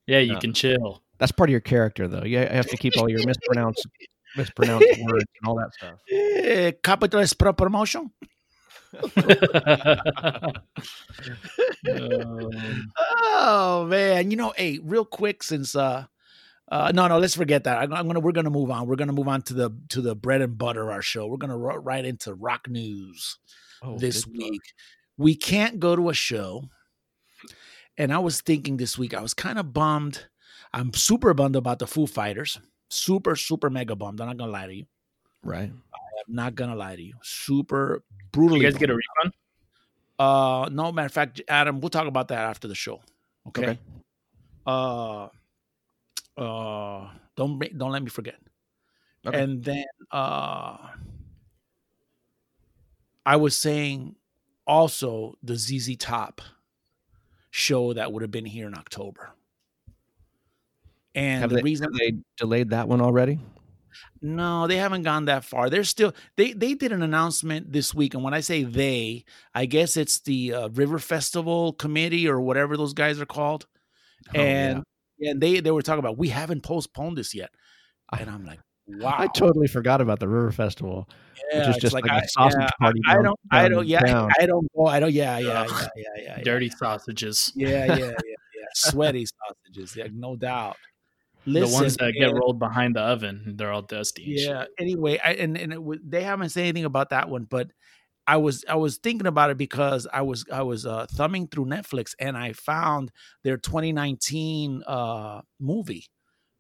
[0.06, 0.40] Yeah, you No.
[0.40, 1.04] can chill.
[1.20, 2.24] That's part of your character, though.
[2.24, 3.88] You have to keep all your mispronounced
[4.36, 6.00] mispronounced words and all that stuff.
[6.12, 8.12] Eh, capital is pro promotion.
[8.94, 9.32] Um,
[13.10, 16.06] Oh man, you know, hey, real quick, since uh,
[16.70, 17.78] uh, no, no, let's forget that.
[17.78, 18.88] I'm, I'm gonna, we're gonna move on.
[18.88, 21.28] We're gonna move on to the to the bread and butter our show.
[21.28, 23.38] We're gonna ro- right into rock news
[23.82, 24.62] Oh, this good week.
[25.18, 26.64] We can't go to a show,
[27.98, 29.14] and I was thinking this week.
[29.14, 30.28] I was kind of bummed.
[30.74, 32.60] I'm super bummed about the Foo Fighters.
[32.90, 34.22] Super, super mega bummed.
[34.22, 34.86] I'm not gonna lie to you.
[35.44, 35.72] Right.
[35.72, 37.14] I'm not gonna lie to you.
[37.22, 38.62] Super brutally.
[38.62, 39.02] you guys get a bummed.
[39.24, 39.34] refund?
[40.20, 43.02] Uh, no, matter of fact, Adam, we'll talk about that after the show.
[43.48, 43.62] Okay.
[43.62, 43.80] Okay.
[44.66, 45.28] Uh,
[46.38, 48.36] uh, don't bring- don't let me forget.
[49.26, 49.42] Okay.
[49.42, 50.78] And then uh,
[53.26, 54.16] I was saying
[54.66, 56.42] also the ZZ Top
[57.52, 59.32] show that would have been here in October.
[61.18, 63.40] And Have the they, reason have they delayed that one already?
[64.22, 65.70] no, they haven't gone that far.
[65.70, 69.26] They're still they they did an announcement this week, and when I say they,
[69.56, 73.66] I guess it's the uh, River Festival Committee or whatever those guys are called.
[74.36, 74.84] Oh, and
[75.20, 77.50] and they they were talking about we haven't postponed this yet,
[78.12, 81.10] I- and I'm like, wow, I totally forgot about the River Festival,
[81.52, 83.02] yeah, which is it's just like, I, a sausage yeah, party.
[83.08, 84.32] I down- don't, I don't, yeah, down.
[84.40, 85.70] I don't go, I don't, yeah, yeah, Ugh.
[85.72, 86.44] yeah, yeah, yeah, yeah.
[86.44, 87.52] Dirty sausages.
[87.56, 90.78] yeah, yeah, yeah, yeah, sweaty sausages, yeah, no doubt.
[91.48, 94.24] Listen, the ones that get man, rolled behind the oven, they're all dusty.
[94.28, 94.70] yeah shit.
[94.80, 97.72] anyway I, and and it, wa- they haven't said anything about that one but
[98.28, 101.66] i was i was thinking about it because i was i was uh thumbing through
[101.66, 103.12] netflix and i found
[103.44, 106.06] their 2019 uh movie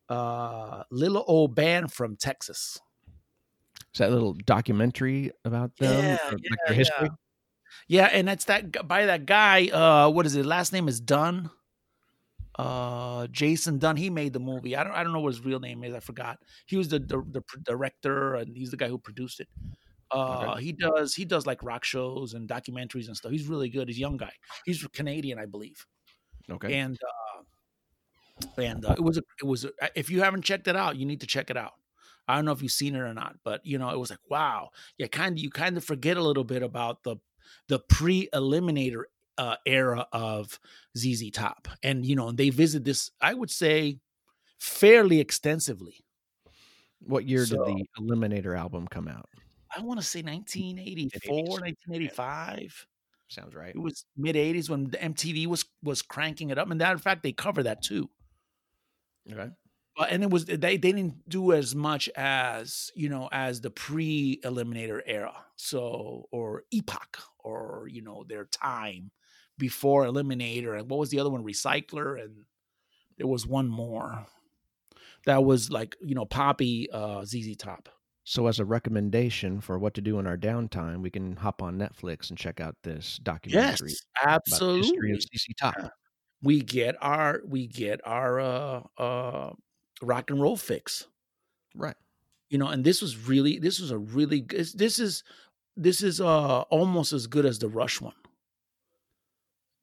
[0.09, 2.79] uh little old band from texas
[3.93, 7.09] Is that little documentary about them, Yeah, or, like yeah, their history?
[7.89, 11.49] yeah and that's that by that guy uh what is it last name is dunn
[12.57, 14.75] uh jason dunn he made the movie.
[14.75, 16.39] I don't i don't know what his real name is i forgot.
[16.65, 19.47] He was the the, the director and he's the guy who produced it.
[20.09, 23.31] Uh he does he does like rock shows and documentaries and stuff.
[23.31, 23.87] He's really good.
[23.87, 24.31] He's a young guy.
[24.65, 25.85] He's canadian i believe.
[26.49, 26.73] Okay.
[26.79, 27.43] and uh
[28.61, 31.05] and uh, it was a, it was a, if you haven't checked it out you
[31.05, 31.73] need to check it out.
[32.27, 34.19] I don't know if you've seen it or not but you know it was like
[34.29, 34.69] wow.
[34.97, 37.17] Yeah kind of you kind of forget a little bit about the
[37.67, 39.03] the pre-eliminator
[39.37, 40.59] uh, era of
[40.97, 43.11] ZZ Top, and you know they visit this.
[43.21, 43.99] I would say
[44.59, 46.03] fairly extensively.
[46.99, 49.29] what year so- did the Eliminator album come out?
[49.75, 52.87] I want to say 1984, 1985.
[53.29, 53.75] Sounds right.
[53.75, 56.97] It was mid 80s when the MTV was was cranking it up, and that in
[56.97, 58.09] fact they cover that too.
[59.31, 59.49] Okay.
[59.97, 63.69] But and it was they they didn't do as much as you know as the
[63.69, 69.11] pre Eliminator era, so or Epoch or you know their time
[69.57, 72.45] before Eliminator and what was the other one Recycler and
[73.17, 74.25] there was one more
[75.25, 77.89] that was like you know Poppy uh ZZ Top.
[78.23, 81.77] So, as a recommendation for what to do in our downtime, we can hop on
[81.79, 85.11] Netflix and check out this documentary Yes, about the history absolutely.
[85.13, 85.75] of ZZ Top.
[85.79, 85.89] Yeah.
[86.43, 89.53] We get our we get our uh uh
[90.01, 91.07] rock and roll fix.
[91.75, 91.95] Right.
[92.49, 95.23] you know and this was really this was a really good this is
[95.77, 98.15] this is uh almost as good as the rush one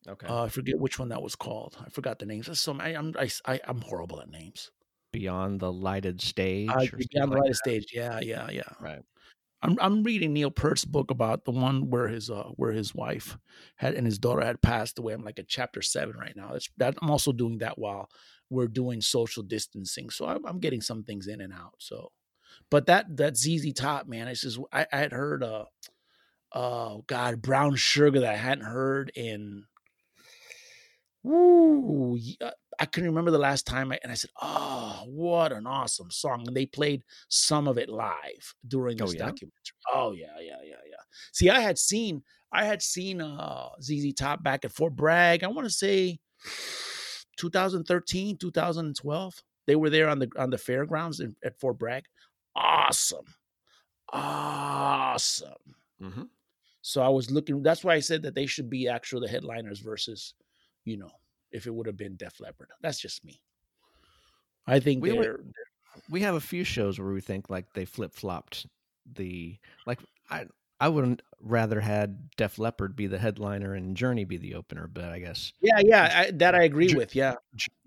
[0.08, 0.26] Okay.
[0.26, 1.76] uh i forget which one that was called.
[1.84, 2.58] I forgot the names.
[2.58, 4.70] So I, i'm I, I, i'm horrible at names.
[5.12, 6.68] Beyond the lighted stage.
[6.68, 7.86] uh, or yeah, something on the like stage.
[7.92, 8.62] Yeah yeah yeah.
[8.80, 9.00] Right.
[9.62, 13.38] i'm i'm reading neil peart's book about the one where his uh where his wife
[13.76, 15.12] had and his daughter had passed away.
[15.14, 16.50] I'm like at chapter seven right now.
[16.52, 18.08] That's that i'm also doing that while
[18.50, 20.10] we're doing social distancing.
[20.10, 22.12] So i'm, I'm getting some things in and out so.
[22.70, 25.64] But that that ZZ Top man, it's just I, I had heard uh
[26.54, 29.64] oh god brown sugar that I hadn't heard in
[31.24, 35.66] woo uh, I couldn't remember the last time I, and I said oh what an
[35.66, 39.18] awesome song and they played some of it live during Oh, yeah?
[39.18, 39.50] documentary
[39.94, 41.02] oh yeah yeah yeah yeah
[41.32, 42.22] see I had seen
[42.52, 46.18] I had seen uh ZZ Top back at Fort Bragg I want to say
[47.38, 52.04] 2013 2012 they were there on the on the fairgrounds in, at Fort Bragg
[52.54, 53.24] awesome
[54.12, 56.28] awesome Mhm.
[56.82, 57.62] so I was looking.
[57.62, 60.34] That's why I said that they should be actual the headliners versus,
[60.84, 61.10] you know,
[61.52, 62.68] if it would have been Def Leppard.
[62.80, 63.40] That's just me.
[64.66, 65.18] I think We
[66.10, 68.66] We have a few shows where we think like they flip flopped
[69.14, 70.00] the like
[70.30, 70.46] I
[70.80, 75.04] I wouldn't rather had Def Leppard be the headliner and Journey be the opener, but
[75.04, 76.12] I guess yeah, yeah.
[76.14, 77.14] I, that I agree Ju- with.
[77.14, 77.34] Yeah,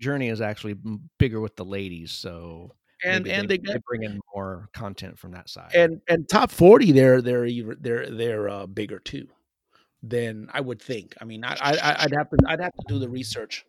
[0.00, 0.76] Journey is actually
[1.18, 2.72] bigger with the ladies, so
[3.04, 5.72] and and they, they, got bring in more content from that side.
[5.74, 7.48] and and top forty, they're they're
[7.78, 9.28] they're they're uh, bigger too.
[10.02, 11.16] Than I would think.
[11.20, 13.66] I mean, I, I I'd have to I'd have to do the research.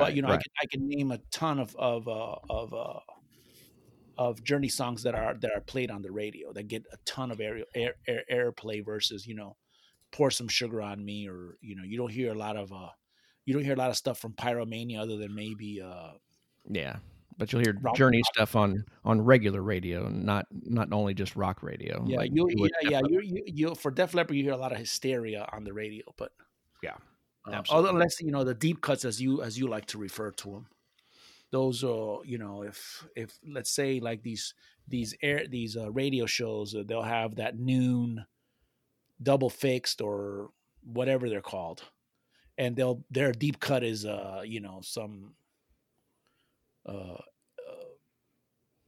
[0.00, 3.00] but you know, I can I can name a ton of of uh, of uh,
[4.18, 7.30] of Journey songs that are that are played on the radio that get a ton
[7.30, 9.56] of air air, air airplay versus you know,
[10.10, 12.88] pour some sugar on me or you know you don't hear a lot of uh
[13.44, 16.12] you don't hear a lot of stuff from Pyromania other than maybe uh
[16.70, 16.96] yeah,
[17.38, 21.62] but you'll hear Rock- Journey stuff on on regular radio, not not only just rock
[21.62, 22.04] radio.
[22.06, 24.56] yeah like you you yeah, yeah you you you for Def Leppard you hear a
[24.56, 26.32] lot of hysteria on the radio but
[26.82, 26.96] Yeah,
[27.46, 30.50] uh, unless you know the deep cuts as you as you like to refer to
[30.50, 30.66] them
[31.50, 34.54] those are you know if if let's say like these
[34.86, 38.26] these air these uh, radio shows uh, they'll have that noon
[39.22, 40.50] double fixed or
[40.84, 41.82] whatever they're called
[42.56, 45.34] and they'll their deep cut is uh you know some
[46.88, 47.20] uh,
[47.68, 47.84] uh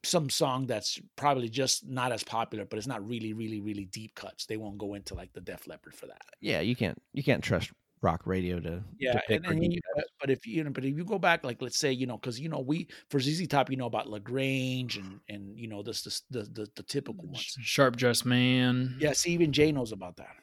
[0.02, 4.14] some song that's probably just not as popular but it's not really really really deep
[4.14, 7.22] cuts they won't go into like the def leppard for that yeah, you can't you
[7.22, 7.70] can't trust
[8.02, 9.94] rock radio to yeah, to pick and, or and you, cuts.
[9.94, 12.16] but, but if you know, but if you go back, like let's say you know,
[12.16, 15.68] because you know we for ZZ Top, you know about La Grange and and you
[15.68, 17.56] know this, this the the the typical ones.
[17.60, 18.96] Sharp dressed man.
[18.98, 20.36] Yeah, see, even Jay knows about that.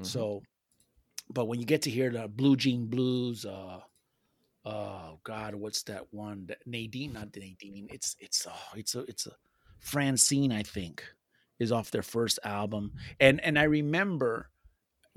[0.00, 0.06] Mhm.
[0.06, 0.42] So,
[1.30, 3.80] but when you get to hear the Blue Jean Blues, uh,
[4.64, 6.46] oh God, what's that one?
[6.46, 7.88] That Nadine, not Nadine.
[7.90, 9.32] It's it's oh, it's a it's a
[9.80, 11.04] Francine, I think,
[11.58, 14.50] is off their first album, and and I remember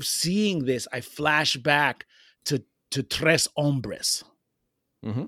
[0.01, 0.87] seeing this.
[0.91, 2.05] I flash back
[2.45, 4.23] to to Tres Hombres
[5.05, 5.25] mm-hmm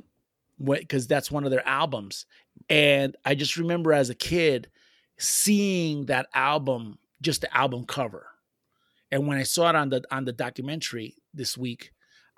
[0.62, 2.26] because that's one of their albums.
[2.70, 4.70] And I just remember as a kid
[5.18, 8.28] seeing that album, just the album cover.
[9.12, 11.92] And when I saw it on the on the documentary this week,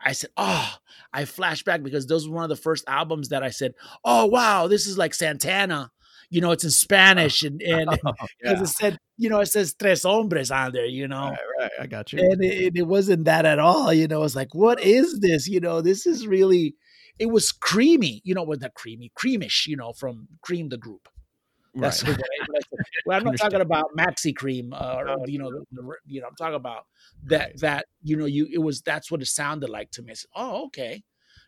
[0.03, 0.75] I said, "Oh!"
[1.13, 3.73] I flashed back because those were one of the first albums that I said,
[4.03, 5.91] "Oh wow, this is like Santana."
[6.29, 7.89] You know, it's in uh, Spanish and and
[8.41, 10.85] because it said, you know, it says Tres Hombres on there.
[10.85, 12.19] You know, Right, right, I got you.
[12.19, 13.93] and it, it wasn't that at all.
[13.93, 15.47] You know, it's like, what is this?
[15.47, 16.75] You know, this is really.
[17.19, 21.07] It was creamy, you know, with that creamy, creamish, you know, from Cream the Group.
[21.75, 22.17] That's Right.
[22.17, 22.79] I, what I said.
[23.05, 26.27] Well, I'm not talking about Maxi Cream, uh, or, you know, the, the, you know,
[26.27, 26.85] I'm talking about
[27.25, 27.59] that Right.
[27.59, 30.11] that you know, you it was that's what it sounded like to me.
[30.11, 31.03] I said, oh, okay,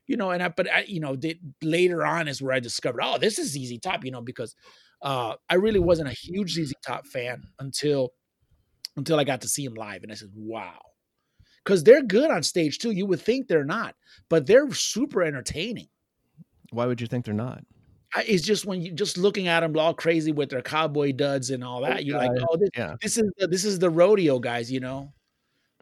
[0.08, 3.02] you know, and I but I, you know, they, later on is where I discovered,
[3.04, 4.56] oh, this is ZZ Top, you know, because
[5.02, 8.12] uh, I really wasn't a huge ZZ Top fan until
[8.96, 10.80] until I got to see him live, and I said, wow,
[11.64, 12.92] because they're good on stage too.
[12.92, 13.96] You would think they're not,
[14.30, 15.90] but they're super entertaining.
[16.72, 17.64] Why would you think they're not?
[18.16, 21.50] I, it's just when you just looking at them all crazy with their cowboy duds
[21.50, 22.06] and all oh, that.
[22.06, 22.96] You're like, oh, this, Yeah.
[23.02, 25.14] this is the, this is the rodeo guys, you know.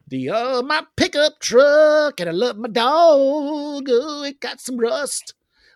[0.07, 3.87] The oh my pickup truck and I love my dog.
[3.89, 5.35] Oh, it got some rust.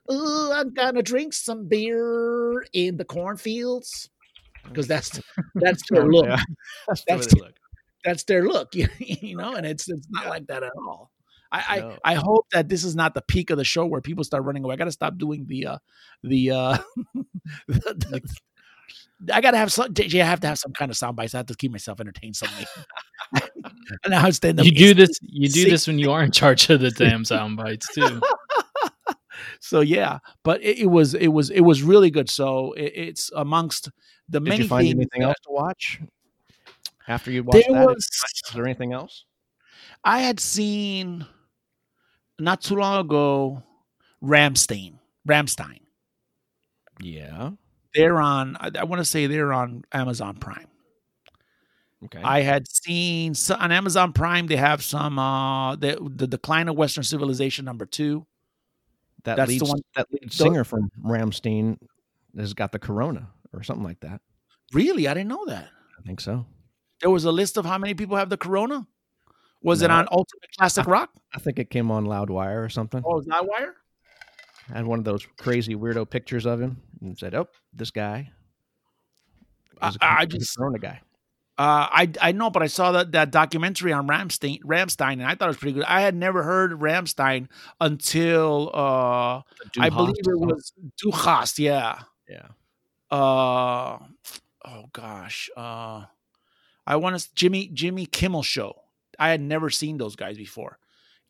[0.09, 4.09] Oh, I'm gonna drink some beer in the cornfields,"
[4.67, 5.21] because that's
[5.55, 6.25] that's their look.
[6.25, 6.41] Yeah.
[6.87, 7.55] That's That's- they look.
[8.03, 11.11] That's their look, you know, and it's it's not like that at all.
[11.67, 11.97] I, No.
[12.03, 14.43] I I hope that this is not the peak of the show where people start
[14.43, 14.73] running away.
[14.73, 15.77] I got to stop doing the uh
[16.23, 16.77] the uh
[17.67, 18.21] the-
[19.31, 19.93] I gotta have some.
[19.97, 21.33] I have to have some kind of sound bites.
[21.33, 22.65] I have to keep myself entertained someway.
[24.03, 24.65] and I stand up.
[24.65, 25.17] You do this.
[25.21, 28.21] You do this when you are in charge of the damn sound bites too.
[29.61, 32.29] so yeah, but it, it was it was it was really good.
[32.29, 33.89] So it, it's amongst
[34.27, 36.01] the Did many you find things anything else to watch
[37.07, 37.85] after you watched that?
[37.85, 39.23] was- Is there anything else?
[40.03, 41.25] I had seen
[42.39, 43.63] not too long ago.
[44.23, 45.79] Rammstein, Rammstein.
[47.01, 47.51] Yeah.
[47.93, 48.57] They're on.
[48.59, 50.67] I, I want to say they're on Amazon Prime.
[52.05, 52.21] Okay.
[52.21, 54.47] I had seen so, on Amazon Prime.
[54.47, 58.25] They have some uh the the decline of Western civilization number two.
[59.23, 61.77] that that's the one- that lead singer from Rammstein
[62.37, 64.21] has got the corona or something like that.
[64.73, 65.69] Really, I didn't know that.
[65.97, 66.45] I think so.
[67.01, 68.87] There was a list of how many people have the corona.
[69.65, 71.09] Was it on Ultimate Classic Rock?
[71.33, 73.01] I think it came on Loudwire or something.
[73.05, 73.75] Oh, is that wire?
[74.73, 78.31] I had one of those crazy weirdo pictures of him and said, "Oh, this guy."
[79.81, 81.01] I- I he's a guy.
[81.57, 85.35] Uh, I I know, but I saw that that documentary on Rammstein, Rammstein, and I
[85.35, 85.85] thought it was pretty good.
[85.85, 87.47] I had never heard Rammstein
[87.79, 89.41] until uh,
[89.79, 91.99] I believe it was Du Hast, yeah.
[92.27, 92.47] Yeah.
[93.09, 93.99] Uh,
[94.65, 96.05] oh gosh, uh,
[96.85, 98.81] I want to Jimmy Jimmy Kimmel show.
[99.19, 100.77] I had never seen those guys before,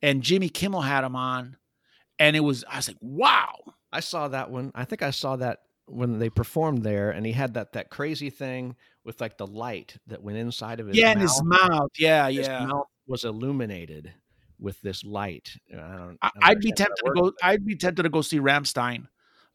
[0.01, 1.57] and Jimmy Kimmel had them on,
[2.19, 3.55] and it was I was like, wow.
[3.91, 4.71] I saw that one.
[4.75, 8.29] I think I saw that when they performed there, and he had that that crazy
[8.29, 8.75] thing
[9.05, 11.21] with like the light that went inside of his yeah, mouth.
[11.21, 11.91] his mouth.
[11.97, 12.65] Yeah, His yeah.
[12.65, 14.13] mouth was illuminated
[14.59, 15.57] with this light.
[15.71, 16.17] I don't.
[16.21, 17.31] I, I'd be tempted to go.
[17.41, 19.07] I'd be tempted to go see Rammstein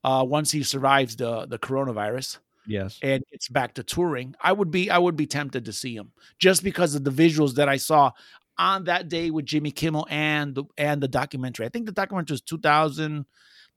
[0.04, 2.98] uh, once he survives the the coronavirus Yes.
[3.02, 4.34] and gets back to touring.
[4.40, 4.90] I would be.
[4.90, 8.12] I would be tempted to see him just because of the visuals that I saw
[8.58, 11.66] on that day with Jimmy Kimmel and the and the documentary.
[11.66, 13.24] I think the documentary was 2000,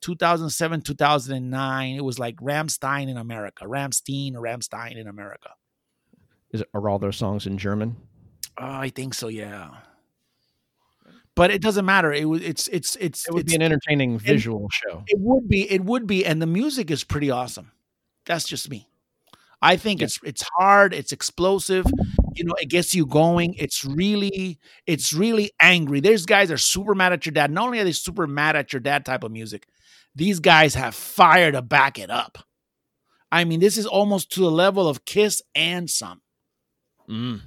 [0.01, 1.95] 2007, 2009.
[1.95, 5.51] It was like Rammstein in America, Rammstein or Rammstein in America.
[6.51, 7.95] Is it, are all those songs in German?
[8.59, 9.27] Uh, I think so.
[9.29, 9.71] Yeah.
[11.35, 12.13] But it doesn't matter.
[12.13, 12.41] It was.
[12.43, 12.67] It's.
[12.67, 12.95] It's.
[12.97, 13.27] It's.
[13.27, 15.03] It would it's, be an entertaining visual show.
[15.07, 15.69] It would be.
[15.71, 17.71] It would be, and the music is pretty awesome.
[18.25, 18.87] That's just me.
[19.61, 20.05] I think Yeah.
[20.05, 20.93] it's it's hard.
[20.93, 21.85] It's explosive.
[22.35, 23.53] You know, it gets you going.
[23.55, 25.99] It's really, it's really angry.
[25.99, 27.51] There's guys that are super mad at your dad.
[27.51, 29.67] Not only are they super mad at your dad type of music,
[30.15, 32.39] these guys have fire to back it up.
[33.31, 36.21] I mean, this is almost to the level of Kiss and some.
[37.09, 37.41] Mm.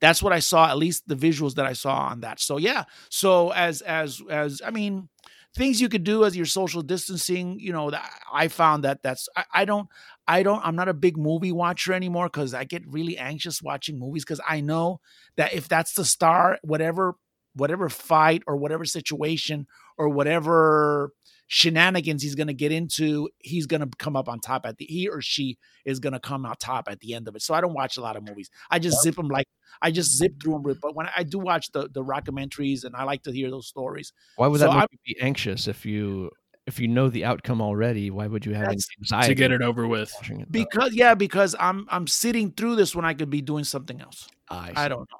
[0.00, 2.40] That's what I saw, at least the visuals that I saw on that.
[2.40, 2.84] So yeah.
[3.08, 5.08] So as as as I mean,
[5.56, 7.90] things you could do as your social distancing, you know,
[8.32, 9.88] I found that that's I, I don't
[10.26, 13.98] I don't I'm not a big movie watcher anymore because I get really anxious watching
[13.98, 15.00] movies because I know
[15.36, 17.14] that if that's the star, whatever
[17.56, 21.12] whatever fight or whatever situation or whatever
[21.46, 24.86] shenanigans he's going to get into, he's going to come up on top at the
[24.86, 27.42] he or she is going to come out top at the end of it.
[27.42, 28.50] So I don't watch a lot of movies.
[28.70, 29.46] I just zip them like
[29.82, 30.78] I just zip through them.
[30.80, 33.68] But when I, I do watch the the documentaries and I like to hear those
[33.68, 34.12] stories.
[34.36, 36.30] Why would So that make I'm- you be anxious if you
[36.66, 38.10] if you know the outcome already?
[38.10, 40.14] Why would you have anxiety to get it over with.
[40.22, 40.50] it?
[40.50, 44.28] Because yeah, because I'm I'm sitting through this when I could be doing something else.
[44.48, 45.18] I, I don't know.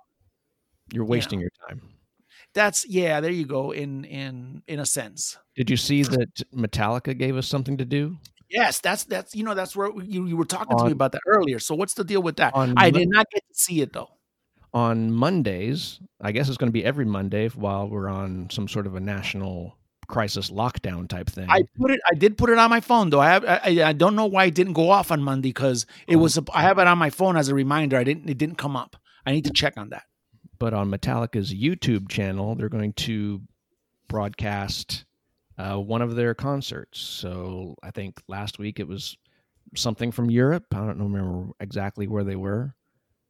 [0.93, 1.81] You're wasting your time.
[2.55, 3.73] That's yeah, there you go.
[3.73, 5.39] In in in a sense.
[5.57, 8.19] Did you see that Metallica gave us something to do
[8.55, 11.23] Yes, that's that's you know that's where you, you were talking to me about that
[11.27, 11.59] earlier.
[11.59, 12.55] So what's the deal with that?
[12.55, 14.11] on I did not get to see it though.
[14.73, 15.99] on Mondays?
[16.21, 19.01] I guess it's going to be every Monday while we're on some sort of a
[19.01, 21.47] national crisis lockdown type thing.
[21.48, 22.01] I put it.
[22.10, 23.20] I did put it on my phone though.
[23.20, 23.44] I have.
[23.44, 26.20] I, I don't know why it didn't go off on Monday because it Oh.
[26.20, 26.39] was.
[26.52, 27.97] I have it on my phone as a reminder.
[27.97, 28.28] I didn't.
[28.28, 28.97] It didn't come up.
[29.26, 30.05] I need to check on that.
[30.59, 33.40] but on Metallica's YouTube channel, they're going to
[34.09, 35.05] broadcast
[35.59, 37.01] uh, one of their concerts.
[37.01, 39.16] So I think last week it was
[39.74, 40.64] something from Europe.
[40.72, 42.74] I don't remember exactly where they were,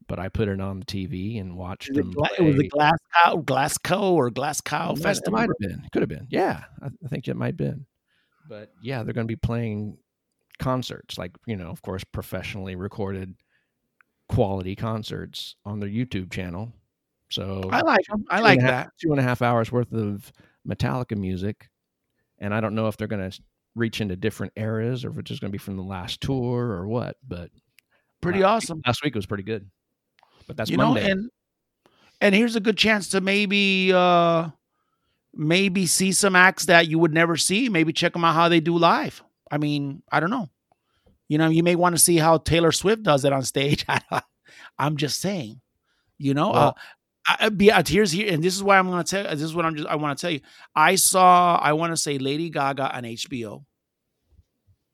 [0.06, 2.10] but I put it on the TV and watched it, them.
[2.12, 2.90] Gla- it was the play.
[3.22, 5.38] Glasgow, Glasgow or Glasgow It might- Festival.
[5.38, 5.88] It might have been.
[5.92, 6.26] Could have been.
[6.30, 7.86] Yeah, I, I think it might have been.
[8.48, 9.96] But yeah, they're going to be playing
[10.58, 13.34] concerts, like you know, of course, professionally recorded,
[14.28, 16.72] quality concerts on their YouTube channel.
[17.30, 18.24] So I like them.
[18.30, 18.66] I like that.
[18.72, 20.32] half- two and a half hours worth of
[20.68, 21.68] Metallica music,
[22.38, 23.40] and I don't know if they're going to
[23.74, 26.66] reach into different eras or if it's just going to be from the last tour
[26.70, 27.16] or what.
[27.26, 27.50] But
[28.20, 28.80] Pretty uh, awesome.
[28.86, 29.68] last week was pretty good.
[30.46, 31.30] But that's you know, and
[32.20, 34.48] and here's a good chance to maybe uh
[35.34, 37.68] maybe see some acts that you would never see.
[37.68, 39.22] Maybe check them out how they do live.
[39.50, 40.48] I mean, I don't know.
[41.28, 43.84] You know, you may want to see how Taylor Swift does it on stage.
[44.78, 45.60] I'm just saying.
[46.18, 46.72] You know, Well- uh,
[47.26, 49.24] I, I- be, uh, here's here, and this is why I'm going to tell.
[49.30, 49.88] This is what I'm just.
[49.88, 50.40] I want to tell you.
[50.76, 51.56] I saw.
[51.56, 53.64] I want to say Lady Gaga on HBO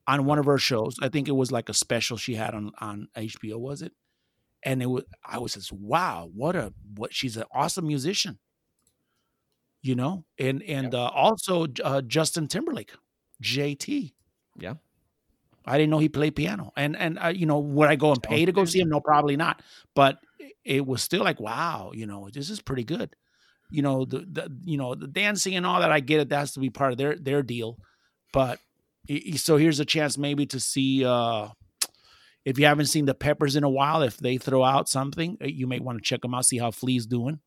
[0.07, 0.97] on one of her shows.
[1.03, 3.57] I think it was like a special she had on on HBO.
[3.57, 3.93] Was it?
[4.63, 5.05] And it was.
[5.25, 6.31] I was just wow.
[6.35, 7.15] What a what.
[7.15, 8.39] She's an awesome musician.
[9.83, 12.93] You know, and and uh, also uh, Justin Timberlake,
[13.43, 14.13] JT.
[14.59, 14.75] Yeah.
[15.65, 16.73] I didn't know he played piano.
[16.77, 18.89] And and uh, you know, would I go and pay to go see him?
[18.89, 19.63] No, probably not.
[19.95, 20.19] But
[20.65, 23.15] it was still like, wow, you know, this is pretty good.
[23.71, 25.93] You know, the, the you know the dancing and all that.
[25.93, 26.29] I get it.
[26.31, 27.79] That has to be part of their their deal.
[28.33, 28.59] But
[29.37, 31.49] so here's a chance maybe to see uh
[32.45, 34.03] if you haven't seen the Peppers in a while.
[34.03, 36.47] If they throw out something, uh, you may want to check them out.
[36.47, 37.41] See how Flea's doing.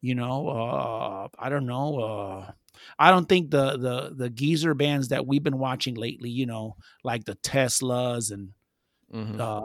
[0.00, 1.98] You know, uh I don't know.
[2.00, 2.52] uh
[2.98, 6.76] I don't think the the the geezer bands that we've been watching lately, you know,
[7.02, 8.52] like the Teslas and
[9.12, 9.38] Mhm.
[9.40, 9.62] uh,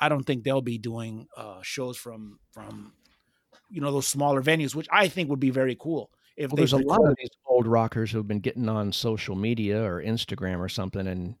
[0.00, 2.92] I don't think they'll be doing uh, shows from from
[3.70, 6.10] you know those smaller venues, which I think would be very cool.
[6.36, 9.82] If Well, there's a lot of these old rockers who've been getting on social media
[9.82, 11.36] or Instagram or something and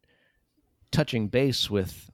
[0.90, 2.10] touching base with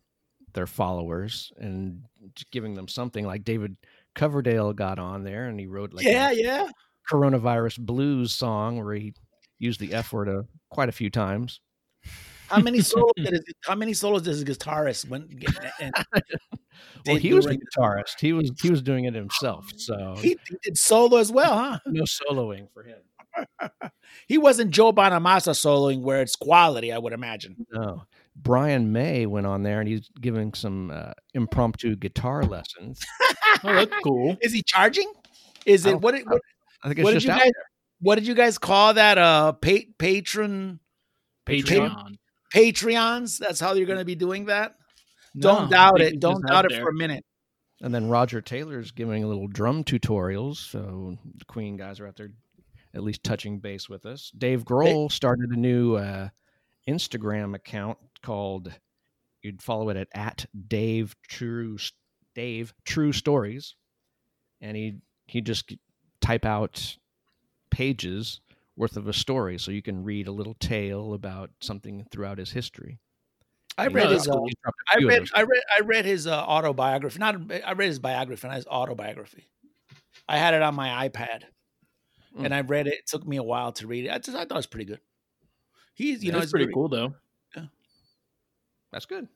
[0.54, 2.02] their followers and
[2.50, 3.76] giving them something like David
[4.14, 6.68] Coverdale got on there and he wrote like yeah, a yeah.
[7.10, 9.14] coronavirus blues song where he
[9.58, 11.60] used the F word a, quite a few times.
[12.48, 13.12] How many solos?
[13.16, 15.28] did his, how many solos does his guitarist when?
[15.80, 15.94] And,
[17.06, 18.20] Well, he was a guitarist.
[18.20, 19.66] He was he was doing it himself.
[19.72, 21.78] Oh, so he, he did solo as well, huh?
[21.86, 22.98] no soloing for him.
[24.28, 27.66] He wasn't Joe Bonamassa soloing where it's quality, I would imagine.
[27.72, 28.04] No.
[28.36, 33.04] Brian May went on there and he's giving some uh, impromptu guitar lessons.
[33.62, 34.36] Oh, that's cool.
[34.42, 35.10] Is he charging?
[35.64, 36.14] Is it what?
[36.14, 36.42] It, what,
[36.82, 37.52] I think it's what did just you out guys?
[38.00, 39.16] What did you guys call that?
[39.16, 40.80] Uh, pa- patron
[41.46, 42.16] Patreon.
[42.54, 43.38] Patreons.
[43.38, 44.76] That's how you're going to be doing that.
[45.34, 46.20] No, Don't doubt it.
[46.20, 46.82] Don't doubt out it there.
[46.82, 47.24] for a minute.
[47.80, 50.56] And then Roger Taylor's giving a little drum tutorials.
[50.56, 52.30] So the Queen guys are out there
[52.94, 54.30] at least touching base with us.
[54.38, 56.28] Dave Grohl started a new uh,
[56.88, 58.72] Instagram account called,
[59.42, 61.76] you'd follow it at, at Dave True
[62.34, 63.74] Dave True Stories.
[64.60, 64.96] And he
[65.26, 65.72] he just
[66.20, 66.96] type out
[67.70, 68.40] pages
[68.76, 72.50] worth of a story so you can read a little tale about something throughout his
[72.50, 72.98] history.
[73.76, 74.28] I read his.
[74.28, 75.28] Uh, he's dropped a I few of read.
[75.34, 75.62] I read.
[75.76, 77.18] I read his uh, autobiography.
[77.18, 77.36] Not.
[77.66, 79.48] I read his biography, not his autobiography.
[80.28, 81.42] I had it on my iPad,
[82.36, 82.46] Mm.
[82.46, 82.94] and I read it.
[82.94, 84.10] It took me a while to read it.
[84.10, 85.00] I, just, I thought it was pretty good.
[85.94, 86.22] He's.
[86.24, 87.14] You know, that's it's pretty very- cool though.
[88.94, 89.26] That's good.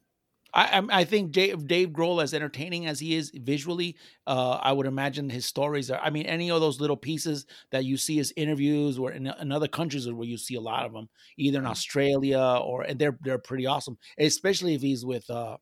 [0.54, 4.86] I, I'm- think Dave, Dave Grohl, as entertaining as he is visually, uh, I would
[4.86, 6.00] imagine his stories are.
[6.00, 9.52] I mean, any of those little pieces that you see as interviews, or in, in
[9.52, 13.18] other countries where you see a lot of them, either in Australia or and they're
[13.22, 15.58] they're pretty awesome, especially if he's with uh,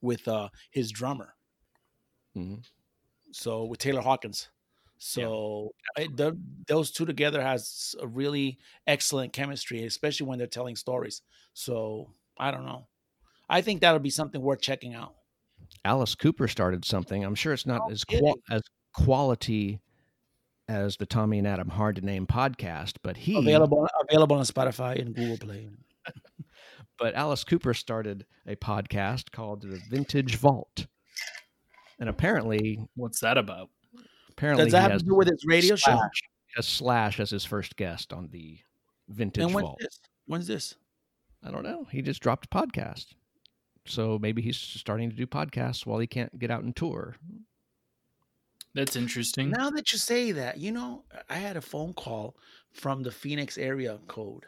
[0.00, 1.34] with uh, his drummer.
[2.36, 2.64] Mhm.
[3.32, 4.50] So with Taylor Hawkins.
[4.98, 6.38] So I, the,
[6.68, 11.22] those two together has a really excellent chemistry, especially when they're telling stories.
[11.54, 12.86] So I don't know.
[13.48, 15.14] I think that'll be something worth checking out.
[15.84, 17.24] Alice Cooper started something.
[17.24, 18.62] I'm sure it's not Oh, as qual- as
[18.94, 19.80] quality
[20.68, 25.00] as the Tommy and Adam Hard to Name podcast, but he Available available on Spotify
[25.00, 25.68] and Google Play.
[26.98, 30.86] but Alice Cooper started a podcast called The Vintage Vault.
[31.98, 33.70] And apparently What's that about?
[34.30, 35.92] apparently Does that have to do with his radio show?
[35.92, 36.22] Slash,
[36.56, 38.58] has Slash as his first guest on the
[39.08, 39.78] Vintage And when's Vault.
[39.80, 40.00] this?
[40.26, 40.74] When's this?
[41.44, 41.86] I don't know.
[41.90, 43.06] He just dropped a podcast.
[43.86, 47.16] So maybe he's starting to do podcasts while he can't get out and tour.
[48.74, 49.50] That's interesting.
[49.50, 52.36] Now that you say that, you know, I had a phone call
[52.72, 54.44] from the Phoenix area code.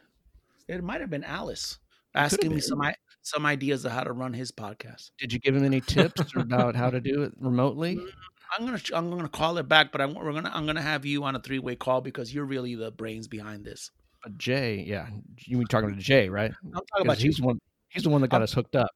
[0.68, 1.78] It might have been Alice
[2.14, 2.80] asking me some
[3.22, 5.10] some ideas of how to run his podcast.
[5.18, 7.96] Did you give him any tips about how to do it remotely?
[7.96, 8.08] Mm,
[8.56, 11.24] I'm gonna I'm gonna call it back, but I'm we're gonna I'm gonna have you
[11.24, 13.90] on a three way call because you're really the brains behind this.
[14.36, 15.06] Jay, yeah,
[15.46, 16.52] you were talking to Jay, right?
[16.64, 17.26] I'm talking about you.
[17.28, 17.58] he's the one.
[17.88, 18.90] He's the one that got I'm- us hooked up.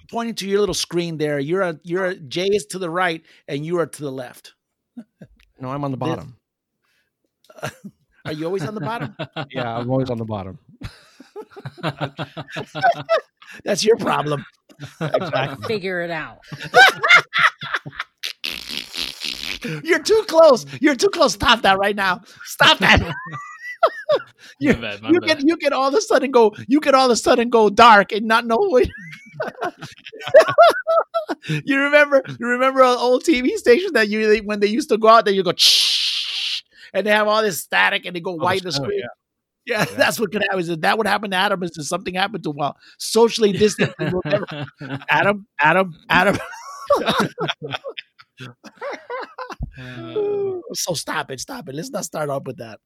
[0.00, 1.38] I'm pointing to your little screen there.
[1.38, 4.54] You're a you're a Jay is to the right and you are to the left.
[5.60, 6.36] No, I'm on the This- bottom.
[8.26, 9.16] Are you always on the bottom?
[9.50, 10.58] yeah, I'm always on the bottom.
[13.64, 14.44] That's your problem.
[15.00, 15.66] Exactly.
[15.66, 16.38] Figure it out.
[19.82, 20.66] You're too close.
[20.80, 21.32] You're too close.
[21.34, 22.20] Stop that right now.
[22.44, 23.00] Stop that.
[24.60, 27.10] you, bad, you can you can all of a sudden go you can all of
[27.10, 28.86] a sudden go dark and not know what
[31.64, 35.08] you remember you remember an old TV station that you when they used to go
[35.08, 35.88] out there you go shh
[36.92, 39.00] and they have all this static, and they go oh, the white the screen.
[39.00, 39.06] yeah.
[39.06, 39.14] Oh,
[39.66, 40.60] yeah, that's what could happen.
[40.60, 41.62] Is that would happen to Adam?
[41.62, 43.92] Is something happened to him while socially distant?
[45.10, 46.38] Adam, Adam, Adam.
[50.72, 51.74] so stop it, stop it.
[51.74, 52.80] Let's not start off with that.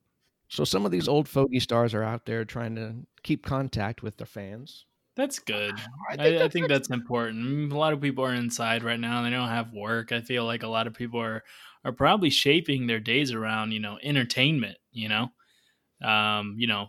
[0.47, 4.17] So some of these old fogey stars are out there trying to keep contact with
[4.17, 4.85] their fans.
[5.15, 5.75] That's good.
[6.09, 7.71] I I, think I think that's important.
[7.71, 9.21] A lot of people are inside right now.
[9.21, 10.11] They don't have work.
[10.11, 11.43] I feel like a lot of people are
[11.85, 15.29] are probably shaping their days around, you know, entertainment, you know.
[16.03, 16.87] Um, you know,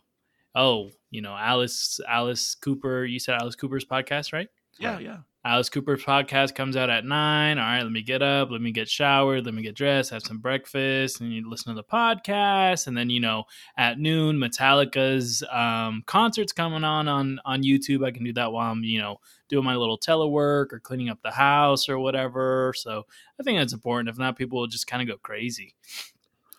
[0.54, 4.48] oh, you know, Alice Alice Cooper, you said Alice Cooper's podcast, right?
[4.78, 5.18] Yeah, yeah.
[5.46, 7.58] Alice Cooper's podcast comes out at nine.
[7.58, 10.22] All right, let me get up, let me get showered, let me get dressed, have
[10.22, 12.86] some breakfast, and you listen to the podcast.
[12.86, 13.44] And then you know,
[13.76, 18.06] at noon, Metallica's um, concerts coming on on on YouTube.
[18.06, 21.20] I can do that while I'm you know doing my little telework or cleaning up
[21.22, 22.72] the house or whatever.
[22.74, 23.04] So
[23.38, 24.08] I think that's important.
[24.08, 25.74] If not, people will just kind of go crazy,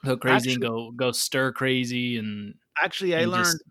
[0.06, 2.54] go crazy and go go stir crazy and
[2.84, 3.64] Actually, I and learned just-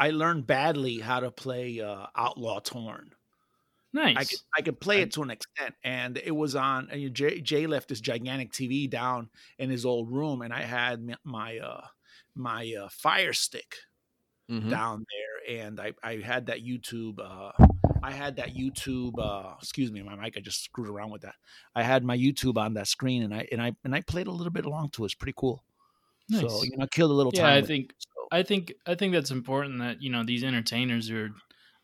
[0.00, 3.10] I learned badly how to play uh, Outlaw Torn.
[3.92, 4.16] Nice.
[4.16, 6.88] I could I could play it to an extent, and it was on.
[6.90, 9.28] And Jay, Jay left this gigantic TV down
[9.58, 11.86] in his old room, and I had my uh
[12.34, 13.74] my uh, Fire Stick
[14.50, 14.70] Mhm.
[14.70, 15.04] down
[15.48, 17.18] there, and I I had that YouTube.
[17.18, 17.52] uh
[18.02, 19.18] I had that YouTube.
[19.18, 20.36] uh Excuse me, my mic.
[20.36, 21.34] I just screwed around with that.
[21.74, 24.30] I had my YouTube on that screen, and I and I and I played a
[24.32, 25.06] little bit along to it.
[25.06, 25.64] It's pretty cool.
[26.30, 26.40] Nice.
[26.42, 27.52] So you know, I killed a little yeah, time.
[27.52, 27.68] I with it.
[27.68, 31.30] think So- I think I think that's important that you know these entertainers are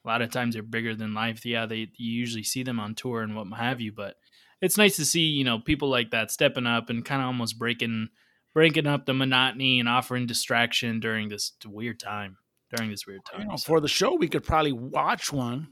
[0.05, 1.45] a lot of times they're bigger than life.
[1.47, 4.17] Yeah, they you usually see them on tour and what have you, but
[4.61, 7.59] it's nice to see you know people like that stepping up and kind of almost
[7.59, 8.09] breaking
[8.55, 12.37] breaking up the monotony and offering distraction during this weird time
[12.77, 13.43] during this weird time.
[13.43, 15.69] you know, So- for the show, we could probably watch one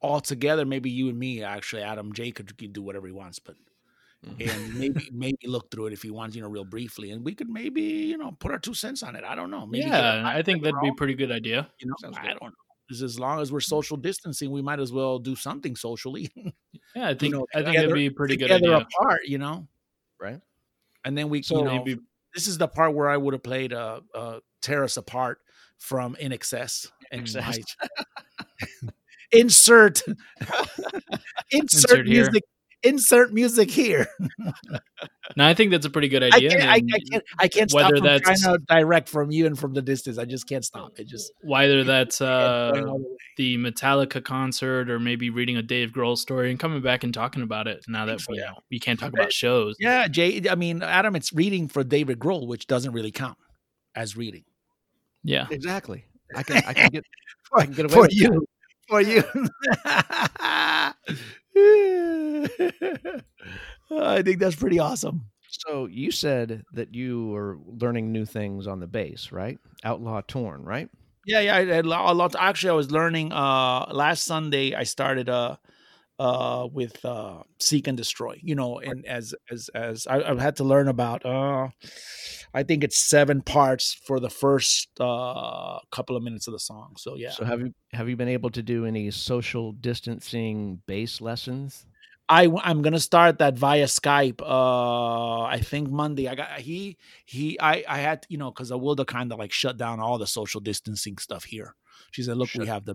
[0.00, 0.64] all together.
[0.64, 3.56] Maybe you and me, actually, Adam J could, could do whatever he wants, but
[4.26, 4.48] Mhm.
[4.50, 7.34] and maybe maybe look through it if he wants, you know, real briefly, and we
[7.34, 9.24] could maybe you know put our two cents on it.
[9.24, 9.66] I don't know.
[9.66, 11.70] Maybe yeah, I think that'd be a pretty good idea.
[11.80, 11.94] you know.
[12.00, 12.50] Sounds I don't know.
[12.88, 16.30] 'Cause As long as we're social distancing, we might as well do something socially.
[16.94, 18.86] Yeah, I think know, I think that'd be a pretty good together idea.
[18.98, 19.68] apart, you know.
[20.18, 20.40] Right.
[21.04, 22.00] And then we, So you know, Maybe
[22.34, 25.40] this is the part where I would have played uh, uh, "Tear Us Apart"
[25.78, 26.90] from INXS.
[27.12, 27.58] And Excess.
[28.82, 28.90] my-
[29.32, 30.02] insert
[31.50, 32.44] insert, Insert music.
[32.86, 34.06] Insert music here.
[35.36, 36.50] no, I think that's a pretty good I idea.
[36.50, 36.62] can't.
[36.64, 37.24] I, I can't.
[37.40, 40.18] I can't stop whether from that's- trying to direct from you and from the distance.
[40.18, 40.98] I just can't stop.
[40.98, 42.72] It just Whether that's uh,
[43.36, 47.42] the Metallica concert or maybe reading a Dave Grohl story and coming back and talking
[47.42, 48.52] about it now that so, you yeah.
[48.70, 49.76] we can't talk about shows.
[49.80, 50.42] yeah, Jay.
[50.48, 51.16] I mean, Adam.
[51.16, 53.38] It's reading for David Grohl, which doesn't really count
[53.94, 54.44] as reading
[55.24, 55.46] Yeah.
[55.50, 56.04] Exactly.
[56.34, 57.04] I can I can get
[57.54, 58.46] I can get away for with you.
[58.88, 59.24] For you.
[63.90, 65.26] I think that's pretty awesome.
[65.48, 69.58] So you said that you were learning new things on the bass, right?
[69.84, 70.90] Outlaw Torn, right?
[71.24, 72.36] Yeah, yeah, I, I, a lot.
[72.38, 73.32] Actually, I was learning.
[73.32, 75.56] Uh, last Sunday, I started uh,
[76.18, 78.38] uh, with uh, Seek and Destroy.
[78.42, 81.24] You know, and as as as I, I've had to learn about.
[81.24, 81.68] Uh,
[82.54, 86.94] I think it's seven parts for the first uh, couple of minutes of the song.
[86.96, 91.20] So yeah, So have you have you been able to do any social distancing bass
[91.20, 91.86] lessons?
[92.28, 94.40] I I'm gonna start that via Skype.
[94.42, 96.28] Uh, I think Monday.
[96.28, 97.58] I got he he.
[97.60, 100.60] I I had you know because Awilda kind of like shut down all the social
[100.60, 101.74] distancing stuff here.
[102.12, 102.94] She said, "Look, we Shut- have the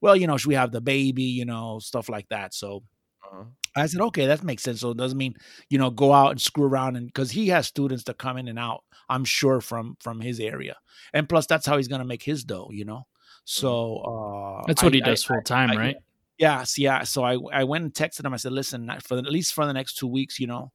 [0.00, 2.82] well, you know, we have the baby, you know, stuff like that." So
[3.24, 3.44] Uh-huh.
[3.76, 5.34] I said, "Okay, that makes sense." So it doesn't mean
[5.68, 8.48] you know go out and screw around and because he has students that come in
[8.48, 8.82] and out.
[9.08, 10.76] I'm sure from from his area,
[11.12, 12.70] and plus that's how he's gonna make his dough.
[12.72, 13.06] You know,
[13.44, 15.96] so uh, That's what I- he does full time, I- right?
[16.38, 17.02] Yes, yeah.
[17.04, 18.32] So I I went and texted him.
[18.32, 20.72] I said, "Listen, for the, at least for the next two weeks, you know,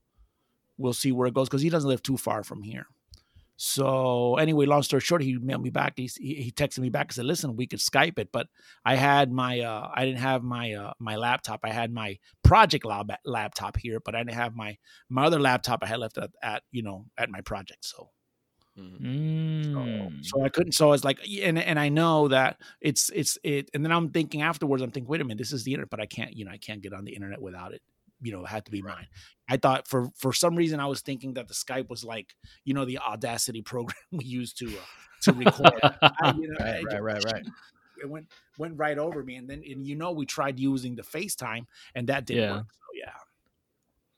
[0.77, 2.85] we'll see where it goes because he doesn't live too far from here."
[3.57, 5.93] So anyway, long story short, he mailed me back.
[5.95, 8.47] He he he texted me back and said, "Listen, we could Skype it, but
[8.83, 11.61] I had my uh I didn't have my uh my laptop.
[11.63, 14.77] I had my project lab laptop here, but I didn't have my
[15.09, 15.83] my other laptop.
[15.83, 17.85] I had left at, at you know at my project.
[17.85, 18.11] So
[19.01, 20.19] Mm.
[20.23, 20.71] so I couldn't.
[20.73, 23.69] So I was like, and and I know that it's it's it.
[23.73, 25.99] And then I'm thinking afterwards, I'm thinking, wait a minute, this is the internet, but
[25.99, 27.81] I can't, you know, I can't get on the internet without it.
[28.21, 29.07] You know, had to be mine.
[29.49, 32.33] I thought for for some reason I was thinking that the Skype was like,
[32.63, 34.81] you know, the Audacity program we used to uh,
[35.23, 35.73] to record.
[35.83, 37.45] I, you know, Right, right, right, right.
[38.01, 38.27] It went
[38.57, 41.65] went right over me, and then and you know we tried using the FaceTime,
[41.95, 42.55] and that didn't Yeah.
[42.57, 42.67] work.
[42.69, 43.13] So yeah,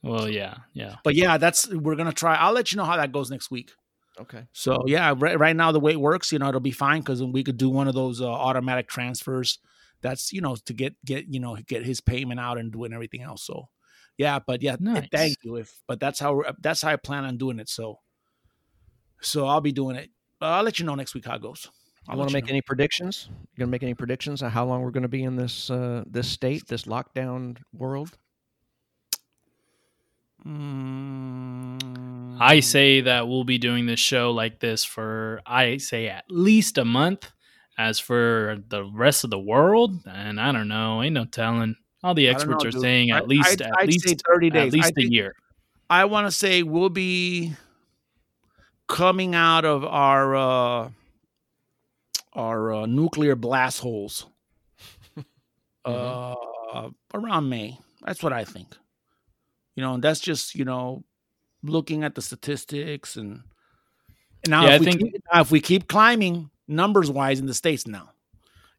[0.01, 0.95] Well, yeah, yeah.
[1.03, 2.35] but yeah, that's we're gonna try.
[2.35, 3.71] I'll let you know how that goes next week.
[4.19, 4.45] Okay.
[4.51, 7.23] So yeah, right, right now the way it works, you know, it'll be fine because
[7.23, 9.59] we could do one of those uh, automatic transfers.
[10.01, 13.21] That's you know to get get you know get his payment out and doing everything
[13.21, 13.43] else.
[13.43, 13.69] So
[14.18, 15.07] yeah, but yeah, th- Nice.
[15.11, 15.56] thank you.
[15.57, 17.69] If but that's how that's how I plan on doing it.
[17.69, 17.99] So
[19.22, 20.10] So I'll be doing it.
[20.41, 21.68] Uh, I'll let you know next week how it goes.
[22.07, 22.49] I I'll want to make know.
[22.52, 23.27] any predictions?
[23.30, 26.27] You gonna make any predictions on how long we're gonna be in this uh, this
[26.30, 28.18] state, this lockdown world?
[30.45, 36.26] Mm, I say that we'll be doing this show like this for I say at
[36.30, 37.31] least a month.
[37.80, 41.76] As for the rest of the world, and I don't know, ain't no telling.
[42.07, 42.81] All the experts know, are dude.
[42.81, 44.73] saying I- at least I'd- at I'd least say 30 days.
[44.73, 45.35] at least I a year.
[45.89, 47.53] I want to say we'll be
[48.88, 50.89] coming out of our uh,
[52.34, 54.25] our uh, nuclear blast holes
[55.85, 56.35] uh,
[57.13, 57.77] around May.
[58.05, 58.67] That's what I think.
[59.75, 61.03] You know, and that's just you know
[61.63, 63.41] looking at the statistics and,
[64.43, 67.39] and now Yeah, if I we think- keep, now if we keep climbing numbers wise
[67.39, 68.11] in the states now.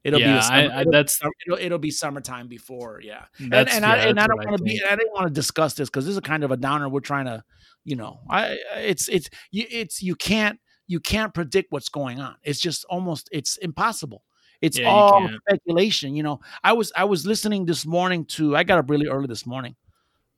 [0.04, 3.52] It'll be Yeah, I- summer, I- it'll, that's- it'll, it'll be summertime before, yeah and,
[3.54, 4.80] and yeah, I and I don't want to be.
[4.84, 6.88] I didn't want to discuss this because this is kind of a downer.
[6.88, 7.42] We're trying to,
[7.84, 12.36] you know, I it's it's you it's you can't you can't predict what's going on.
[12.44, 14.22] It's just almost it's impossible.
[14.60, 15.40] It's Yeah, all can't.
[15.48, 16.14] speculation.
[16.14, 19.26] You know, I was I was listening this morning to I got up really early
[19.26, 19.74] this morning,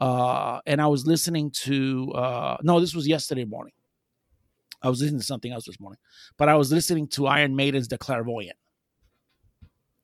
[0.01, 3.74] uh, and I was listening to uh, no, this was yesterday morning.
[4.82, 5.99] I was listening to something else this morning,
[6.39, 8.57] but I was listening to Iron Maiden's "The Clairvoyant."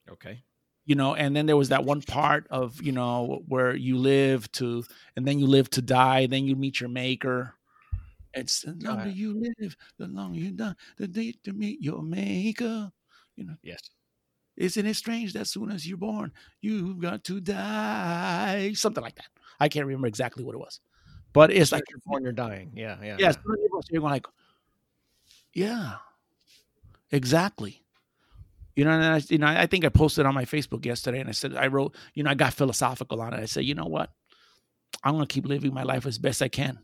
[0.09, 0.43] Okay.
[0.85, 4.51] you know and then there was that one part of you know where you live
[4.53, 4.83] to
[5.15, 7.53] and then you live to die then you meet your maker
[8.33, 9.15] it's the longer Right.
[9.15, 12.91] you live the longer you die the day to meet your maker
[13.35, 13.81] you know Yes.
[14.55, 16.31] isn't it strange that as soon as you're born
[16.61, 19.27] you've got to die something like that
[19.59, 20.79] i can't remember exactly what it was
[21.33, 22.71] but it's like you're born, you're dying.
[22.73, 23.17] Yeah, yeah.
[23.19, 23.37] Yes,
[23.91, 24.25] you're going like,
[25.53, 25.97] yeah,
[27.11, 27.83] exactly.
[28.77, 31.27] You know, and I, you know, I think I posted on my Facebook yesterday, and
[31.27, 33.39] I said I wrote, you know, I got philosophical on it.
[33.39, 34.11] I said, you know what,
[35.03, 36.77] I'm gonna keep living my life as best I can.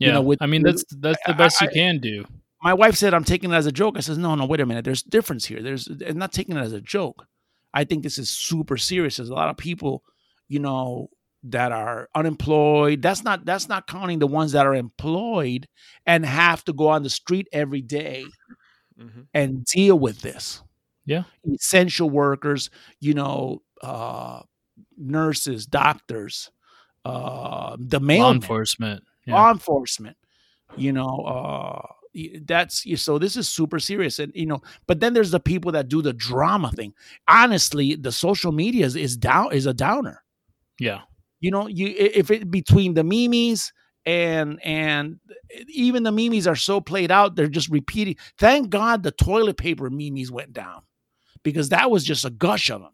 [0.00, 2.24] Yeah, you know, with- I mean that's that's the best you I- can do.
[2.62, 3.94] My wife said I'm taking it as a joke.
[3.96, 4.84] I says, no, no, wait a minute.
[4.84, 5.62] There's difference here.
[5.62, 7.26] There's I'm not taking it as a joke.
[7.72, 9.16] I think this is super serious.
[9.16, 10.02] There's a lot of people,
[10.48, 11.08] you know,
[11.44, 13.00] that are unemployed.
[13.02, 15.68] That's not that's not counting the ones that are employed
[16.06, 18.26] and have to go on the street every day
[19.00, 19.26] Mhm.
[19.34, 20.62] and deal with this.
[21.06, 21.24] Yeah.
[21.54, 22.70] Essential workers,
[23.00, 24.42] you know, uh,
[24.96, 26.50] nurses, doctors,
[27.04, 29.04] uh, the Law enforcement.
[29.26, 29.34] Yeah.
[29.34, 30.16] law enforcement,
[30.76, 31.82] you know, uh,
[32.44, 34.18] that's so this is super serious.
[34.18, 36.94] And, you know, but then there's the people that do the drama thing.
[37.28, 40.22] Honestly, the social media is, is down, is a downer
[40.78, 41.00] yeah.
[41.40, 43.72] you know you if it between the memes
[44.06, 45.18] and and
[45.68, 49.90] even the memes are so played out they're just repeating thank god the toilet paper
[49.90, 50.82] memes went down
[51.42, 52.92] because that was just a gush of them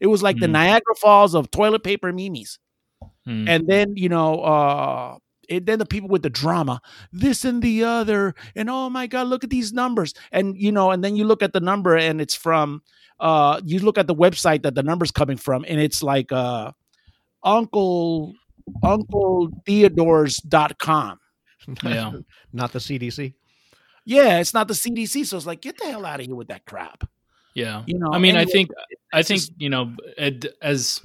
[0.00, 0.52] it was like the Mm.
[0.52, 2.58] niagara falls of toilet paper memes
[3.26, 3.48] Mm.
[3.48, 5.18] and then you know uh
[5.50, 6.80] and then the people with the drama
[7.12, 10.90] this and the other and oh my god look at these numbers and you know
[10.90, 12.82] and then you look at the number and it's from
[13.20, 16.72] uh you look at the website that the number's coming from and it's like uh
[17.44, 18.34] uncle
[18.82, 21.18] uncle theodores.com
[21.84, 22.12] yeah.
[22.52, 23.34] Not the CDC.
[24.04, 26.48] yeah it's not the cdc so it's like get the hell out of here with
[26.48, 27.04] that crap
[27.54, 27.82] Yeah.
[27.86, 28.70] you know I mean, I think
[29.12, 31.00] I think just- you know it, as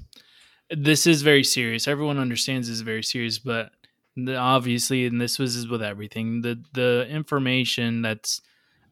[0.69, 1.87] this is very serious.
[1.87, 3.71] Everyone understands this is very serious, but
[4.15, 6.41] the, obviously, and this was is with everything.
[6.41, 8.41] The the information that's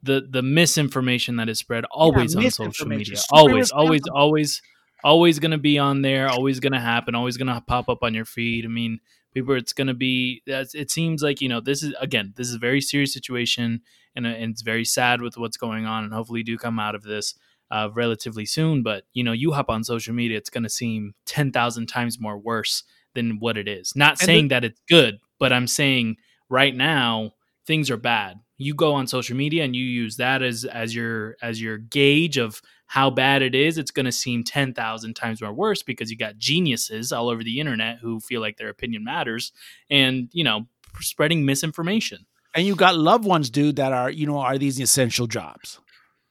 [0.04, 3.14] the the misinformation that is spread always on social media.
[3.14, 3.24] misinformation.
[3.32, 4.62] Always, always, always,
[5.04, 6.28] always going to be on there.
[6.28, 7.16] Always going to happen.
[7.16, 8.66] Always going to pop up on your feed.
[8.66, 9.00] I mean,
[9.34, 10.42] people, it's going to be.
[10.46, 12.34] It seems like you know this is again.
[12.36, 13.82] This is a very serious situation,
[14.16, 16.04] and, uh, and it's very sad with what's going on.
[16.04, 17.36] And hopefully, do come out of this
[17.70, 18.84] uh, relatively soon.
[18.84, 22.20] But you know, you hop on social media, it's going to seem ten thousand times
[22.20, 22.84] more worse
[23.14, 23.94] than what it is.
[23.96, 26.18] Not saying that it's good, but I'm saying
[26.50, 27.34] right now
[27.66, 28.40] things are bad.
[28.58, 32.38] You go on social media and you use that as as your as your gauge
[32.38, 32.62] of
[32.92, 33.78] how bad it is.
[33.78, 37.42] It's going to seem ten thousand times more worse because you got geniuses all over
[37.42, 39.54] the internet who feel like their opinion matters,
[39.90, 40.68] and you know,
[41.00, 42.26] spreading misinformation.
[42.54, 45.80] and you got loved ones dude that are you know are these essential jobs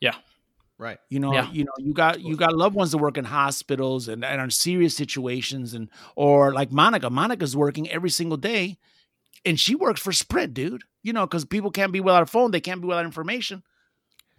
[0.00, 0.16] Yeah.
[0.76, 0.98] Right.
[1.08, 1.50] You know, Yeah.
[1.50, 4.44] you know, you got you got loved ones that work in hospitals and, and are
[4.44, 7.08] in serious situations, and or like Monica.
[7.10, 8.76] Monica's working every single day,
[9.46, 10.82] and she works for Sprint, dude.
[11.02, 13.62] You know, because people can't be without a phone, they can't be without information.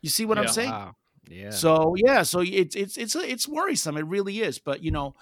[0.01, 0.69] You see what I'm saying?
[0.71, 0.95] Wow.
[1.31, 1.49] Yeah.
[1.51, 3.97] So yeah, so it's it's it's it's worrisome.
[3.97, 4.59] It really is.
[4.59, 5.15] But you know,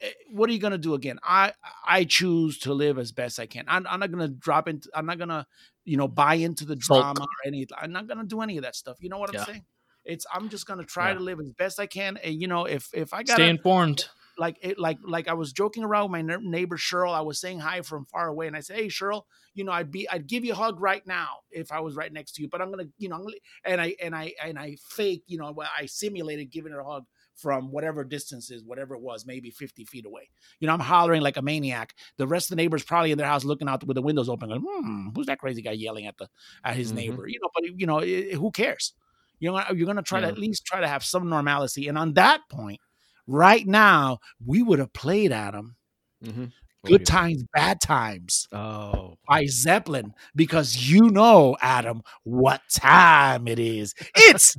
[0.00, 1.18] eh, what are you gonna do again?
[1.22, 1.52] I
[1.86, 3.64] I choose to live as best I can.
[3.68, 4.88] I'm, I'm not gonna drop into.
[4.94, 5.46] I'm not gonna
[5.84, 7.66] you know buy into the drama or any.
[7.78, 8.96] I'm not gonna do any of that stuff.
[9.00, 9.44] You know what I'm Yeah.
[9.44, 9.64] saying?
[10.04, 11.14] It's I'm just gonna try Yeah.
[11.14, 12.16] to live as best I can.
[12.16, 14.08] And you know, if if I got Stay informed.
[14.38, 17.12] Like it, like like I was joking around with my neighbor Cheryl.
[17.14, 19.22] I was saying hi from far away, and I said, "Hey, Cheryl,
[19.54, 22.12] you know, I'd be I'd give you a hug right now if I was right
[22.12, 24.58] next to you, but I'm gonna, you know, I'm gonna, and I and I and
[24.58, 27.04] I fake, you know, I simulated giving her a hug
[27.34, 30.28] from whatever distance is, whatever it was, maybe 50 feet away.
[30.60, 31.94] You know, I'm hollering like a maniac.
[32.18, 34.48] The rest of the neighbors probably in their house looking out with the windows open,
[34.50, 36.28] going, hmm, who's that crazy guy yelling at the
[36.64, 36.92] at his Mhm.
[36.92, 37.26] neighbor?
[37.26, 38.92] You know, but you know, it, who cares?
[39.38, 41.88] You know, you're gonna try to at least try to have some normalcy.
[41.88, 42.80] And on that point,
[43.26, 45.76] right now, we would have played Adam
[46.24, 46.46] Mm-hmm.
[46.84, 53.94] Good Times, Bad Times Oh, by Zeppelin because you know, Adam, what time it is.
[54.14, 54.56] It's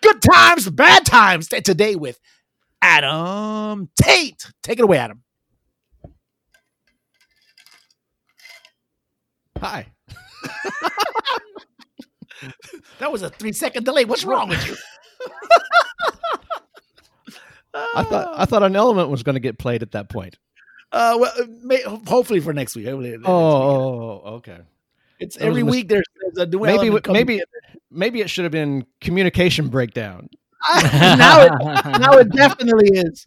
[0.00, 2.18] Good Times, Bad Times today with
[2.82, 4.46] Adam Tate.
[4.62, 5.22] Take it away, Adam.
[9.58, 9.86] hi.
[12.98, 14.04] That was a three second delay.
[14.04, 14.76] What's wrong with you?
[17.94, 20.38] I thought I thought an element was going to get played at that point.
[20.92, 22.86] Uh, well, uh, may, hopefully for next week.
[22.86, 23.32] Hopefully next Oh, week.
[23.34, 24.58] oh, oh, okay.
[25.18, 25.88] it's that every mis- week.
[25.88, 26.04] There's,
[26.34, 27.42] there's a new Maybe element coming maybe
[27.90, 30.28] maybe it should have been communication breakdown.
[30.76, 30.88] together.
[31.18, 33.26] now it now it definitely is.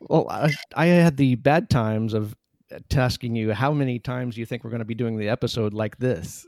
[0.00, 2.34] Well, I, I had the bad times of
[2.88, 5.72] tasking you how many times do you think we're going to be doing the episode
[5.74, 6.46] like this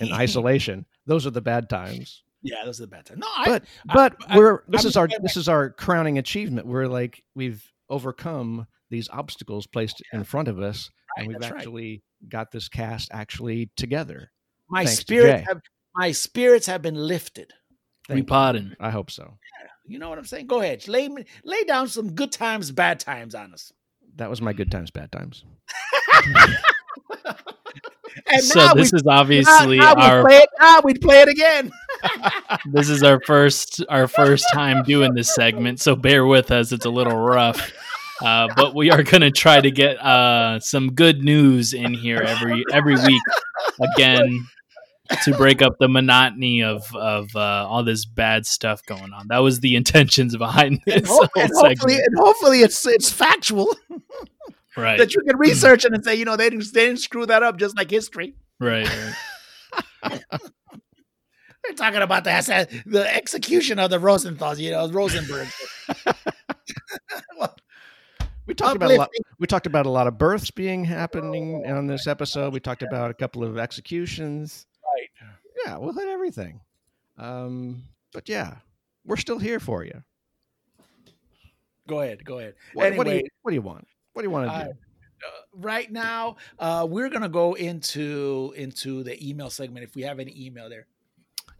[0.00, 0.86] in isolation.
[1.06, 2.22] Those are the bad times.
[2.42, 3.20] Yeah, those are the bad times.
[3.20, 6.18] No, But I- but I- we're this I'm is our glad this is our crowning
[6.18, 6.66] achievement.
[6.66, 11.50] We're like we've overcome these obstacles placed in front of us, Right, and we've that's
[11.52, 11.58] right.
[11.60, 14.30] actually got this cast actually together.
[14.70, 15.60] my thanks to spirits have
[15.94, 17.52] my spirits have been lifted.
[18.08, 18.24] we Thank you.
[18.28, 18.76] potting.
[18.80, 19.38] I hope so.
[19.86, 20.46] You know what I'm saying?
[20.46, 21.08] Go ahead, lay
[21.44, 23.72] lay down some good times, bad times on us.
[24.16, 25.44] That was my good times, bad times.
[28.26, 30.48] And So this we, is obviously now, now our we play it.
[30.60, 31.70] Now we play it again.
[32.72, 36.72] this is our first our first time doing this segment, so bear with us.
[36.72, 37.72] It's a little rough.
[38.20, 42.18] Uh, but we are going to try to get uh, some good news in here
[42.18, 43.22] every every week
[43.94, 44.46] again
[45.22, 49.28] to break up the monotony of of uh, all this bad stuff going on.
[49.28, 52.86] That was the intentions behind And, this ho- whole and hopefully, segment, and hopefully, it's
[52.86, 53.74] it's factual
[54.78, 54.98] right?
[54.98, 57.42] that you can research it and say, you know, they didn't, they didn't screw that
[57.42, 58.34] up, just like history.
[58.60, 58.88] Right,
[60.02, 60.24] right.
[61.64, 65.48] They're talking about the the execution of the Rosenthals, you know, Rosenberg.
[68.48, 69.10] We talked about a lot.
[69.38, 72.54] We talked about a lot of births being happening on this episode.
[72.54, 74.66] We talked about a couple of executions.
[74.82, 75.28] Right.
[75.66, 76.62] Yeah, we'll hit everything.
[77.18, 77.82] Um,
[78.14, 78.54] but yeah,
[79.04, 80.02] we're still here for you.
[81.86, 82.54] Go ahead, go ahead.
[82.72, 83.86] What, what do Anyway, you What do you want?
[84.18, 84.72] What do you want to Uh, do?
[85.52, 89.84] right now, uh, we're gonna go into into the email segment.
[89.84, 90.88] If we have any email there,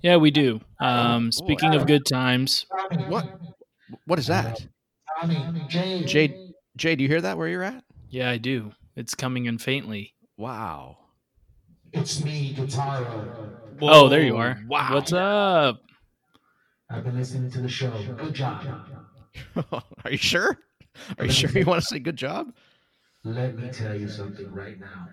[0.03, 0.61] Yeah, we do.
[0.81, 2.67] Um, speaking of good times,
[3.07, 3.41] What?
[4.07, 4.67] What is that?
[5.69, 7.85] Jay, Jay, do you hear that where you're at?
[8.11, 8.73] yeah, I do.
[8.97, 10.15] It's coming in faintly.
[10.37, 10.99] Wow.
[11.93, 13.53] It's me, Guitaro.
[13.83, 14.59] Oh, there you are.
[14.67, 14.95] Wow.
[14.95, 15.81] What's up?
[16.91, 17.93] I've been listening to the show.
[18.17, 18.67] Good job.
[19.73, 20.59] Are you sure?
[21.19, 22.53] Are you sure you want to say good job?
[23.25, 25.09] Let me tell you something right now.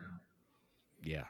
[1.04, 1.26] Yeah.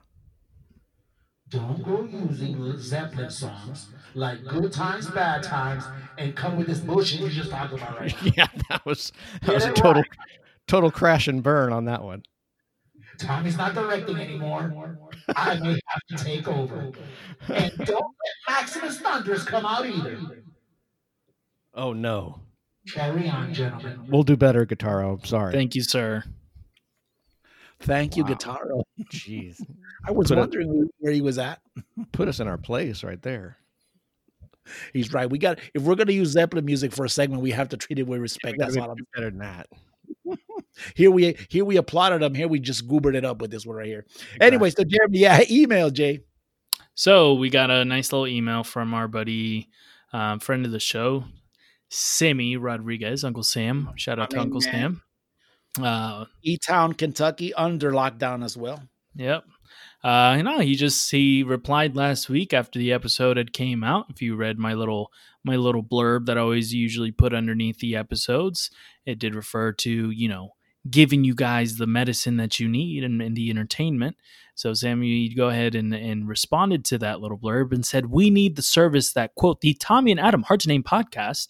[1.49, 5.83] Don't go using Zeppelin songs like Good Times, Bad Times,
[6.17, 8.31] and come with this bullshit you just talked about right now.
[8.37, 9.11] Yeah, that was
[9.41, 10.39] that Get was a total right.
[10.67, 12.23] total crash and burn on that one.
[13.19, 14.97] Tommy's not directing anymore.
[15.35, 16.91] I may have to take over.
[17.47, 20.43] And don't let Maximus Thunders come out either.
[21.73, 22.41] Oh no.
[22.93, 23.99] Carry on, gentlemen.
[24.07, 25.19] We'll do better, Guitaro.
[25.19, 25.51] I'm sorry.
[25.53, 26.23] Thank you, sir.
[27.81, 28.29] thank you, Wow.
[28.29, 28.83] Guitaro.
[29.11, 29.61] Jeez.
[30.07, 31.61] I was Put it- wondering where he was at.
[32.11, 33.57] Put us in our place right there.
[34.93, 35.29] He's right.
[35.29, 37.99] We got if we're gonna use Zeppelin music for a segment, we have to treat
[37.99, 38.57] it with respect.
[38.57, 38.89] That's all.
[38.91, 39.67] I'm, better than that.
[40.95, 42.33] here we here we applauded him.
[42.33, 44.05] Here we just goobered it up with this one right here.
[44.41, 46.21] Anyway, so Jeremy, yeah, email Jay.
[46.95, 49.69] So we got a nice little email from our buddy,
[50.13, 51.25] um, friend of the show,
[51.95, 53.89] Sammy Rodriguez, Uncle Sam.
[53.95, 55.01] Shout out to My Uncle man.
[55.77, 55.83] Sam.
[55.83, 58.83] Uh, E Town, Kentucky, under lockdown as well.
[59.15, 59.45] Yep.
[60.03, 64.05] Uh, you know, he just he replied last week after the episode had came out.
[64.09, 65.11] If you read my little
[65.43, 68.69] my little blurb that I always usually put underneath the episodes,
[69.05, 70.51] it did refer to you know
[70.89, 74.17] giving you guys the medicine that you need and, and the entertainment.
[74.53, 78.29] So Sammy, you go ahead and, and responded to that little blurb and said, "We
[78.29, 81.47] need the service that quote the Tommy and Adam Hard to Name podcast."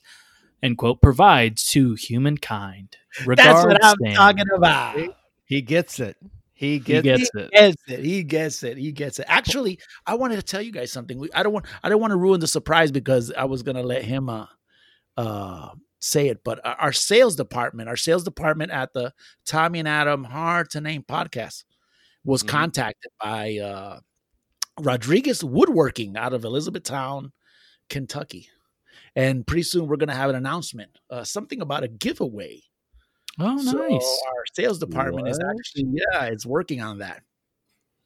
[0.63, 2.97] End quote provides to humankind.
[3.25, 4.13] Regards, That's what I'm Sam.
[4.15, 4.97] talking about.
[5.45, 6.17] He gets it.
[6.53, 7.51] He He gets, gets he it.
[7.51, 7.99] gets it.
[7.99, 8.77] He gets it.
[8.77, 9.25] He gets it.
[9.27, 11.19] Actually, I wanted to tell you guys something.
[11.19, 11.65] We, I don't want.
[11.83, 14.47] I don't want to ruin the surprise because I was gonna let him uh,
[15.17, 15.69] uh,
[15.99, 19.13] say it, but our sales department, our sales department at the
[19.45, 21.63] Tommy and Adam Hard to Name podcast
[22.23, 22.47] was Mhm.
[22.47, 23.99] contacted by uh,
[24.79, 27.31] Rodriguez Woodworking out of Elizabethtown,
[27.89, 28.49] Kentucky.
[29.15, 32.61] And pretty soon we're going to have an announcement, uh, something about a giveaway.
[33.39, 37.21] Oh, So nice, our sales department is actually, yeah, it's working on that.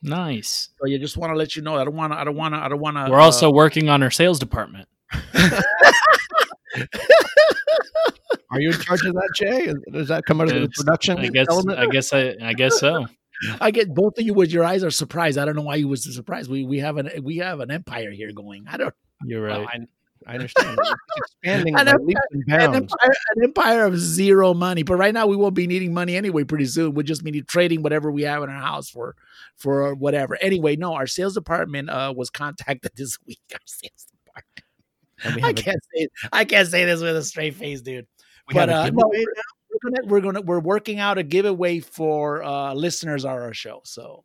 [0.02, 0.69] nice.
[0.80, 1.76] So you just want to let you know.
[1.77, 2.19] I don't want to.
[2.19, 2.60] I don't want to.
[2.60, 3.07] I don't want to.
[3.11, 4.88] We're also working on our sales department.
[8.52, 9.72] Are you in charge of that, Jay?
[9.91, 11.45] Does that come out of the production I guess.
[11.49, 11.77] element?
[11.77, 12.11] I guess.
[12.14, 13.06] I, I guess so.
[13.61, 15.38] I get both of you with your eyes are surprised.
[15.38, 16.49] I don't know why you was surprised.
[16.49, 18.65] We we have an we have an empire here going.
[18.68, 19.81] I don't You're Well, right.
[19.81, 19.86] I,
[20.28, 20.78] I understand.
[21.18, 21.98] Expanding I by know.
[22.04, 24.84] leaps and an empire, an empire of zero money.
[24.84, 26.44] But right now we won't be needing money anyway.
[26.44, 29.16] Pretty soon we'll just be trading whatever we have in our house for
[29.56, 30.38] for whatever.
[30.41, 33.40] Anyway, no, our sales department uh, was contacted this week.
[33.54, 35.46] Our sales department.
[35.46, 38.08] I can't say I can't say this with a straight face, dude.
[38.48, 39.26] We but uh, no, we're,
[39.72, 43.82] we're gonna we're gonna we're working out a giveaway for uh listeners of our show.
[43.84, 44.24] So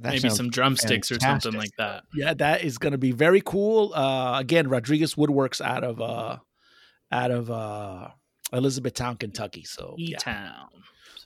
[0.00, 2.04] That Maybe some drumsticks or something like that.
[2.14, 3.92] yeah, that is gonna be very cool.
[3.94, 6.36] Uh again, Rodriguez Woodworks out of uh
[7.10, 8.08] out of uh
[8.52, 9.64] Elizabethtown, Kentucky.
[9.64, 10.18] So E yeah.
[10.18, 10.68] Town.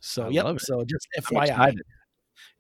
[0.01, 0.61] So I yep.
[0.61, 1.75] So just FYI.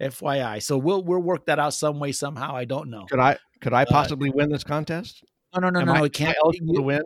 [0.00, 0.62] FYI.
[0.62, 2.54] So we'll we'll work that out some way, somehow.
[2.54, 3.04] I don't know.
[3.10, 5.24] Could I could I Uh, possibly win this contest?
[5.54, 5.92] No, no, no, Am no.
[5.92, 7.02] I- it am I can't eligible to win?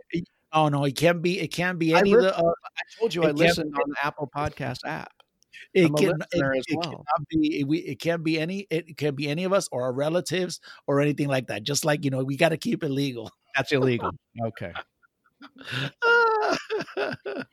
[0.53, 3.13] Oh no, it can't be it can't be I any of the uh, I told
[3.13, 5.11] you I listened on the Apple Podcast app.
[5.73, 6.83] It I'm can it, it well.
[6.83, 9.93] cannot be we, it can't be any it can be any of us or our
[9.93, 11.63] relatives or anything like that.
[11.63, 13.31] Just like you know, we got to keep it legal.
[13.55, 14.11] That's illegal.
[14.43, 14.73] Okay.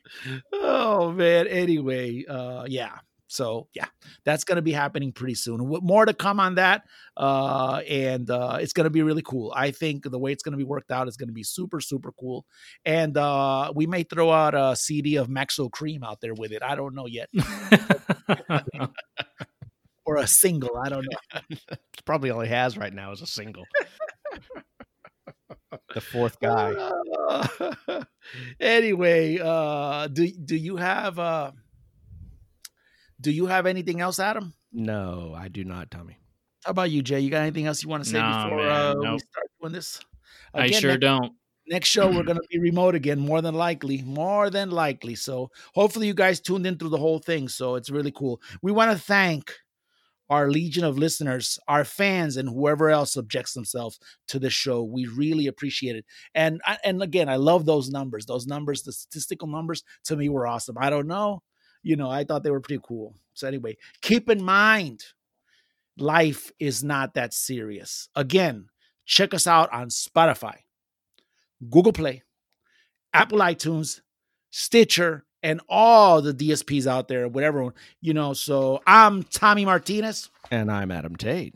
[0.53, 1.47] oh man.
[1.47, 2.99] Anyway, uh, yeah.
[3.27, 3.87] So yeah,
[4.25, 5.61] that's gonna be happening pretty soon.
[5.83, 6.83] More to come on that,
[7.17, 9.53] uh, and uh, it's gonna be really cool.
[9.57, 12.45] I think the way it's gonna be worked out is gonna be super super cool,
[12.85, 16.63] and uh, we may throw out a CD of Maxo Kream out there with it.
[16.63, 17.29] I don't know yet,
[20.05, 20.77] or a single.
[20.77, 21.41] I don't know.
[21.71, 23.65] It's probably all he has right now is a single.
[25.95, 26.75] the fourth guy.
[27.29, 28.03] Uh,
[28.61, 31.53] anyway, uh, do do you have uh,
[33.25, 34.53] do you have anything else, Adam?
[34.71, 36.19] No, I do not, Tommy.
[36.65, 37.21] How about you, Jay?
[37.21, 39.73] You got anything else you want to say No, before man, uh, we start doing
[39.73, 40.01] this?
[40.53, 41.33] I sure next, don't.
[41.67, 45.15] next show we're gonna be remote again, more than likely, more than likely.
[45.15, 47.49] So hopefully you guys tuned in through the whole thing.
[47.49, 48.43] So it's really cool.
[48.63, 49.53] We want to thank
[50.31, 53.99] our legion of listeners, our fans, and whoever else subjects themselves
[54.29, 54.83] to the show.
[54.83, 56.05] We really appreciate it.
[56.35, 58.27] And and again, I love those numbers.
[58.27, 60.77] Those numbers, the statistical numbers, to me were awesome.
[60.79, 61.43] I don't know,
[61.85, 63.15] you know, I thought they were pretty cool.
[63.35, 65.05] So anyway, keep in mind,
[65.99, 68.09] life is not that serious.
[68.17, 68.67] Again,
[69.07, 70.57] check us out on Spotify,
[71.71, 72.23] Google Play,
[73.13, 74.01] Apple iTunes,
[74.51, 78.33] Stitcher, and all the DSPs out there, whatever, you know.
[78.33, 81.55] So I'm Tommy Martinez, And I'm Adam Tate.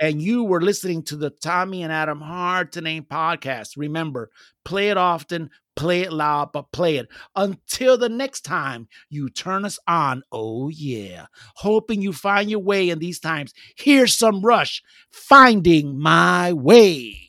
[0.00, 3.76] and you were listening to the Tommy and Adam Hard to Name podcast.
[3.76, 4.30] Remember,
[4.64, 7.06] play it often, play it loud, but play it
[7.36, 10.22] until the next time you turn us on.
[10.32, 11.26] Oh, yeah.
[11.54, 13.54] Hoping you find your way in these times.
[13.76, 14.82] Here's some Rush
[15.12, 17.27] finding my way.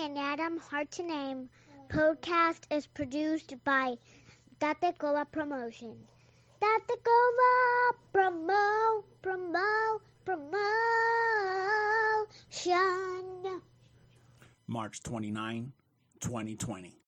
[0.00, 1.50] And Adam Hard to Name
[1.90, 3.96] podcast is produced by
[4.58, 5.94] Date Cola Promotion.
[6.58, 6.96] Date
[8.14, 10.40] Promo, Promo, Promotion.
[14.66, 15.72] March 29,
[16.20, 16.99] 2020.